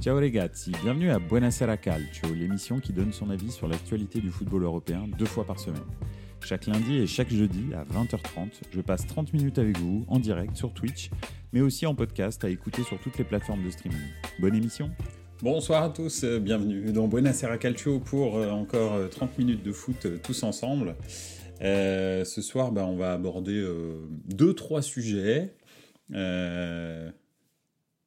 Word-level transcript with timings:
Ciao 0.00 0.14
ragazzi, 0.14 0.72
bienvenue 0.82 1.10
à 1.10 1.18
Buonasera 1.18 1.78
Calcio, 1.78 2.32
l'émission 2.34 2.80
qui 2.80 2.92
donne 2.92 3.12
son 3.12 3.30
avis 3.30 3.50
sur 3.50 3.66
l'actualité 3.66 4.20
du 4.20 4.28
football 4.30 4.64
européen 4.64 5.08
deux 5.18 5.24
fois 5.24 5.44
par 5.44 5.58
semaine. 5.58 5.82
Chaque 6.44 6.66
lundi 6.66 6.98
et 6.98 7.06
chaque 7.06 7.30
jeudi 7.30 7.72
à 7.74 7.82
20h30, 7.84 8.50
je 8.70 8.80
passe 8.82 9.06
30 9.06 9.32
minutes 9.32 9.58
avec 9.58 9.78
vous 9.78 10.04
en 10.08 10.18
direct 10.18 10.54
sur 10.54 10.72
Twitch, 10.74 11.10
mais 11.52 11.62
aussi 11.62 11.86
en 11.86 11.94
podcast 11.94 12.44
à 12.44 12.50
écouter 12.50 12.82
sur 12.82 13.00
toutes 13.00 13.16
les 13.16 13.24
plateformes 13.24 13.64
de 13.64 13.70
streaming. 13.70 13.98
Bonne 14.38 14.54
émission 14.54 14.90
Bonsoir 15.42 15.82
à 15.82 15.88
tous, 15.88 16.24
euh, 16.24 16.38
bienvenue 16.40 16.92
dans 16.92 17.08
Buonasera 17.08 17.56
Calcio 17.56 17.98
pour 17.98 18.36
euh, 18.36 18.50
encore 18.50 19.08
30 19.10 19.30
euh, 19.30 19.32
minutes 19.38 19.62
de 19.62 19.72
foot 19.72 20.06
tous 20.22 20.42
ensemble. 20.42 20.94
ce 21.60 22.40
soir, 22.42 22.70
bah, 22.70 22.84
on 22.86 22.96
va 22.96 23.14
aborder 23.14 23.66
deux, 24.26 24.52
trois 24.52 24.82
sujets. 24.82 25.54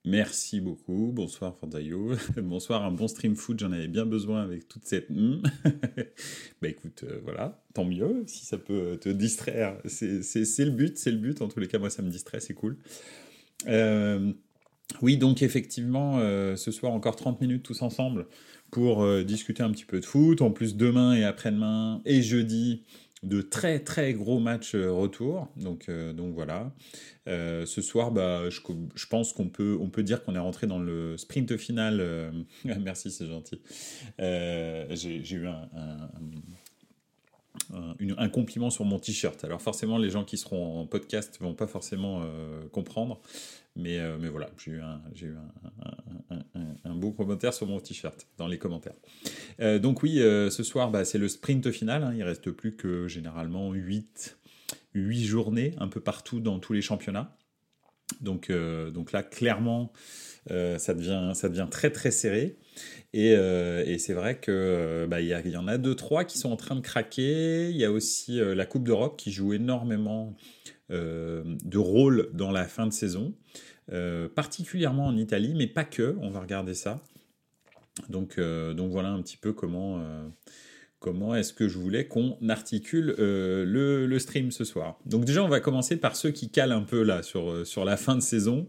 Merci 0.10 0.60
beaucoup. 0.60 1.12
Bonsoir 1.14 1.56
Fantayo. 1.56 2.14
Bonsoir, 2.38 2.84
un 2.84 2.90
bon 2.90 3.08
stream 3.08 3.36
foot, 3.36 3.60
j'en 3.60 3.72
avais 3.72 3.88
bien 3.88 4.08
besoin 4.08 4.42
avec 4.42 4.68
toute 4.68 4.84
cette... 4.86 5.08
Hmm. 5.12 5.44
bah 6.64 6.68
écoute, 6.68 7.04
euh, 7.04 7.20
voilà, 7.24 7.62
tant 7.76 7.86
mieux, 7.86 8.24
si 8.26 8.44
ça 8.44 8.58
peut 8.58 8.98
te 9.00 9.10
distraire. 9.10 9.78
C'est 9.86 10.18
le 10.18 10.72
but, 10.72 10.98
c'est 10.98 11.12
le 11.12 11.18
but. 11.18 11.44
En 11.44 11.48
tous 11.48 11.60
les 11.60 11.68
cas, 11.68 11.78
moi, 11.78 11.92
ça 11.92 12.02
me 12.02 12.10
distrait, 12.10 12.40
c'est 12.40 12.56
cool. 12.56 12.80
Euh, 13.68 14.34
oui, 15.04 15.18
donc 15.18 15.44
effectivement, 15.44 16.18
euh, 16.18 16.56
ce 16.56 16.72
soir, 16.72 16.92
encore 16.92 17.16
30 17.16 17.40
minutes 17.40 17.62
tous 17.62 17.84
ensemble 17.84 18.26
pour 18.72 19.08
discuter 19.24 19.62
un 19.62 19.70
petit 19.70 19.86
peu 19.86 20.00
de 20.00 20.06
foot. 20.06 20.42
En 20.42 20.50
plus, 20.50 20.76
demain 20.76 21.14
et 21.14 21.24
après-demain 21.24 22.02
et 22.06 22.24
jeudi, 22.24 22.84
de 23.24 23.42
très 23.42 23.80
très 23.80 24.14
gros 24.14 24.40
matchs 24.40 24.76
euh, 24.76 24.92
retour. 24.92 25.50
Donc, 25.58 25.90
euh, 25.90 26.14
donc 26.14 26.34
voilà. 26.34 26.74
Euh, 27.28 27.66
ce 27.66 27.82
soir, 27.82 28.12
bah, 28.12 28.50
je, 28.50 28.60
je 28.96 29.06
pense 29.08 29.34
qu'on 29.34 29.50
peut, 29.50 29.78
on 29.80 29.90
peut 29.90 30.04
dire 30.04 30.24
qu'on 30.24 30.36
est 30.36 30.40
rentré 30.40 30.68
dans 30.68 30.80
le 30.80 31.18
sprint 31.18 31.58
final. 31.58 32.34
merci, 32.80 33.12
c'est 33.12 33.28
gentil. 33.28 33.62
J'ai 34.18 35.36
eu 35.36 35.48
un, 35.48 35.70
un, 35.76 36.10
compliment 38.30 38.70
sur 38.70 38.86
mon 38.86 39.00
t-shirt. 39.00 39.44
Alors 39.44 39.62
forcément, 39.62 39.98
les 39.98 40.10
gens 40.10 40.24
qui 40.24 40.38
seront 40.38 40.82
en 40.82 40.86
podcast 40.86 41.38
vont 41.40 41.54
pas 41.54 41.68
forcément 41.68 42.24
comprendre. 42.72 43.22
Mais, 43.76 44.00
mais 44.20 44.28
voilà, 44.28 44.50
j'ai 44.58 44.72
eu, 44.72 44.82
un, 44.82 45.02
un, 46.30 46.76
un, 46.84 46.96
beau 46.96 47.12
commentaire 47.12 47.54
sur 47.54 47.68
mon 47.68 47.80
t-shirt 47.80 48.28
dans 48.38 48.48
les 48.48 48.58
commentaires. 48.58 48.96
Euh, 49.60 49.80
donc 49.80 50.04
oui, 50.04 50.20
euh, 50.20 50.50
ce 50.50 50.64
soir, 50.64 50.92
bah, 50.92 51.06
c'est 51.06 51.18
le 51.18 51.28
sprint 51.28 51.72
final. 51.72 52.04
Hein. 52.04 52.14
il 52.16 52.24
reste 52.24 52.52
plus 52.52 52.76
que 52.76 53.08
généralement 53.08 53.72
8, 53.74 54.38
8 54.94 55.26
journées 55.26 55.74
un 55.80 55.88
peu 55.88 56.00
partout 56.00 56.40
dans 56.40 56.60
tous 56.60 56.74
les 56.74 56.82
championnats. 56.82 57.36
Donc, 58.22 58.50
euh, 58.50 58.92
donc 58.92 59.12
là, 59.12 59.24
clairement, 59.24 59.92
ça, 60.48 60.94
devient, 60.94 61.32
ça 61.36 61.48
devient 61.48 61.68
très 61.70 61.92
très 61.92 62.12
serré. 62.12 62.58
Et, 63.14 63.32
et 63.32 63.98
c'est 64.00 64.14
vrai 64.14 64.40
qu'il 64.40 65.06
bah, 65.08 65.22
y, 65.22 65.28
y, 65.28 65.58
en 65.58 65.68
a 65.68 65.78
deux, 65.78 65.96
trois 65.96 66.24
qui 66.24 66.38
sont 66.38 66.52
en 66.52 66.56
train 66.56 66.76
de 66.76 66.82
craquer. 66.82 67.70
Il 67.70 67.78
y 67.78 67.86
a 67.86 67.92
aussi 67.92 68.40
la 68.40 68.66
Coupe 68.66 68.84
d'Europe 68.84 69.16
qui 69.18 69.32
joue 69.32 69.54
énormément 69.54 70.36
de 70.90 71.78
rôle 71.78 72.30
dans 72.34 72.52
la 72.52 72.66
fin 72.66 72.88
de 72.88 72.94
saison. 72.94 73.36
particulièrement 74.36 75.06
en 75.06 75.18
Italie, 75.18 75.54
mais 75.56 75.68
pas 75.68 75.84
que, 75.84 76.18
on 76.20 76.32
va 76.32 76.40
regarder 76.40 76.74
ça. 76.74 77.04
Donc, 78.08 78.38
euh, 78.38 78.74
donc 78.74 78.92
voilà 78.92 79.10
un 79.10 79.22
petit 79.22 79.38
peu 79.38 79.52
comment, 79.52 80.00
euh, 80.00 80.28
comment 81.00 81.36
est-ce 81.36 81.54
que 81.54 81.68
je 81.68 81.78
voulais 81.78 82.08
qu'on 82.08 82.38
articule 82.50 83.16
euh, 83.20 83.66
le, 83.66 84.06
le, 84.06 84.20
stream 84.20 84.52
ce 84.52 84.64
soir. 84.64 85.00
Donc 85.06 85.26
déjà, 85.26 85.44
on 85.44 85.48
va 85.48 85.60
commencer 85.60 85.96
par 85.96 86.16
ceux 86.16 86.32
qui 86.32 86.50
calent 86.50 86.72
un 86.72 86.82
peu 86.82 87.04
là 87.04 87.24
sur, 87.24 87.66
sur 87.66 87.86
la 87.86 87.98
fin 87.98 88.16
de 88.16 88.22
saison. 88.22 88.68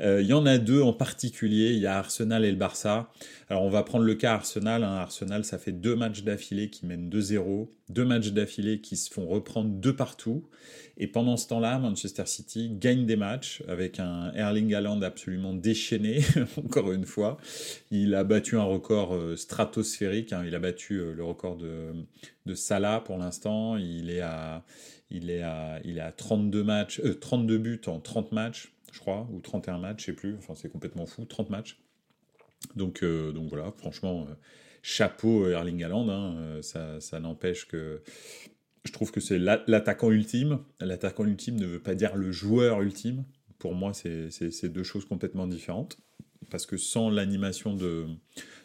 Il 0.00 0.26
y 0.26 0.32
en 0.32 0.46
a 0.46 0.58
deux 0.58 0.82
en 0.82 0.92
particulier, 0.92 1.70
il 1.70 1.78
y 1.78 1.86
a 1.86 1.98
Arsenal 1.98 2.44
et 2.44 2.50
le 2.50 2.56
Barça. 2.56 3.12
Alors 3.48 3.64
on 3.64 3.70
va 3.70 3.82
prendre 3.82 4.04
le 4.04 4.14
cas 4.14 4.34
Arsenal. 4.34 4.82
Hein. 4.82 4.96
Arsenal, 4.96 5.44
ça 5.44 5.58
fait 5.58 5.72
deux 5.72 5.94
matchs 5.94 6.22
d'affilée 6.22 6.70
qui 6.70 6.86
mènent 6.86 7.10
2-0, 7.10 7.68
deux 7.88 8.04
matchs 8.04 8.30
d'affilée 8.30 8.80
qui 8.80 8.96
se 8.96 9.10
font 9.10 9.26
reprendre 9.26 9.70
deux 9.70 9.94
partout. 9.94 10.48
Et 10.96 11.06
pendant 11.06 11.36
ce 11.36 11.48
temps-là, 11.48 11.78
Manchester 11.78 12.26
City 12.26 12.70
gagne 12.70 13.06
des 13.06 13.16
matchs 13.16 13.62
avec 13.66 13.98
un 13.98 14.32
Erling 14.34 14.74
Haaland 14.74 15.00
absolument 15.02 15.54
déchaîné, 15.54 16.20
encore 16.56 16.92
une 16.92 17.04
fois. 17.04 17.38
Il 17.90 18.14
a 18.14 18.24
battu 18.24 18.56
un 18.56 18.62
record 18.64 19.14
euh, 19.14 19.36
stratosphérique. 19.36 20.32
Hein. 20.32 20.44
Il 20.46 20.54
a 20.54 20.58
battu 20.58 20.98
euh, 20.98 21.14
le 21.14 21.24
record 21.24 21.56
de, 21.56 21.92
de 22.46 22.54
Salah 22.54 23.00
pour 23.00 23.18
l'instant. 23.18 23.76
Il 23.76 24.10
est 24.10 24.20
à, 24.20 24.64
il 25.10 25.24
il 25.84 25.98
est 25.98 26.00
à 26.00 26.12
32 26.16 26.62
matchs, 26.62 27.00
32 27.20 27.54
euh, 27.54 27.58
buts 27.58 27.80
en 27.86 28.00
30 28.00 28.32
matchs, 28.32 28.72
je 28.92 29.00
crois, 29.00 29.28
ou 29.32 29.40
31 29.40 29.78
matchs, 29.78 30.00
je 30.00 30.06
sais 30.06 30.12
plus. 30.12 30.36
Enfin, 30.38 30.54
c'est 30.54 30.70
complètement 30.70 31.06
fou. 31.06 31.24
30 31.24 31.50
matchs. 31.50 31.78
Donc, 32.76 33.04
donc 33.04 33.48
voilà, 33.48 33.72
franchement, 33.76 34.28
chapeau 34.82 35.48
Erling 35.48 35.82
Haaland. 35.84 36.08
Hein. 36.08 36.62
ça, 36.62 37.00
ça 37.00 37.20
n'empêche 37.20 37.66
que 37.66 38.02
je 38.84 38.92
trouve 38.92 39.12
que 39.12 39.20
c'est 39.20 39.38
l'attaquant 39.38 40.10
ultime. 40.10 40.60
L'attaquant 40.80 41.24
ultime 41.24 41.56
ne 41.56 41.66
veut 41.66 41.82
pas 41.82 41.94
dire 41.94 42.16
le 42.16 42.32
joueur 42.32 42.82
ultime. 42.82 43.24
Pour 43.58 43.74
moi, 43.74 43.92
c'est 43.94 44.68
deux 44.68 44.82
choses 44.82 45.04
complètement 45.04 45.46
différentes. 45.46 45.98
Parce 46.50 46.66
que 46.66 46.76
sans 46.76 47.08
l'animation 47.08 47.74
de, 47.74 48.06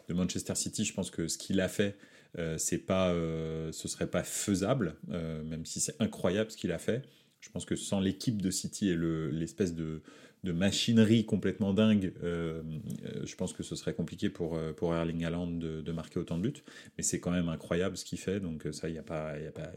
Manchester 0.09 0.55
City, 0.55 0.85
je 0.85 0.93
pense 0.93 1.11
que 1.11 1.27
ce 1.27 1.37
qu'il 1.37 1.61
a 1.61 1.67
fait, 1.67 1.97
euh, 2.39 2.57
c'est 2.57 2.79
pas, 2.79 3.11
euh, 3.11 3.71
ce 3.71 3.87
serait 3.87 4.09
pas 4.09 4.23
faisable, 4.23 4.95
euh, 5.11 5.43
même 5.43 5.65
si 5.65 5.79
c'est 5.79 5.95
incroyable 6.01 6.49
ce 6.49 6.57
qu'il 6.57 6.71
a 6.71 6.79
fait. 6.79 7.03
Je 7.39 7.49
pense 7.49 7.65
que 7.65 7.75
sans 7.75 7.99
l'équipe 7.99 8.41
de 8.41 8.49
City 8.49 8.89
et 8.89 8.97
l'espèce 8.97 9.75
de, 9.75 10.01
de 10.43 10.51
machinerie 10.51 11.25
complètement 11.25 11.73
dingue, 11.73 12.13
euh, 12.23 12.61
euh, 13.05 13.25
je 13.25 13.35
pense 13.35 13.53
que 13.53 13.63
ce 13.63 13.75
serait 13.75 13.93
compliqué 13.93 14.29
pour, 14.29 14.55
euh, 14.55 14.71
pour 14.71 14.95
Erling 14.95 15.25
Haaland 15.25 15.47
de, 15.47 15.91
marquer 15.91 16.19
autant 16.19 16.37
de 16.37 16.43
buts. 16.43 16.63
Mais 16.97 17.03
c'est 17.03 17.19
quand 17.19 17.31
même 17.31 17.49
incroyable 17.49 17.97
ce 17.97 18.05
qu'il 18.05 18.19
fait, 18.19 18.39
donc 18.39 18.67
ça, 18.71 18.87
il 18.87 18.93
n'y 18.93 18.99
a, 18.99 19.03
pas, 19.03 19.37
y 19.39 19.47
a, 19.47 19.51
pas, 19.51 19.71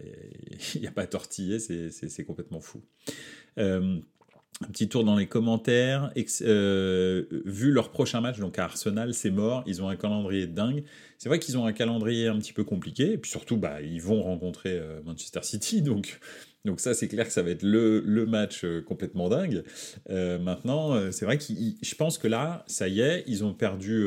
y 0.74 0.86
a 0.86 0.90
pas 0.90 1.02
à 1.02 1.06
tortiller, 1.06 1.58
c'est 1.58 2.24
complètement 2.24 2.60
fou. 2.60 2.82
un 3.56 4.00
petit 4.70 4.88
tour 4.88 5.04
dans 5.04 5.16
les 5.16 5.26
commentaires. 5.26 6.12
vu 6.14 7.72
leur 7.72 7.90
prochain 7.90 8.20
match, 8.20 8.38
donc 8.38 8.58
à 8.58 8.64
Arsenal, 8.64 9.14
c'est 9.14 9.30
mort. 9.30 9.64
Ils 9.66 9.82
ont 9.82 9.88
un 9.88 9.96
calendrier 9.96 10.46
dingue. 10.46 10.84
C'est 11.16 11.30
vrai 11.30 11.38
qu'ils 11.38 11.56
ont 11.56 11.64
un 11.64 11.72
calendrier 11.72 12.28
un 12.28 12.38
petit 12.38 12.52
peu 12.52 12.64
compliqué. 12.64 13.12
Et 13.12 13.18
puis 13.18 13.30
surtout, 13.30 13.56
bah, 13.56 13.80
ils 13.80 14.02
vont 14.02 14.22
rencontrer 14.22 14.78
Manchester 15.06 15.40
City. 15.42 15.80
Donc 15.82 16.20
donc 16.64 16.80
ça, 16.80 16.92
c'est 16.92 17.08
clair 17.08 17.26
que 17.26 17.32
ça 17.32 17.42
va 17.42 17.50
être 17.50 17.62
le, 17.62 18.00
le 18.00 18.26
match 18.26 18.64
euh, 18.64 18.82
complètement 18.82 19.28
dingue. 19.28 19.64
Euh, 20.10 20.38
maintenant, 20.38 20.94
euh, 20.94 21.10
c'est 21.10 21.24
vrai 21.24 21.38
que 21.38 21.44
je 21.44 21.94
pense 21.94 22.18
que 22.18 22.28
là, 22.28 22.64
ça 22.66 22.88
y 22.88 23.00
est, 23.00 23.24
ils 23.26 23.44
ont 23.44 23.54
perdu 23.54 24.06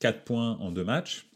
4 0.00 0.24
points 0.24 0.56
en 0.60 0.72
deux 0.72 0.84
matchs. 0.84 1.28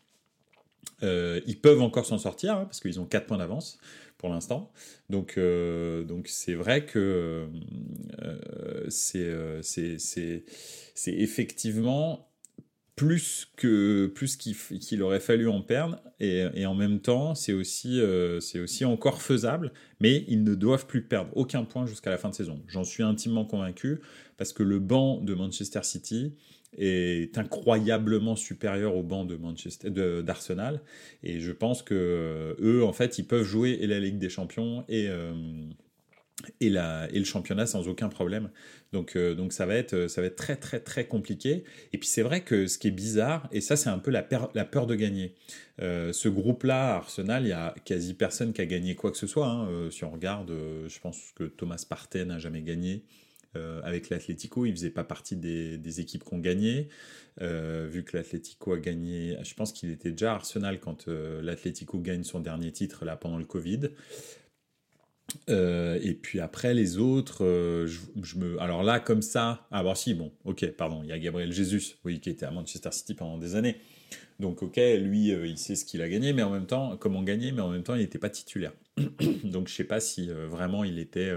ils 1.02 1.58
peuvent 1.60 1.82
encore 1.82 2.06
s'en 2.06 2.18
sortir, 2.18 2.54
hein, 2.54 2.64
parce 2.64 2.80
qu'ils 2.80 2.98
ont 2.98 3.04
4 3.04 3.26
points 3.26 3.38
d'avance 3.38 3.78
pour 4.16 4.30
l'instant. 4.30 4.72
Donc 5.10 5.38
donc 5.38 6.28
c'est 6.28 6.54
vrai 6.54 6.86
que 6.86 7.46
c'est 8.88 9.30
c'est 10.08 11.12
effectivement 11.12 12.25
plus 12.96 13.52
que 13.56 14.06
plus 14.06 14.36
qu'il 14.36 15.02
aurait 15.02 15.20
fallu 15.20 15.48
en 15.48 15.60
perdre. 15.60 16.00
Et, 16.18 16.64
en 16.64 16.74
même 16.74 17.00
temps 17.00 17.34
c'est 17.34 17.52
aussi 17.52 18.00
euh, 18.00 18.40
c'est 18.40 18.58
aussi 18.58 18.86
encore 18.86 19.20
faisable 19.20 19.72
mais 20.00 20.24
ils 20.28 20.42
ne 20.42 20.54
doivent 20.54 20.86
plus 20.86 21.02
perdre 21.02 21.30
aucun 21.36 21.64
point 21.64 21.86
jusqu'à 21.86 22.10
la 22.10 22.16
fin 22.16 22.30
de 22.30 22.34
saison. 22.34 22.62
J'en 22.66 22.84
suis 22.84 23.02
intimement 23.02 23.44
convaincu 23.44 24.00
parce 24.38 24.52
que 24.54 24.62
le 24.62 24.78
banc 24.78 25.20
de 25.20 25.34
Manchester 25.34 25.80
City 25.82 26.34
est 26.78 27.38
incroyablement 27.38 28.34
supérieur 28.34 28.96
au 28.96 29.02
banc 29.02 29.24
de 29.24 29.36
Manchester 29.36 29.90
d'Arsenal. 30.22 30.80
Et 31.22 31.40
je 31.40 31.52
pense 31.52 31.82
que 31.82 32.56
euh, 32.60 32.82
en 32.82 32.92
fait 32.92 33.18
ils 33.18 33.26
peuvent 33.26 33.44
jouer 33.44 33.78
et 33.80 33.86
la 33.86 34.00
Ligue 34.00 34.18
des 34.18 34.30
Champions 34.30 34.84
et 34.88 35.08
euh, 35.08 35.32
et, 36.60 36.66
et 36.66 37.18
le 37.18 37.24
championnat 37.24 37.66
sans 37.66 37.88
aucun 37.88 38.08
problème. 38.08 38.50
Donc, 38.92 39.16
euh, 39.16 39.34
donc 39.34 39.52
ça, 39.52 39.66
va 39.66 39.74
être, 39.74 40.08
ça 40.08 40.20
va 40.20 40.28
être 40.28 40.36
très 40.36 40.56
très 40.56 40.80
très 40.80 41.06
compliqué. 41.06 41.64
Et 41.92 41.98
puis 41.98 42.08
c'est 42.08 42.22
vrai 42.22 42.42
que 42.42 42.66
ce 42.66 42.78
qui 42.78 42.88
est 42.88 42.92
bizarre, 42.92 43.48
et 43.52 43.60
ça 43.60 43.76
c'est 43.76 43.90
un 43.90 43.98
peu 43.98 44.10
la, 44.10 44.26
la 44.54 44.64
peur 44.64 44.86
de 44.86 44.94
gagner. 44.94 45.34
Euh, 45.80 46.12
ce 46.12 46.28
groupe-là, 46.28 46.96
Arsenal, 46.96 47.44
il 47.44 47.48
y 47.48 47.52
a 47.52 47.74
quasi 47.84 48.14
personne 48.14 48.52
qui 48.52 48.60
a 48.60 48.66
gagné 48.66 48.94
quoi 48.94 49.10
que 49.10 49.18
ce 49.18 49.26
soit. 49.26 49.48
Hein. 49.48 49.68
Euh, 49.68 49.90
si 49.90 50.04
on 50.04 50.10
regarde, 50.10 50.52
je 50.88 50.98
pense 51.00 51.32
que 51.34 51.44
Thomas 51.44 51.84
Partey 51.88 52.24
n'a 52.24 52.38
jamais 52.38 52.62
gagné. 52.62 53.04
avec 53.84 54.10
l'Atlético, 54.10 54.66
il 54.66 54.72
faisait 54.72 54.90
pas 54.90 55.04
partie 55.04 55.34
des, 55.34 55.78
des 55.78 56.00
équipes 56.00 56.24
qui 56.24 56.34
ont 56.34 56.38
gagné. 56.38 56.88
vu 57.40 58.04
que 58.04 58.14
l'Atlético 58.14 58.74
a 58.74 58.78
gagné, 58.78 59.38
je 59.42 59.54
pense 59.54 59.72
qu'il 59.72 59.90
était 59.90 60.10
déjà 60.10 60.34
Arsenal 60.34 60.78
quand 60.78 61.08
l'Atlético 61.08 61.98
gagne 61.98 62.22
son 62.22 62.40
dernier 62.40 62.70
titre 62.70 63.06
là 63.06 63.16
pendant 63.16 63.38
le 63.38 63.46
Covid. 63.46 63.92
Euh, 65.48 65.98
et 66.02 66.14
puis 66.14 66.40
après 66.40 66.74
les 66.74 66.98
autres, 66.98 67.44
euh, 67.44 67.86
je, 67.86 68.38
me, 68.38 68.60
alors 68.60 68.82
là 68.82 69.00
comme 69.00 69.22
ça, 69.22 69.66
ah 69.70 69.82
bah 69.82 69.94
si 69.94 70.14
bon, 70.14 70.32
ok, 70.44 70.66
pardon, 70.72 71.00
il 71.02 71.08
y 71.08 71.12
a 71.12 71.18
Gabriel 71.18 71.52
Jesus, 71.52 71.96
oui, 72.04 72.20
qui 72.20 72.30
était 72.30 72.46
à 72.46 72.50
Manchester 72.50 72.92
City 72.92 73.14
pendant 73.14 73.38
des 73.38 73.56
années. 73.56 73.76
Donc 74.38 74.62
ok, 74.62 74.76
lui, 74.76 75.32
euh, 75.32 75.46
il 75.46 75.58
sait 75.58 75.74
ce 75.74 75.84
qu'il 75.84 76.02
a 76.02 76.08
gagné, 76.08 76.32
mais 76.32 76.42
en 76.42 76.50
même 76.50 76.66
temps, 76.66 76.96
comment 76.96 77.22
gagner, 77.22 77.52
mais 77.52 77.60
en 77.62 77.70
même 77.70 77.82
temps, 77.82 77.94
il 77.94 78.02
n'était 78.02 78.18
pas 78.18 78.30
titulaire. 78.30 78.72
Donc 79.44 79.68
je 79.68 79.74
sais 79.74 79.84
pas 79.84 80.00
si 80.00 80.28
vraiment 80.28 80.84
il 80.84 80.98
était, 80.98 81.32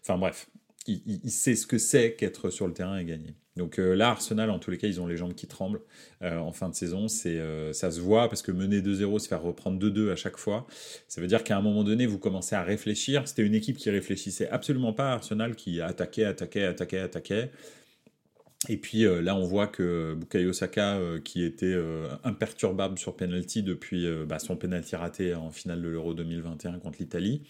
enfin 0.00 0.18
bref, 0.18 0.48
il, 0.86 1.30
sait 1.30 1.56
ce 1.56 1.66
que 1.66 1.78
c'est 1.78 2.14
qu'être 2.14 2.50
sur 2.50 2.66
le 2.66 2.72
terrain 2.72 2.98
et 2.98 3.04
gagner. 3.04 3.34
Donc 3.56 3.78
là, 3.78 4.10
Arsenal, 4.10 4.50
en 4.50 4.58
tous 4.58 4.70
les 4.70 4.78
cas, 4.78 4.88
ils 4.88 5.00
ont 5.00 5.06
les 5.06 5.16
jambes 5.16 5.34
qui 5.34 5.46
tremblent 5.46 5.80
en 6.22 6.50
fin 6.50 6.68
de 6.68 6.74
saison. 6.74 7.06
C'est, 7.06 7.40
ça 7.72 7.92
se 7.92 8.00
voit 8.00 8.28
parce 8.28 8.42
que 8.42 8.50
mener 8.50 8.80
2-0, 8.80 9.20
se 9.20 9.28
faire 9.28 9.42
reprendre 9.42 9.78
2-2 9.78 10.10
à 10.10 10.16
chaque 10.16 10.36
fois, 10.36 10.66
ça 11.06 11.20
veut 11.20 11.28
dire 11.28 11.44
qu'à 11.44 11.56
un 11.56 11.62
moment 11.62 11.84
donné, 11.84 12.06
vous 12.06 12.18
commencez 12.18 12.56
à 12.56 12.64
réfléchir. 12.64 13.28
C'était 13.28 13.42
une 13.42 13.54
équipe 13.54 13.76
qui 13.76 13.90
réfléchissait 13.90 14.48
absolument 14.48 14.92
pas 14.92 15.12
Arsenal, 15.12 15.54
qui 15.54 15.80
attaquait, 15.80 16.24
attaquait, 16.24 16.64
attaquait, 16.64 16.98
attaquait. 16.98 17.50
Et 18.68 18.76
puis 18.76 19.04
euh, 19.04 19.20
là, 19.20 19.36
on 19.36 19.44
voit 19.44 19.66
que 19.66 20.14
Bukayo 20.14 20.52
Saka, 20.52 20.96
euh, 20.96 21.20
qui 21.20 21.42
était 21.44 21.66
euh, 21.66 22.08
imperturbable 22.24 22.98
sur 22.98 23.16
penalty 23.16 23.62
depuis 23.62 24.06
bah, 24.26 24.38
son 24.38 24.56
penalty 24.56 24.96
raté 24.96 25.34
en 25.34 25.50
finale 25.50 25.82
de 25.82 25.88
l'Euro 25.88 26.14
2021 26.14 26.78
contre 26.78 26.98
l'Italie, 27.00 27.42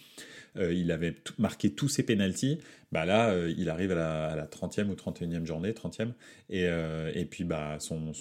il 0.57 0.93
avait 0.93 1.17
marqué 1.37 1.71
tous 1.71 1.89
ses 1.89 2.03
penalties. 2.03 2.59
Bah 2.93 3.03
là, 3.03 3.35
il 3.57 3.69
arrive 3.69 3.91
à 3.91 4.35
la, 4.37 4.45
30e 4.45 4.87
ou 4.87 4.93
31e 4.93 5.45
journée, 5.45 5.73
30e, 5.73 6.13
et, 6.49 7.25
puis 7.25 7.43
bah, 7.43 7.75
son, 7.79 8.13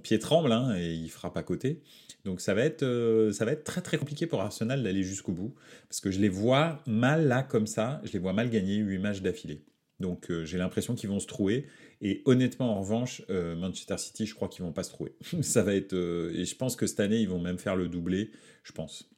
pied 0.00 0.20
tremble 0.20 0.52
hein, 0.52 0.76
et 0.76 0.92
il 0.94 1.08
frappe 1.08 1.36
à 1.36 1.42
côté. 1.42 1.82
Donc 2.24 2.40
ça 2.40 2.54
va 2.54 2.62
être, 2.62 2.84
ça 3.32 3.44
va 3.44 3.50
être 3.50 3.64
très 3.64 3.80
très 3.80 3.98
compliqué 3.98 4.28
pour 4.28 4.42
Arsenal 4.42 4.84
d'aller 4.84 5.02
jusqu'au 5.02 5.32
bout, 5.32 5.56
parce 5.88 6.00
que 6.00 6.12
je 6.12 6.20
les 6.20 6.28
vois 6.28 6.82
mal 6.86 7.26
là 7.26 7.42
comme 7.42 7.66
ça, 7.66 8.00
je 8.04 8.12
les 8.12 8.20
vois 8.20 8.32
mal 8.32 8.48
gagner 8.48 8.76
8 8.76 8.98
matchs 8.98 9.20
d'affilée. 9.20 9.64
Donc 10.00 10.30
j'ai 10.44 10.58
l'impression 10.58 10.94
qu'ils 10.94 11.08
vont 11.08 11.20
se 11.20 11.26
trouver. 11.26 11.66
Et 12.02 12.22
honnêtement, 12.26 12.76
en 12.76 12.80
revanche, 12.80 13.22
euh, 13.30 13.56
Manchester 13.56 13.96
City, 13.98 14.26
je 14.26 14.34
crois 14.34 14.48
qu'ils 14.48 14.64
vont 14.64 14.72
pas 14.72 14.82
se 14.82 14.90
trouver. 14.90 15.12
ça 15.40 15.62
va 15.62 15.74
être. 15.74 15.94
Euh, 15.94 16.32
et 16.34 16.44
je 16.44 16.56
pense 16.56 16.76
que 16.76 16.86
cette 16.86 17.00
année, 17.00 17.18
ils 17.18 17.28
vont 17.28 17.40
même 17.40 17.58
faire 17.58 17.76
le 17.76 17.88
doublé, 17.88 18.30
je 18.62 18.72
pense. 18.72 19.08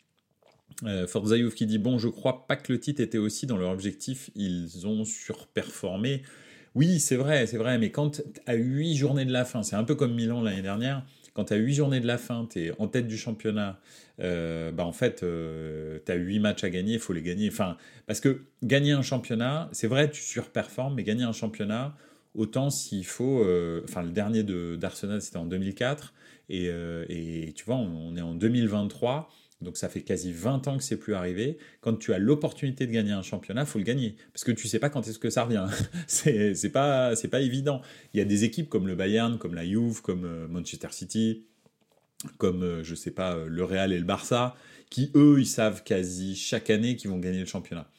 Euh, 0.84 1.06
Forza 1.06 1.36
qui 1.54 1.66
dit 1.66 1.78
Bon, 1.78 1.98
je 1.98 2.08
crois 2.08 2.46
pas 2.46 2.56
que 2.56 2.72
le 2.72 2.78
titre 2.78 3.00
était 3.00 3.18
aussi 3.18 3.46
dans 3.46 3.56
leur 3.56 3.70
objectif. 3.70 4.30
Ils 4.36 4.86
ont 4.86 5.04
surperformé. 5.04 6.22
Oui, 6.74 7.00
c'est 7.00 7.16
vrai, 7.16 7.46
c'est 7.46 7.56
vrai, 7.56 7.78
mais 7.78 7.90
quand 7.90 8.22
à 8.46 8.54
8 8.54 8.94
journées 8.94 9.24
de 9.24 9.32
la 9.32 9.44
fin, 9.44 9.64
c'est 9.64 9.74
un 9.74 9.84
peu 9.84 9.96
comme 9.96 10.14
Milan 10.14 10.42
l'année 10.42 10.62
dernière, 10.62 11.04
quand 11.34 11.52
à 11.52 11.56
8 11.56 11.74
journées 11.74 12.00
de 12.00 12.06
la 12.06 12.18
fin, 12.18 12.46
tu 12.50 12.66
es 12.66 12.72
en 12.78 12.88
tête 12.88 13.06
du 13.06 13.16
championnat, 13.16 13.78
euh, 14.20 14.72
bah 14.72 14.84
en 14.84 14.92
fait, 14.92 15.20
tu 15.20 16.12
as 16.12 16.14
8 16.14 16.38
matchs 16.40 16.64
à 16.64 16.70
gagner, 16.70 16.94
il 16.94 17.00
faut 17.00 17.12
les 17.12 17.22
gagner. 17.22 17.48
Enfin, 17.48 17.76
parce 18.06 18.20
que 18.20 18.42
gagner 18.62 18.92
un 18.92 19.02
championnat, 19.02 19.68
c'est 19.72 19.86
vrai, 19.86 20.10
tu 20.10 20.22
surperformes, 20.22 20.94
mais 20.94 21.04
gagner 21.04 21.24
un 21.24 21.32
championnat, 21.32 21.94
Autant 22.34 22.70
s'il 22.70 23.06
faut, 23.06 23.42
euh, 23.42 23.80
enfin 23.84 24.02
le 24.02 24.10
dernier 24.10 24.42
d'Arsenal 24.42 25.20
c'était 25.22 25.38
en 25.38 25.46
2004 25.46 26.12
euh, 26.50 27.04
et, 27.08 27.52
tu 27.54 27.64
vois 27.64 27.76
on, 27.76 28.16
est 28.16 28.20
en 28.20 28.34
2023 28.34 29.28
donc 29.60 29.76
ça 29.76 29.88
fait 29.88 30.02
quasi 30.02 30.32
20 30.32 30.68
ans 30.68 30.76
que 30.76 30.84
c'est 30.84 30.96
plus 30.96 31.14
arrivé. 31.14 31.58
Quand 31.80 31.94
tu 31.94 32.12
as 32.12 32.18
l'opportunité 32.18 32.86
de 32.86 32.92
gagner 32.92 33.12
un 33.12 33.22
championnat, 33.22 33.64
faut 33.66 33.78
le 33.78 33.84
gagner 33.84 34.16
parce 34.32 34.44
que 34.44 34.52
tu 34.52 34.68
sais 34.68 34.78
pas 34.78 34.90
quand 34.90 35.06
est-ce 35.06 35.18
que 35.18 35.30
ça 35.30 35.44
revient. 35.44 35.66
c'est 36.06 36.72
pas 36.72 37.16
c'est 37.16 37.28
pas 37.28 37.40
évident. 37.40 37.82
Il 38.14 38.18
y 38.18 38.20
a 38.20 38.24
des 38.24 38.44
équipes 38.44 38.68
comme 38.68 38.86
le 38.86 38.94
Bayern, 38.94 39.38
comme 39.38 39.54
la 39.54 39.64
Juve, 39.64 40.00
comme 40.02 40.24
euh, 40.24 40.48
Manchester 40.48 40.88
City, 40.90 41.46
comme 42.36 42.82
je 42.82 42.94
sais 42.94 43.10
pas 43.10 43.36
le 43.46 43.64
Real 43.64 43.92
et 43.92 43.98
le 43.98 44.04
Barça 44.04 44.56
qui 44.90 45.10
eux 45.14 45.36
ils 45.38 45.46
savent 45.46 45.82
quasi 45.84 46.34
chaque 46.34 46.70
année 46.70 46.96
qu'ils 46.96 47.10
vont 47.10 47.18
gagner 47.18 47.40
le 47.40 47.46
championnat 47.46 47.90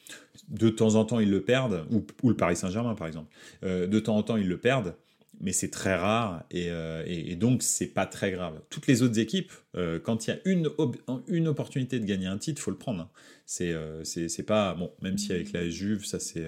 de 0.48 0.68
temps 0.68 0.96
en 0.96 1.04
temps 1.04 1.20
ils 1.20 1.30
le 1.30 1.42
perdent, 1.42 1.86
ou, 1.90 2.04
le 2.28 2.36
Paris 2.36 2.56
Saint-Germain 2.56 2.94
par 2.94 3.06
exemple, 3.06 3.32
euh, 3.64 3.86
de 3.86 4.00
temps 4.00 4.16
en 4.16 4.22
temps 4.22 4.36
ils 4.36 4.48
le 4.48 4.58
perdent, 4.58 4.94
mais 5.40 5.52
c'est 5.52 5.70
très 5.70 5.94
rare 5.94 6.44
et, 6.50 6.70
euh, 6.70 7.02
et, 7.06 7.34
donc 7.36 7.62
c'est 7.62 7.86
pas 7.86 8.06
très 8.06 8.30
grave. 8.30 8.60
Toutes 8.70 8.86
les 8.86 9.02
autres 9.02 9.18
équipes, 9.18 9.52
euh, 9.74 9.98
quand 9.98 10.26
il 10.26 10.30
y 10.30 10.32
a 10.34 10.38
une, 10.44 10.68
une 11.28 11.48
opportunité 11.48 11.98
de 11.98 12.04
gagner 12.04 12.26
un 12.26 12.38
titre, 12.38 12.60
faut 12.60 12.70
le 12.70 12.76
prendre. 12.76 13.02
Hein. 13.02 13.10
C'est 13.46 13.74
c'est 14.04 14.44
pas 14.44 14.74
bon, 14.74 14.92
même 15.02 15.18
si 15.18 15.32
avec 15.32 15.52
la 15.52 15.68
Juve 15.68 16.04
ça 16.04 16.20
c'est 16.20 16.46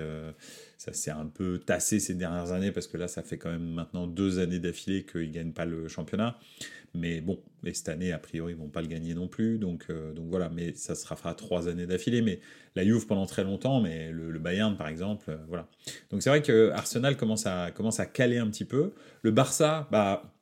ça 0.83 0.93
s'est 0.93 1.13
un 1.13 1.27
peu 1.27 1.61
tassé 1.61 2.01
ces 2.01 2.15
dernières 2.15 2.51
années 2.51 2.73
parce 2.73 2.89
que 2.89 2.97
là 2.97 3.07
ça 3.07 3.23
fait 3.23 3.39
quand 3.39 3.53
même 3.53 3.73
maintenant 3.73 4.09
deux 4.09 4.41
années 4.41 4.59
d'affilée 4.59 5.05
qu'ils 5.05 5.31
gagnent 5.31 5.53
pas 5.53 5.65
le 5.65 5.87
championnat. 5.87 6.41
Mais 6.95 7.21
bon, 7.21 7.39
et 7.65 7.73
cette 7.73 7.89
année, 7.89 8.13
a 8.13 8.19
priori, 8.19 8.53
ils 8.53 8.59
vont 8.59 8.69
pas 8.69 8.83
le 8.83 8.89
gagner 8.89 9.15
non 9.15 9.29
plus. 9.29 9.59
Donc, 9.59 9.87
euh, 9.89 10.13
donc 10.13 10.27
voilà, 10.29 10.51
mais 10.51 10.75
ça 10.75 10.95
se 10.95 11.07
fera 11.07 11.35
trois 11.35 11.69
années 11.69 11.87
d'affilée. 11.87 12.21
Mais 12.21 12.41
la 12.75 12.85
Juve 12.85 13.07
pendant 13.07 13.27
très 13.27 13.45
longtemps, 13.45 13.81
mais 13.81 14.11
le, 14.11 14.39
Bayern, 14.39 14.77
par 14.77 14.89
exemple, 14.89 15.31
euh, 15.31 15.37
voilà. 15.49 15.69
Donc 16.11 16.23
c'est 16.23 16.29
vrai 16.29 16.43
que 16.43 16.71
Arsenal 16.71 17.17
commence 17.17 17.47
à, 17.47 17.71
commence 17.71 17.99
à 18.01 18.05
caler 18.05 18.39
un 18.39 18.49
petit 18.49 18.65
peu. 18.65 18.93
Le 19.23 19.31
Barça, 19.31 19.89
bah, 19.91 20.35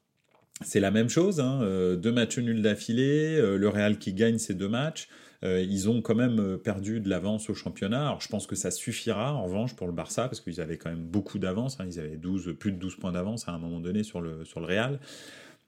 c'est 0.64 0.80
la 0.80 0.90
même 0.90 1.10
chose. 1.10 1.38
Hein, 1.38 1.60
euh, 1.62 1.96
deux 1.96 2.12
matchs 2.12 2.38
nuls 2.38 2.62
d'affilée. 2.62 3.40
le 3.40 3.68
Real 3.68 3.98
qui 3.98 4.14
gagne 4.14 4.38
ces 4.38 4.54
deux 4.54 4.68
matchs. 4.68 5.08
Ils 5.42 5.88
ont 5.88 6.02
quand 6.02 6.14
même 6.14 6.58
perdu 6.58 7.00
de 7.00 7.08
l'avance 7.08 7.48
au 7.48 7.54
championnat. 7.54 8.06
Alors 8.06 8.20
je 8.20 8.28
pense 8.28 8.46
que 8.46 8.56
ça 8.56 8.70
suffira 8.70 9.32
en 9.34 9.44
revanche 9.44 9.74
pour 9.74 9.86
le 9.86 9.92
Barça 9.92 10.24
parce 10.24 10.40
qu'ils 10.40 10.60
avaient 10.60 10.76
quand 10.76 10.90
même 10.90 11.04
beaucoup 11.04 11.38
d'avance. 11.38 11.80
Hein. 11.80 11.86
Ils 11.86 11.98
avaient 11.98 12.16
12, 12.16 12.56
plus 12.58 12.72
de 12.72 12.76
12 12.76 12.96
points 12.96 13.12
d'avance 13.12 13.48
à 13.48 13.52
un 13.52 13.58
moment 13.58 13.80
donné 13.80 14.02
sur 14.02 14.20
le, 14.20 14.44
sur 14.44 14.60
le 14.60 14.66
Real. 14.66 15.00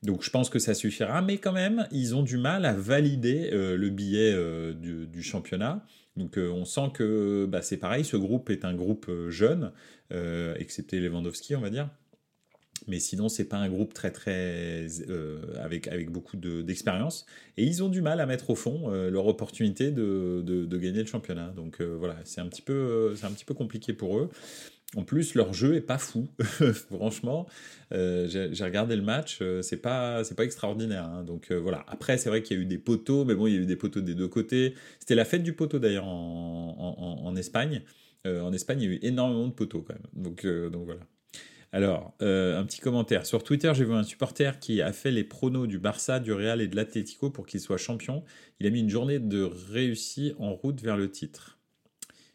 Donc 0.02 0.22
je 0.22 0.30
pense 0.30 0.50
que 0.50 0.58
ça 0.58 0.74
suffira, 0.74 1.22
mais 1.22 1.38
quand 1.38 1.52
même, 1.52 1.86
ils 1.92 2.14
ont 2.14 2.22
du 2.22 2.36
mal 2.36 2.64
à 2.64 2.72
valider 2.72 3.50
euh, 3.52 3.76
le 3.76 3.88
billet 3.88 4.32
euh, 4.34 4.72
du, 4.74 5.22
championnat. 5.22 5.84
Donc 6.16 6.38
euh, 6.38 6.50
on 6.50 6.64
sent 6.64 6.90
que 6.92 7.46
bah, 7.48 7.62
c'est 7.62 7.76
pareil, 7.76 8.04
ce 8.04 8.16
groupe 8.16 8.50
est 8.50 8.64
un 8.64 8.74
groupe 8.74 9.10
jeune, 9.28 9.72
excepté 10.56 11.00
Lewandowski, 11.00 11.56
on 11.56 11.60
va 11.60 11.70
dire. 11.70 11.88
Mais 12.88 12.98
sinon, 13.00 13.28
c'est 13.28 13.44
pas 13.44 13.58
un 13.58 13.68
groupe 13.68 13.94
très 13.94 14.10
très 14.10 14.86
avec, 15.60 15.88
avec 15.88 16.10
beaucoup 16.10 16.36
d'expérience. 16.36 17.26
et 17.56 17.64
ils 17.64 17.82
ont 17.82 17.88
du 17.88 18.02
mal 18.02 18.20
à 18.20 18.26
mettre 18.26 18.50
au 18.50 18.54
fond 18.54 18.90
leur 18.90 19.26
opportunité 19.26 19.90
de, 19.90 20.42
de, 20.44 20.78
gagner 20.78 21.00
le 21.00 21.06
championnat. 21.06 21.52
Donc 21.56 21.80
voilà, 21.80 22.16
c'est 22.24 22.40
un, 22.40 22.46
petit 22.46 22.62
peu, 22.62 23.14
un 23.22 23.30
petit 23.30 23.44
peu 23.44 23.54
compliqué 23.54 23.92
pour 23.92 24.18
eux. 24.18 24.30
En 24.94 25.04
plus, 25.04 25.34
leur 25.34 25.54
jeu 25.54 25.74
est 25.74 25.80
pas 25.80 25.96
fou, 25.96 26.28
franchement. 26.90 27.46
Euh, 27.92 28.26
j'ai 28.28 28.64
regardé 28.64 28.94
le 28.94 29.02
match, 29.02 29.38
euh, 29.40 29.62
c'est 29.62 29.78
pas 29.78 30.22
c'est 30.22 30.34
pas 30.34 30.44
extraordinaire. 30.44 31.04
Hein. 31.04 31.24
donc 31.24 31.50
euh, 31.50 31.58
voilà. 31.58 31.84
Après, 31.88 32.18
c'est 32.18 32.28
vrai 32.28 32.42
qu'il 32.42 32.58
y 32.58 32.60
a 32.60 32.62
eu 32.62 32.66
des 32.66 32.78
poteaux, 32.78 33.24
mais 33.24 33.34
bon, 33.34 33.46
il 33.46 33.54
y 33.54 33.56
a 33.56 33.60
eu 33.60 33.66
des 33.66 33.76
poteaux 33.76 34.02
des 34.02 34.14
deux 34.14 34.28
côtés. 34.28 34.74
C'était 34.98 35.14
la 35.14 35.24
fête 35.24 35.42
du 35.42 35.54
poteau 35.54 35.78
d'ailleurs 35.78 36.06
en, 36.06 37.34
Espagne. 37.36 37.82
en 38.26 38.52
Espagne, 38.52 38.80
il 38.82 38.84
y 38.84 38.92
a 38.92 38.96
eu 38.96 38.98
énormément 39.02 39.46
de 39.46 39.52
poteaux 39.52 39.82
quand 39.82 39.94
même. 39.94 40.24
Donc 40.24 40.46
donc 40.70 40.84
voilà. 40.84 41.00
Alors, 41.72 42.14
un 42.20 42.64
petit 42.64 42.80
commentaire. 42.80 43.24
Sur 43.24 43.42
Twitter, 43.42 43.72
j'ai 43.74 43.84
vu 43.84 43.94
un 43.94 44.02
supporter 44.02 44.58
qui 44.60 44.82
a 44.82 44.92
fait 44.92 45.10
les 45.10 45.24
pronos 45.24 45.66
du 45.66 45.78
Barça, 45.78 46.20
du 46.20 46.30
Real 46.32 46.60
et 46.60 46.68
de 46.68 46.76
l'Atlético 46.76 47.30
pour 47.30 47.46
qu'ils 47.46 47.60
soient 47.60 47.78
champions. 47.78 48.24
Il 48.60 48.66
a 48.66 48.70
mis 48.70 48.80
une 48.80 48.90
journée 48.90 49.18
de 49.18 49.42
réussi 49.42 50.34
en 50.38 50.52
route 50.54 50.82
vers 50.82 50.98
le 50.98 51.10
titre. 51.10 51.58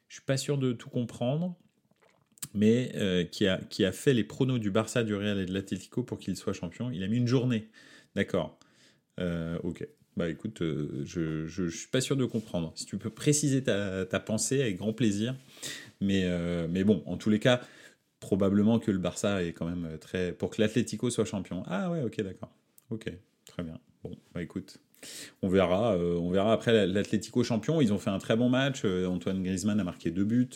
Je 0.07 0.15
suis 0.15 0.25
pas 0.25 0.37
sûr 0.37 0.57
de 0.57 0.73
tout 0.73 0.89
comprendre 0.89 1.55
mais 2.53 2.91
euh, 2.95 3.23
qui, 3.23 3.47
a, 3.47 3.59
qui 3.69 3.85
a 3.85 3.91
fait 3.91 4.13
les 4.13 4.23
pronos 4.23 4.59
du 4.59 4.71
Barça, 4.71 5.03
du 5.03 5.15
Real 5.15 5.39
et 5.39 5.45
de 5.45 5.53
l'Atlético 5.53 6.03
pour 6.03 6.19
qu'il 6.19 6.35
soit 6.35 6.53
champion. 6.53 6.91
Il 6.91 7.03
a 7.03 7.07
mis 7.07 7.17
une 7.17 7.27
journée. 7.27 7.67
D'accord. 8.15 8.57
Euh, 9.19 9.57
ok. 9.63 9.87
Bah 10.15 10.29
écoute, 10.29 10.63
euh, 10.63 11.03
je 11.05 11.61
ne 11.61 11.69
suis 11.69 11.89
pas 11.89 12.01
sûr 12.01 12.15
de 12.15 12.25
comprendre. 12.25 12.71
Si 12.75 12.85
tu 12.85 12.97
peux 12.97 13.11
préciser 13.11 13.63
ta, 13.63 14.05
ta 14.05 14.19
pensée, 14.19 14.61
avec 14.61 14.77
grand 14.77 14.93
plaisir. 14.93 15.35
Mais, 16.01 16.27
mais 16.69 16.83
bon, 16.83 17.03
en 17.05 17.17
tous 17.17 17.29
les 17.29 17.39
cas, 17.39 17.61
probablement 18.19 18.79
que 18.79 18.91
le 18.91 18.97
Barça 18.97 19.43
est 19.43 19.53
quand 19.53 19.65
même 19.65 19.97
très. 19.99 20.33
pour 20.33 20.49
que 20.49 20.61
l'Atlético 20.61 21.09
soit 21.09 21.25
champion. 21.25 21.63
Ah 21.67 21.91
ouais, 21.91 22.01
ok, 22.01 22.21
d'accord. 22.21 22.51
Ok, 22.89 23.11
très 23.45 23.63
bien. 23.63 23.79
Bon, 24.03 24.11
bah 24.33 24.41
écoute. 24.41 24.77
On 25.43 25.47
verra, 25.47 25.95
on 25.95 26.31
verra 26.31 26.53
après 26.53 26.87
l'Atlético 26.87 27.43
champion. 27.43 27.81
Ils 27.81 27.93
ont 27.93 27.99
fait 27.99 28.09
un 28.09 28.17
très 28.17 28.35
bon 28.35 28.49
match. 28.49 28.83
Antoine 28.83 29.43
Griezmann 29.43 29.79
a 29.79 29.83
marqué 29.83 30.09
deux 30.09 30.25
buts. 30.25 30.49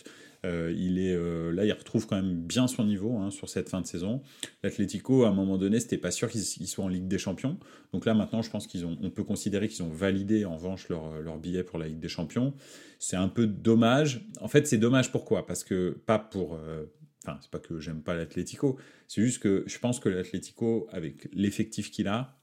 Euh, 0.43 0.73
il 0.75 0.97
est, 0.97 1.13
euh, 1.13 1.51
là, 1.51 1.65
il 1.65 1.71
retrouve 1.71 2.07
quand 2.07 2.15
même 2.15 2.33
bien 2.33 2.67
son 2.67 2.83
niveau 2.83 3.17
hein, 3.17 3.29
sur 3.29 3.49
cette 3.49 3.69
fin 3.69 3.81
de 3.81 3.85
saison. 3.85 4.21
L'Atlético, 4.63 5.23
à 5.23 5.29
un 5.29 5.33
moment 5.33 5.57
donné, 5.57 5.79
c'était 5.79 5.97
pas 5.97 6.11
sûr 6.11 6.29
qu'ils 6.29 6.67
soient 6.67 6.85
en 6.85 6.87
Ligue 6.87 7.07
des 7.07 7.19
Champions. 7.19 7.57
Donc 7.93 8.05
là, 8.05 8.13
maintenant, 8.13 8.41
je 8.41 8.49
pense 8.49 8.65
qu'ils 8.65 8.85
ont, 8.85 8.97
on 9.01 9.11
peut 9.11 9.23
considérer 9.23 9.67
qu'ils 9.67 9.83
ont 9.83 9.89
validé 9.89 10.45
en 10.45 10.55
revanche 10.55 10.89
leur, 10.89 11.37
billet 11.37 11.63
pour 11.63 11.77
la 11.77 11.87
Ligue 11.87 11.99
des 11.99 12.09
Champions. 12.09 12.53
C'est 12.97 13.17
un 13.17 13.27
peu 13.27 13.45
dommage. 13.45 14.25
En 14.39 14.47
fait, 14.47 14.67
c'est 14.67 14.77
dommage 14.77 15.11
pourquoi? 15.11 15.45
Parce 15.45 15.63
que 15.63 15.97
pas 16.05 16.19
pour 16.19 16.55
euh, 16.55 16.85
Enfin, 17.23 17.37
c'est 17.41 17.51
pas 17.51 17.59
que 17.59 17.79
j'aime 17.79 18.01
pas 18.01 18.15
l'Atlético, 18.15 18.77
c'est 19.07 19.21
juste 19.21 19.43
que 19.43 19.63
je 19.67 19.77
pense 19.77 19.99
que 19.99 20.09
l'Atlético, 20.09 20.87
avec 20.91 21.29
l'effectif 21.33 21.91
qu'il 21.91 22.07
a, 22.07 22.35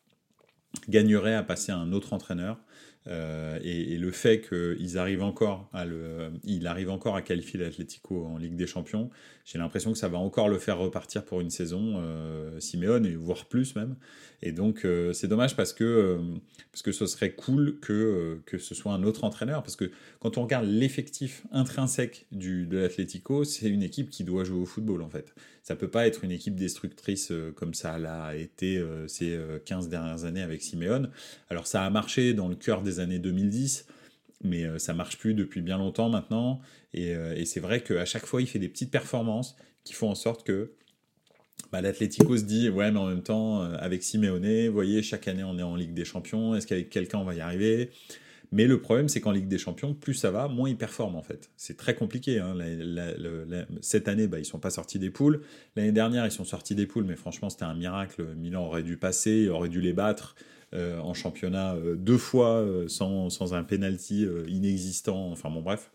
gagnerait 0.88 1.34
à 1.34 1.42
passer 1.42 1.72
à 1.72 1.76
un 1.76 1.92
autre 1.92 2.12
entraîneur. 2.12 2.60
Euh, 3.06 3.58
et, 3.62 3.96
le 3.96 4.10
fait 4.10 4.40
qu'il 4.40 4.98
arrive 4.98 5.22
encore 5.22 5.70
à 5.72 5.86
le, 5.86 6.32
il 6.44 6.66
arrive 6.66 6.90
encore 6.90 7.16
à 7.16 7.22
qualifier 7.22 7.58
l'Atlético 7.58 8.26
en 8.26 8.36
Ligue 8.36 8.54
des 8.54 8.66
Champions, 8.66 9.08
j'ai 9.50 9.58
l'impression 9.58 9.92
que 9.92 9.98
ça 9.98 10.08
va 10.08 10.18
encore 10.18 10.50
le 10.50 10.58
faire 10.58 10.76
repartir 10.76 11.24
pour 11.24 11.40
une 11.40 11.48
saison, 11.48 11.94
euh, 11.96 12.60
Simeone, 12.60 13.06
et 13.06 13.14
voire 13.14 13.46
plus 13.46 13.74
même. 13.76 13.96
Et 14.42 14.52
donc 14.52 14.84
euh, 14.84 15.14
c'est 15.14 15.26
dommage 15.26 15.56
parce 15.56 15.72
que, 15.72 15.84
euh, 15.84 16.18
parce 16.70 16.82
que 16.82 16.92
ce 16.92 17.06
serait 17.06 17.32
cool 17.32 17.78
que, 17.80 18.42
que 18.44 18.58
ce 18.58 18.74
soit 18.74 18.92
un 18.92 19.04
autre 19.04 19.24
entraîneur, 19.24 19.62
parce 19.62 19.74
que 19.74 19.90
quand 20.20 20.36
on 20.36 20.42
regarde 20.42 20.66
l'effectif 20.66 21.44
intrinsèque 21.50 22.26
du, 22.30 22.66
de 22.66 22.76
l'Atlético, 22.76 23.44
c'est 23.44 23.70
une 23.70 23.82
équipe 23.82 24.10
qui 24.10 24.22
doit 24.22 24.44
jouer 24.44 24.60
au 24.60 24.66
football 24.66 25.00
en 25.00 25.08
fait. 25.08 25.34
Ça 25.62 25.76
peut 25.76 25.88
pas 25.88 26.06
être 26.06 26.24
une 26.24 26.30
équipe 26.30 26.54
destructrice 26.54 27.32
comme 27.56 27.72
ça 27.72 27.98
l'a 27.98 28.36
été 28.36 28.82
ces 29.06 29.38
15 29.64 29.88
dernières 29.88 30.24
années 30.24 30.42
avec 30.42 30.62
Simeone. 30.62 31.10
Alors 31.48 31.66
ça 31.66 31.84
a 31.84 31.90
marché 31.90 32.34
dans 32.34 32.48
le 32.48 32.54
cœur 32.54 32.82
des 32.82 33.00
années 33.00 33.18
2010 33.18 33.86
mais 34.42 34.64
euh, 34.64 34.78
ça 34.78 34.94
marche 34.94 35.18
plus 35.18 35.34
depuis 35.34 35.60
bien 35.62 35.78
longtemps 35.78 36.08
maintenant. 36.08 36.60
Et, 36.94 37.14
euh, 37.14 37.34
et 37.36 37.44
c'est 37.44 37.60
vrai 37.60 37.82
qu'à 37.82 38.04
chaque 38.04 38.26
fois, 38.26 38.42
il 38.42 38.46
fait 38.46 38.58
des 38.58 38.68
petites 38.68 38.90
performances 38.90 39.56
qui 39.84 39.94
font 39.94 40.10
en 40.10 40.14
sorte 40.14 40.46
que 40.46 40.72
bah, 41.72 41.80
l'Atlético 41.80 42.36
se 42.36 42.44
dit 42.44 42.68
ouais 42.68 42.90
mais 42.90 42.98
en 42.98 43.06
même 43.06 43.22
temps 43.22 43.60
avec 43.60 44.02
Simeone, 44.02 44.68
vous 44.68 44.72
voyez 44.72 45.02
chaque 45.02 45.26
année 45.28 45.42
on 45.42 45.58
est 45.58 45.62
en 45.62 45.74
Ligue 45.74 45.92
des 45.92 46.04
Champions, 46.04 46.54
est-ce 46.54 46.66
qu'avec 46.66 46.88
quelqu'un 46.88 47.18
on 47.18 47.24
va 47.24 47.34
y 47.34 47.40
arriver? 47.40 47.90
Mais 48.50 48.66
le 48.66 48.80
problème, 48.80 49.08
c'est 49.08 49.20
qu'en 49.20 49.30
Ligue 49.30 49.48
des 49.48 49.58
Champions, 49.58 49.94
plus 49.94 50.14
ça 50.14 50.30
va, 50.30 50.48
moins 50.48 50.68
ils 50.70 50.76
performent 50.76 51.16
en 51.16 51.22
fait. 51.22 51.50
C'est 51.56 51.76
très 51.76 51.94
compliqué. 51.94 52.38
Hein. 52.38 52.56
cette 53.82 54.08
année, 54.08 54.26
bah, 54.26 54.38
ils 54.38 54.44
sont 54.44 54.58
pas 54.58 54.70
sortis 54.70 54.98
des 54.98 55.10
poules. 55.10 55.42
L'année 55.76 55.92
dernière, 55.92 56.24
ils 56.24 56.32
sont 56.32 56.44
sortis 56.44 56.74
des 56.74 56.86
poules, 56.86 57.04
mais 57.04 57.16
franchement, 57.16 57.50
c'était 57.50 57.64
un 57.64 57.74
miracle. 57.74 58.24
Milan 58.36 58.64
aurait 58.64 58.82
dû 58.82 58.96
passer, 58.96 59.48
aurait 59.48 59.68
dû 59.68 59.80
les 59.80 59.92
battre 59.92 60.34
euh, 60.74 60.98
en 60.98 61.14
championnat 61.14 61.76
euh, 61.76 61.96
deux 61.96 62.18
fois 62.18 62.56
euh, 62.56 62.88
sans, 62.88 63.30
sans, 63.30 63.54
un 63.54 63.64
penalty 63.64 64.26
inexistant. 64.48 65.30
Enfin 65.30 65.48
bon, 65.50 65.62
bref. 65.62 65.90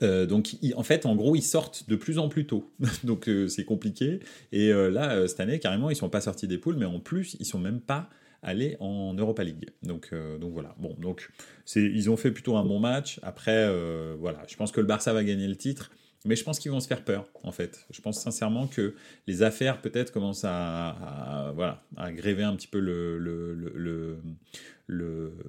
donc, 0.00 0.56
en 0.76 0.82
fait, 0.84 1.04
en 1.04 1.16
gros, 1.16 1.34
ils 1.34 1.42
sortent 1.42 1.88
de 1.88 1.96
plus 1.96 2.18
en 2.18 2.28
plus 2.28 2.46
tôt. 2.46 2.72
donc, 3.04 3.28
c'est 3.48 3.64
compliqué. 3.64 4.20
Et 4.52 4.70
là, 4.72 5.26
cette 5.26 5.40
année, 5.40 5.58
carrément, 5.58 5.90
ils 5.90 5.96
sont 5.96 6.08
pas 6.08 6.20
sortis 6.20 6.46
des 6.46 6.58
poules, 6.58 6.76
mais 6.76 6.86
en 6.86 7.00
plus, 7.00 7.36
ils 7.40 7.44
sont 7.44 7.58
même 7.58 7.80
pas 7.80 8.08
aller 8.42 8.76
en 8.78 9.14
Europa 9.14 9.42
League. 9.42 9.70
Donc, 9.82 10.14
donc 10.40 10.52
voilà. 10.52 10.74
Bon, 10.78 10.94
donc 10.98 11.28
ils 11.74 12.10
ont 12.10 12.16
fait 12.16 12.30
plutôt 12.30 12.56
un 12.56 12.64
bon 12.64 12.78
match. 12.78 13.18
Après, 13.22 13.68
voilà, 14.16 14.42
je 14.46 14.56
pense 14.56 14.70
que 14.70 14.80
le 14.80 14.86
Barça 14.86 15.12
va 15.12 15.24
gagner 15.24 15.48
le 15.48 15.56
titre. 15.56 15.90
Mais 16.24 16.36
je 16.36 16.44
pense 16.44 16.58
qu'ils 16.58 16.70
vont 16.70 16.80
se 16.80 16.86
faire 16.86 17.04
peur, 17.04 17.26
en 17.42 17.52
fait. 17.52 17.86
Je 17.90 18.00
pense 18.00 18.20
sincèrement 18.20 18.66
que 18.66 18.94
les 19.26 19.42
affaires, 19.42 19.82
peut-être, 19.82 20.10
commencent 20.10 20.44
à, 20.46 21.52
voilà, 21.54 21.82
à 21.96 22.12
gréver 22.12 22.42
un 22.42 22.56
petit 22.56 22.66
peu 22.66 22.80
le, 22.80 24.20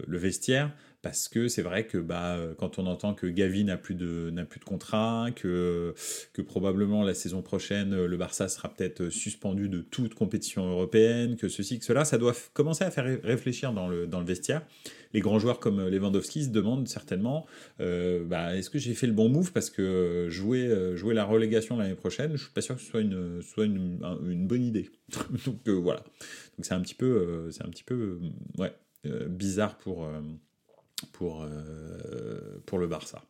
vestiaire 0.07 0.71
parce 1.05 1.29
que 1.29 1.47
c'est 1.47 1.61
vrai 1.61 1.85
que 1.85 1.99
bah, 1.99 2.39
quand 2.57 2.79
on 2.79 2.87
entend 2.87 3.13
que 3.13 3.27
Gavi 3.27 3.63
n'a 3.63 3.77
plus 3.77 3.93
de 3.93 4.31
de 4.31 4.65
contrat, 4.65 5.27
que 5.35 5.93
que 6.33 6.41
probablement 6.41 7.03
la 7.03 7.13
saison 7.13 7.43
prochaine 7.43 8.05
le 8.05 8.17
Barça 8.17 8.47
sera 8.47 8.69
peut-être 8.73 9.09
suspendu 9.09 9.69
de 9.69 9.81
toute 9.81 10.15
compétition 10.15 10.65
européenne, 10.67 11.35
que 11.35 11.47
ceci 11.47 11.77
que 11.77 11.85
cela, 11.85 12.05
ça 12.05 12.17
doit 12.17 12.33
commencer 12.53 12.83
à 12.83 12.89
faire 12.89 13.05
réfléchir 13.23 13.71
dans 13.71 13.87
le 13.87 14.07
dans 14.07 14.19
le 14.19 14.25
vestiaire. 14.25 14.63
Les 15.13 15.19
grands 15.19 15.37
joueurs 15.37 15.59
comme 15.59 15.87
Lewandowski 15.87 16.45
se 16.45 16.49
demandent 16.49 16.87
certainement 16.87 17.45
euh, 17.81 18.23
bah, 18.25 18.55
est-ce 18.57 18.71
que 18.71 18.79
j'ai 18.79 18.95
fait 18.95 19.05
le 19.05 19.13
bon 19.13 19.29
move 19.29 19.51
parce 19.51 19.69
que 19.69 20.25
jouer 20.31 20.95
jouer 20.95 21.13
la 21.13 21.23
relégation 21.23 21.77
l'année 21.77 21.93
prochaine, 21.93 22.31
je 22.35 22.45
suis 22.45 22.51
pas 22.51 22.61
sûr 22.61 22.77
que 22.77 22.81
ce 22.81 22.87
soit 22.87 23.01
une 23.01 23.43
soit 23.43 23.65
une, 23.65 23.99
une 24.27 24.47
bonne 24.47 24.63
idée. 24.63 24.89
Donc 25.45 25.67
euh, 25.67 25.73
voilà. 25.73 25.99
Donc 25.99 26.63
c'est 26.63 26.73
un 26.73 26.81
petit 26.81 26.95
peu 26.95 27.05
euh, 27.05 27.63
un 27.63 27.69
petit 27.69 27.83
peu 27.83 28.17
ouais 28.57 28.73
bizarre 29.29 29.77
pour 29.77 30.09
pour, 31.15 31.43
euh, 31.43 32.59
pour 32.65 32.77
le 32.77 32.87
Barça. 32.87 33.23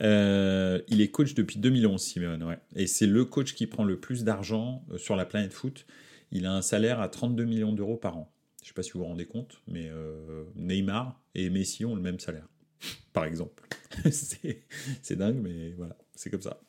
Euh, 0.00 0.80
il 0.88 1.02
est 1.02 1.10
coach 1.10 1.34
depuis 1.34 1.58
2011, 1.58 2.00
Simeone, 2.00 2.42
ouais. 2.42 2.58
Et 2.74 2.86
c'est 2.86 3.06
le 3.06 3.26
coach 3.26 3.54
qui 3.54 3.66
prend 3.66 3.84
le 3.84 4.00
plus 4.00 4.24
d'argent 4.24 4.82
euh, 4.90 4.96
sur 4.96 5.14
la 5.14 5.26
planète 5.26 5.52
foot. 5.52 5.84
Il 6.30 6.46
a 6.46 6.54
un 6.54 6.62
salaire 6.62 7.00
à 7.00 7.10
32 7.10 7.44
millions 7.44 7.74
d'euros 7.74 7.98
par 7.98 8.16
an. 8.16 8.32
Je 8.62 8.64
ne 8.64 8.68
sais 8.68 8.74
pas 8.74 8.82
si 8.82 8.92
vous 8.92 9.00
vous 9.00 9.06
rendez 9.06 9.26
compte, 9.26 9.60
mais 9.66 9.90
Neymar 10.54 11.20
et 11.34 11.50
Messi 11.50 11.84
ont 11.84 11.96
le 11.96 12.00
même 12.00 12.20
salaire, 12.20 12.46
par 13.12 13.24
exemple. 13.24 13.62
c'est 14.10 15.16
dingue, 15.16 15.36
mais 15.42 15.72
voilà, 15.72 15.98
c'est 16.14 16.30
comme 16.30 16.40
ça. 16.40 16.60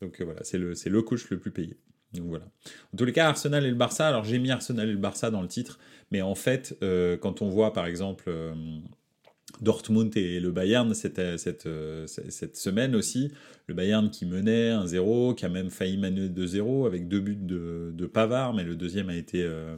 Donc 0.00 0.20
voilà, 0.22 0.42
c'est 0.44 0.56
le, 0.58 0.72
le 0.72 1.02
coach 1.02 1.28
le 1.28 1.38
plus 1.38 1.50
payé. 1.50 1.76
Donc 2.14 2.28
voilà. 2.28 2.46
En 2.92 2.96
tous 2.96 3.04
les 3.04 3.12
cas, 3.12 3.28
Arsenal 3.28 3.66
et 3.66 3.68
le 3.68 3.76
Barça, 3.76 4.08
alors 4.08 4.24
j'ai 4.24 4.38
mis 4.38 4.50
Arsenal 4.50 4.88
et 4.88 4.92
le 4.92 4.98
Barça 4.98 5.30
dans 5.30 5.42
le 5.42 5.48
titre, 5.48 5.78
mais 6.10 6.22
en 6.22 6.34
fait, 6.34 6.74
quand 7.20 7.42
on 7.42 7.50
voit 7.50 7.74
par 7.74 7.86
exemple 7.86 8.32
Dortmund 9.60 10.16
et 10.16 10.40
le 10.40 10.50
Bayern 10.50 10.92
cette, 10.94 11.20
cette, 11.38 11.68
cette, 12.06 12.56
semaine 12.56 12.94
aussi. 12.94 13.30
Le 13.66 13.74
Bayern 13.74 14.10
qui 14.10 14.26
menait 14.26 14.70
1-0, 14.70 15.34
qui 15.34 15.44
a 15.44 15.48
même 15.48 15.70
failli 15.70 15.98
mener 15.98 16.28
2-0 16.28 16.86
avec 16.86 17.08
deux 17.08 17.20
buts 17.20 17.36
de, 17.36 17.92
de, 17.92 18.06
Pavard, 18.06 18.54
mais 18.54 18.62
le 18.62 18.76
deuxième 18.76 19.08
a 19.08 19.16
été, 19.16 19.42
euh, 19.42 19.76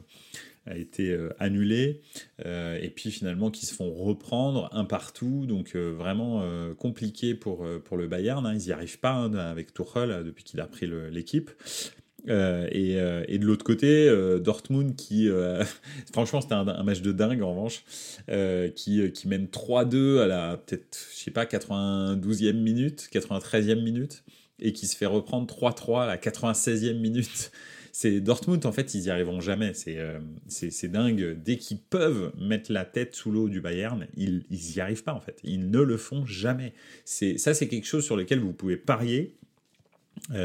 a 0.67 0.77
été 0.77 1.11
euh, 1.11 1.31
annulé. 1.39 2.03
Euh, 2.45 2.79
et 2.81 2.91
puis 2.91 3.11
finalement 3.11 3.51
qui 3.51 3.65
se 3.65 3.75
font 3.75 3.93
reprendre 3.93 4.69
un 4.73 4.85
partout. 4.85 5.47
Donc 5.47 5.75
vraiment 5.75 6.45
compliqué 6.77 7.35
pour, 7.35 7.67
pour 7.85 7.97
le 7.97 8.07
Bayern. 8.07 8.45
Hein. 8.47 8.55
Ils 8.55 8.67
n'y 8.67 8.73
arrivent 8.73 9.01
pas 9.01 9.13
hein, 9.13 9.33
avec 9.35 9.73
Tuchel 9.73 10.25
depuis 10.25 10.45
qu'il 10.45 10.61
a 10.61 10.67
pris 10.67 10.89
l'équipe. 11.11 11.51
Euh, 12.29 12.69
euh, 12.75 13.25
et, 13.27 13.39
de 13.39 13.47
l'autre 13.47 13.65
côté, 13.65 14.09
euh, 14.09 14.39
Dortmund 14.39 14.97
qui, 14.97 15.29
franchement, 16.13 16.41
c'était 16.41 16.55
un, 16.55 16.83
match 16.83 17.01
de 17.01 17.13
dingue 17.13 17.43
en 17.43 17.51
revanche, 17.51 17.85
qui, 18.75 19.11
qui 19.13 19.29
mène 19.29 19.47
3-2 19.47 20.21
à 20.21 20.27
la 20.27 20.57
peut-être, 20.57 20.99
je 21.15 21.25
sais 21.25 21.31
pas, 21.31 21.45
92e 21.45 22.53
minute, 22.53 23.09
93e 23.13 23.83
minute, 23.83 24.25
et 24.61 24.73
qui 24.73 24.87
se 24.87 24.97
fait 24.97 25.07
reprendre 25.07 25.47
3-3 25.53 26.03
à 26.03 26.07
la 26.07 26.17
96e 26.17 26.99
minute. 26.99 27.51
C'est 27.91 28.21
Dortmund, 28.21 28.65
en 28.65 28.71
fait, 28.71 28.95
ils 28.95 29.07
y 29.07 29.11
arriveront 29.11 29.41
jamais. 29.41 29.73
C'est 29.75 30.89
dingue. 30.89 31.37
Dès 31.43 31.57
qu'ils 31.57 31.81
peuvent 31.81 32.33
mettre 32.39 32.71
la 32.71 32.85
tête 32.85 33.17
sous 33.17 33.33
l'eau 33.33 33.49
du 33.49 33.61
Bayern, 33.61 34.07
ils, 34.17 34.45
ils 34.51 34.77
y 34.77 34.81
arrivent 34.81 35.03
pas, 35.03 35.15
en 35.15 35.21
fait. 35.21 35.41
Ils 35.43 35.69
ne 35.69 35.81
le 35.81 35.97
font 35.97 36.25
jamais. 36.25 36.75
Ça, 37.05 37.55
c'est 37.55 37.67
quelque 37.67 37.87
chose 37.87 38.05
sur 38.05 38.17
lequel 38.17 38.39
vous 38.39 38.53
pouvez 38.53 38.77
parier 38.77 39.35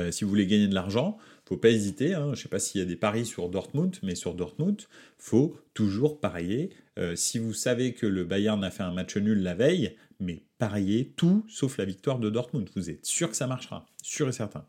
si 0.09 0.23
vous 0.23 0.29
voulez 0.31 0.47
gagner 0.47 0.67
de 0.67 0.73
l'argent 0.73 1.19
faut 1.45 1.57
pas 1.57 1.69
hésiter. 1.69 2.13
Hein. 2.13 2.25
Je 2.27 2.29
ne 2.31 2.35
sais 2.35 2.49
pas 2.49 2.59
s'il 2.59 2.79
y 2.79 2.83
a 2.83 2.87
des 2.87 2.95
paris 2.95 3.25
sur 3.25 3.49
Dortmund, 3.49 3.95
mais 4.03 4.15
sur 4.15 4.33
Dortmund, 4.33 4.81
faut 5.17 5.57
toujours 5.73 6.19
parier. 6.19 6.71
Euh, 6.97 7.15
si 7.15 7.39
vous 7.39 7.53
savez 7.53 7.93
que 7.93 8.05
le 8.05 8.23
Bayern 8.23 8.63
a 8.63 8.71
fait 8.71 8.83
un 8.83 8.91
match 8.91 9.17
nul 9.17 9.41
la 9.41 9.55
veille, 9.55 9.95
mais 10.19 10.43
pariez 10.57 11.13
tout 11.15 11.45
sauf 11.49 11.77
la 11.77 11.85
victoire 11.85 12.19
de 12.19 12.29
Dortmund. 12.29 12.69
Vous 12.75 12.89
êtes 12.89 13.05
sûr 13.05 13.29
que 13.29 13.35
ça 13.35 13.47
marchera, 13.47 13.85
sûr 14.01 14.29
et 14.29 14.31
certain. 14.31 14.65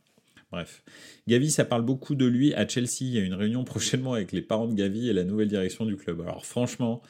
Bref, 0.51 0.83
Gavi, 1.27 1.51
ça 1.51 1.65
parle 1.65 1.83
beaucoup 1.83 2.15
de 2.15 2.27
lui 2.27 2.55
à 2.55 2.67
Chelsea. 2.69 3.01
Il 3.01 3.09
y 3.09 3.19
a 3.19 3.23
une 3.23 3.35
réunion 3.35 3.65
prochainement 3.65 4.13
avec 4.13 4.33
les 4.33 4.43
parents 4.43 4.69
de 4.69 4.75
Gavi 4.75 5.09
et 5.09 5.13
la 5.13 5.25
nouvelle 5.25 5.49
direction 5.49 5.85
du 5.85 5.97
club. 5.97 6.21
Alors 6.21 6.47
franchement, 6.47 7.03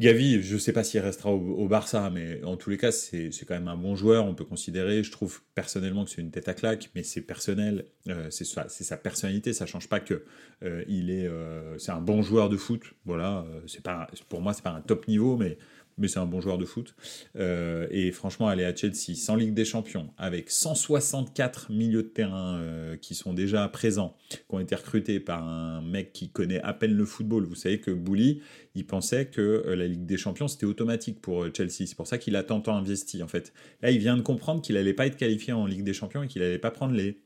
Gavi, 0.00 0.42
je 0.42 0.54
ne 0.54 0.58
sais 0.58 0.72
pas 0.72 0.82
s'il 0.82 0.98
restera 1.00 1.30
au, 1.30 1.68
Barça, 1.68 2.10
mais 2.10 2.42
en 2.42 2.56
tous 2.56 2.68
les 2.68 2.78
cas, 2.78 2.90
c'est 2.90 3.30
quand 3.46 3.54
même 3.54 3.68
un 3.68 3.76
bon 3.76 3.94
joueur. 3.94 4.26
On 4.26 4.34
peut 4.34 4.44
considérer, 4.44 5.04
je 5.04 5.12
trouve 5.12 5.40
personnellement 5.54 6.04
que 6.04 6.10
c'est 6.10 6.20
une 6.20 6.32
tête 6.32 6.48
à 6.48 6.54
claque, 6.54 6.90
mais 6.96 7.04
c'est 7.04 7.20
personnel, 7.20 7.84
euh, 8.08 8.28
c'est 8.28 8.44
sa, 8.44 8.96
personnalité. 8.96 9.52
Ça 9.52 9.66
change 9.66 9.88
pas 9.88 10.00
que 10.00 10.24
euh, 10.64 10.84
il 10.88 11.10
est, 11.10 11.28
euh, 11.28 11.78
c'est 11.78 11.92
un 11.92 12.00
bon 12.00 12.22
joueur 12.22 12.48
de 12.48 12.56
foot. 12.56 12.82
Voilà, 13.04 13.46
c'est 13.68 13.84
pas, 13.84 14.08
pour 14.28 14.40
moi, 14.40 14.52
c'est 14.52 14.64
pas 14.64 14.72
un 14.72 14.80
top 14.80 15.06
niveau, 15.06 15.36
mais 15.36 15.58
mais 15.98 16.08
c'est 16.08 16.18
un 16.18 16.26
bon 16.26 16.40
joueur 16.40 16.58
de 16.58 16.64
foot. 16.64 16.94
Euh, 17.36 17.86
et 17.90 18.12
franchement, 18.12 18.48
aller 18.48 18.64
à 18.64 18.74
Chelsea 18.74 19.14
sans 19.14 19.36
Ligue 19.36 19.54
des 19.54 19.64
Champions, 19.64 20.10
avec 20.18 20.50
164 20.50 21.70
milieux 21.70 22.02
de 22.02 22.08
terrain 22.08 22.58
euh, 22.58 22.96
qui 22.96 23.14
sont 23.14 23.32
déjà 23.32 23.68
présents, 23.68 24.16
qui 24.30 24.38
ont 24.50 24.60
été 24.60 24.74
recrutés 24.74 25.20
par 25.20 25.46
un 25.46 25.82
mec 25.82 26.12
qui 26.12 26.30
connaît 26.30 26.60
à 26.60 26.72
peine 26.72 26.94
le 26.94 27.04
football. 27.04 27.44
Vous 27.44 27.54
savez 27.54 27.80
que 27.80 27.90
Bouli, 27.90 28.40
il 28.74 28.86
pensait 28.86 29.26
que 29.26 29.40
euh, 29.40 29.76
la 29.76 29.86
Ligue 29.86 30.06
des 30.06 30.16
Champions, 30.16 30.48
c'était 30.48 30.66
automatique 30.66 31.20
pour 31.20 31.46
Chelsea. 31.54 31.86
C'est 31.86 31.96
pour 31.96 32.06
ça 32.06 32.18
qu'il 32.18 32.36
a 32.36 32.42
tant, 32.42 32.60
tant 32.60 32.76
investi, 32.76 33.22
en 33.22 33.28
fait. 33.28 33.52
Là, 33.82 33.90
il 33.90 33.98
vient 33.98 34.16
de 34.16 34.22
comprendre 34.22 34.62
qu'il 34.62 34.74
n'allait 34.74 34.94
pas 34.94 35.06
être 35.06 35.16
qualifié 35.16 35.52
en 35.52 35.66
Ligue 35.66 35.84
des 35.84 35.94
Champions 35.94 36.22
et 36.22 36.28
qu'il 36.28 36.42
n'allait 36.42 36.58
pas 36.58 36.70
prendre 36.70 36.94
les 36.94 37.20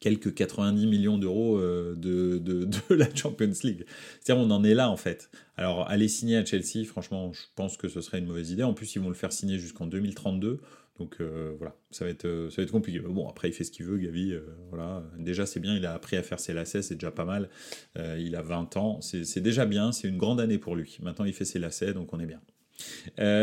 quelques 0.00 0.34
90 0.34 0.86
millions 0.86 1.18
d'euros 1.18 1.58
euh, 1.58 1.94
de, 1.96 2.38
de, 2.38 2.68
la 2.94 3.12
Champions 3.14 3.52
League. 3.64 3.86
C'est-à-dire 4.20 4.44
on 4.44 4.50
en 4.50 4.64
est 4.64 4.74
là 4.74 4.90
en 4.90 4.96
fait. 4.96 5.30
Alors 5.56 5.88
aller 5.88 6.08
signer 6.08 6.36
à 6.36 6.44
Chelsea, 6.44 6.84
franchement, 6.84 7.32
je 7.32 7.40
pense 7.54 7.76
que 7.76 7.88
ce 7.88 8.00
serait 8.00 8.18
une 8.18 8.26
mauvaise 8.26 8.50
idée. 8.50 8.62
En 8.62 8.74
plus, 8.74 8.94
ils 8.94 9.00
vont 9.00 9.08
le 9.08 9.14
faire 9.14 9.32
signer 9.32 9.58
jusqu'en 9.58 9.86
2032. 9.86 10.60
Donc 10.98 11.16
euh, 11.20 11.52
voilà, 11.58 11.76
ça 11.90 12.06
va, 12.06 12.10
être, 12.10 12.24
euh, 12.24 12.48
ça 12.50 12.56
va 12.58 12.62
être 12.62 12.72
compliqué. 12.72 13.00
Mais 13.00 13.12
bon, 13.12 13.28
après, 13.28 13.48
il 13.48 13.52
fait 13.52 13.64
ce 13.64 13.70
qu'il 13.70 13.84
veut, 13.84 13.98
Gavi. 13.98 14.34
voilà. 14.70 15.04
Déjà, 15.18 15.46
c'est 15.46 15.60
bien, 15.60 15.76
il 15.76 15.84
a 15.86 15.94
appris 15.94 16.16
à 16.16 16.22
faire 16.22 16.40
ses 16.40 16.52
lacets, 16.52 16.82
c'est 16.82 16.94
déjà 16.94 17.10
pas 17.10 17.24
mal. 17.24 17.48
il 17.96 18.34
a 18.36 18.42
20 18.42 18.76
ans, 18.76 19.00
c'est 19.00 19.40
déjà 19.40 19.66
bien, 19.66 19.92
c'est 19.92 20.08
une 20.08 20.18
grande 20.18 20.40
année 20.40 20.58
pour 20.58 20.76
lui. 20.76 20.98
Maintenant, 21.02 21.24
il 21.24 21.32
fait 21.32 21.44
ses 21.44 21.58
lacets, 21.58 21.92
donc 21.92 22.12
on 22.12 22.20
est 22.20 22.26
bien. 22.26 22.40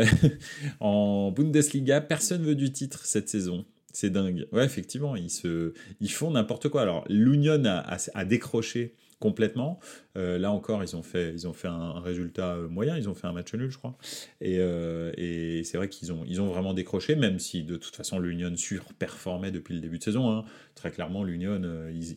en 0.80 1.32
Bundesliga, 1.32 2.00
personne 2.00 2.42
veut 2.44 2.54
du 2.54 2.72
titre 2.72 3.04
cette 3.04 3.28
saison. 3.28 3.64
C'est 3.94 4.10
dingue. 4.10 4.48
Ouais, 4.50 4.64
effectivement, 4.64 5.14
ils, 5.14 5.30
se, 5.30 5.72
ils 6.00 6.10
font 6.10 6.32
n'importe 6.32 6.68
quoi. 6.68 6.82
Alors, 6.82 7.04
l'Union 7.08 7.62
a, 7.64 8.24
décroché 8.24 8.96
complètement. 9.18 9.78
Euh, 10.16 10.38
là 10.38 10.50
encore, 10.50 10.82
ils 10.82 10.96
ont 10.96 11.02
fait, 11.02 11.32
ils 11.32 11.46
ont 11.48 11.52
fait 11.52 11.68
un, 11.68 12.00
résultat 12.00 12.54
euh, 12.54 12.68
moyen, 12.68 12.96
ils 12.96 13.08
ont 13.08 13.14
fait 13.14 13.26
un 13.26 13.32
match 13.32 13.52
nul, 13.54 13.70
je 13.70 13.78
crois. 13.78 13.96
Et, 14.40 14.58
euh, 14.58 15.12
et 15.16 15.64
c'est 15.64 15.76
vrai 15.76 15.88
qu'ils 15.88 16.12
ont, 16.12 16.24
ils 16.26 16.40
ont 16.40 16.46
vraiment 16.46 16.74
décroché, 16.74 17.16
même 17.16 17.38
si 17.38 17.64
de 17.64 17.76
toute 17.76 17.96
façon 17.96 18.18
l'Union 18.18 18.54
surperformait 18.56 19.50
depuis 19.50 19.74
le 19.74 19.80
début 19.80 19.98
de 19.98 20.04
saison. 20.04 20.30
Hein. 20.30 20.44
Très 20.74 20.90
clairement, 20.90 21.24
l'Union, 21.24 21.60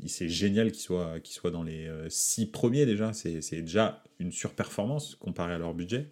c'est 0.08 0.30
génial 0.30 0.72
qu'ils 0.72 0.84
soient, 0.84 1.52
dans 1.52 1.64
les 1.64 1.90
six 2.10 2.46
premiers 2.48 2.86
déjà. 2.86 3.14
C'est 3.14 3.62
déjà 3.62 4.04
une 4.20 4.32
surperformance 4.32 5.16
comparé 5.16 5.54
à 5.54 5.58
leur 5.58 5.74
budget. 5.74 6.10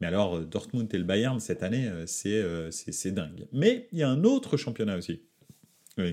Mais 0.00 0.06
alors, 0.06 0.40
Dortmund 0.40 0.92
et 0.94 0.98
le 0.98 1.04
Bayern, 1.04 1.40
cette 1.40 1.62
année, 1.62 1.90
c'est 2.06 3.10
dingue. 3.10 3.46
Mais 3.52 3.88
il 3.92 3.98
y 3.98 4.02
a 4.02 4.08
un 4.08 4.22
autre 4.24 4.56
championnat 4.56 4.96
aussi 4.96 5.22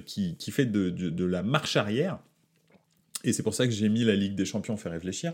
qui, 0.05 0.51
fait 0.51 0.65
de, 0.65 1.25
la 1.25 1.43
marche 1.43 1.75
arrière. 1.75 2.19
Et 3.25 3.33
c'est 3.33 3.43
pour 3.43 3.53
ça 3.53 3.65
que 3.65 3.73
j'ai 3.73 3.89
mis 3.89 4.03
la 4.03 4.15
Ligue 4.15 4.35
des 4.35 4.45
Champions 4.45 4.77
faire 4.77 4.91
réfléchir. 4.91 5.33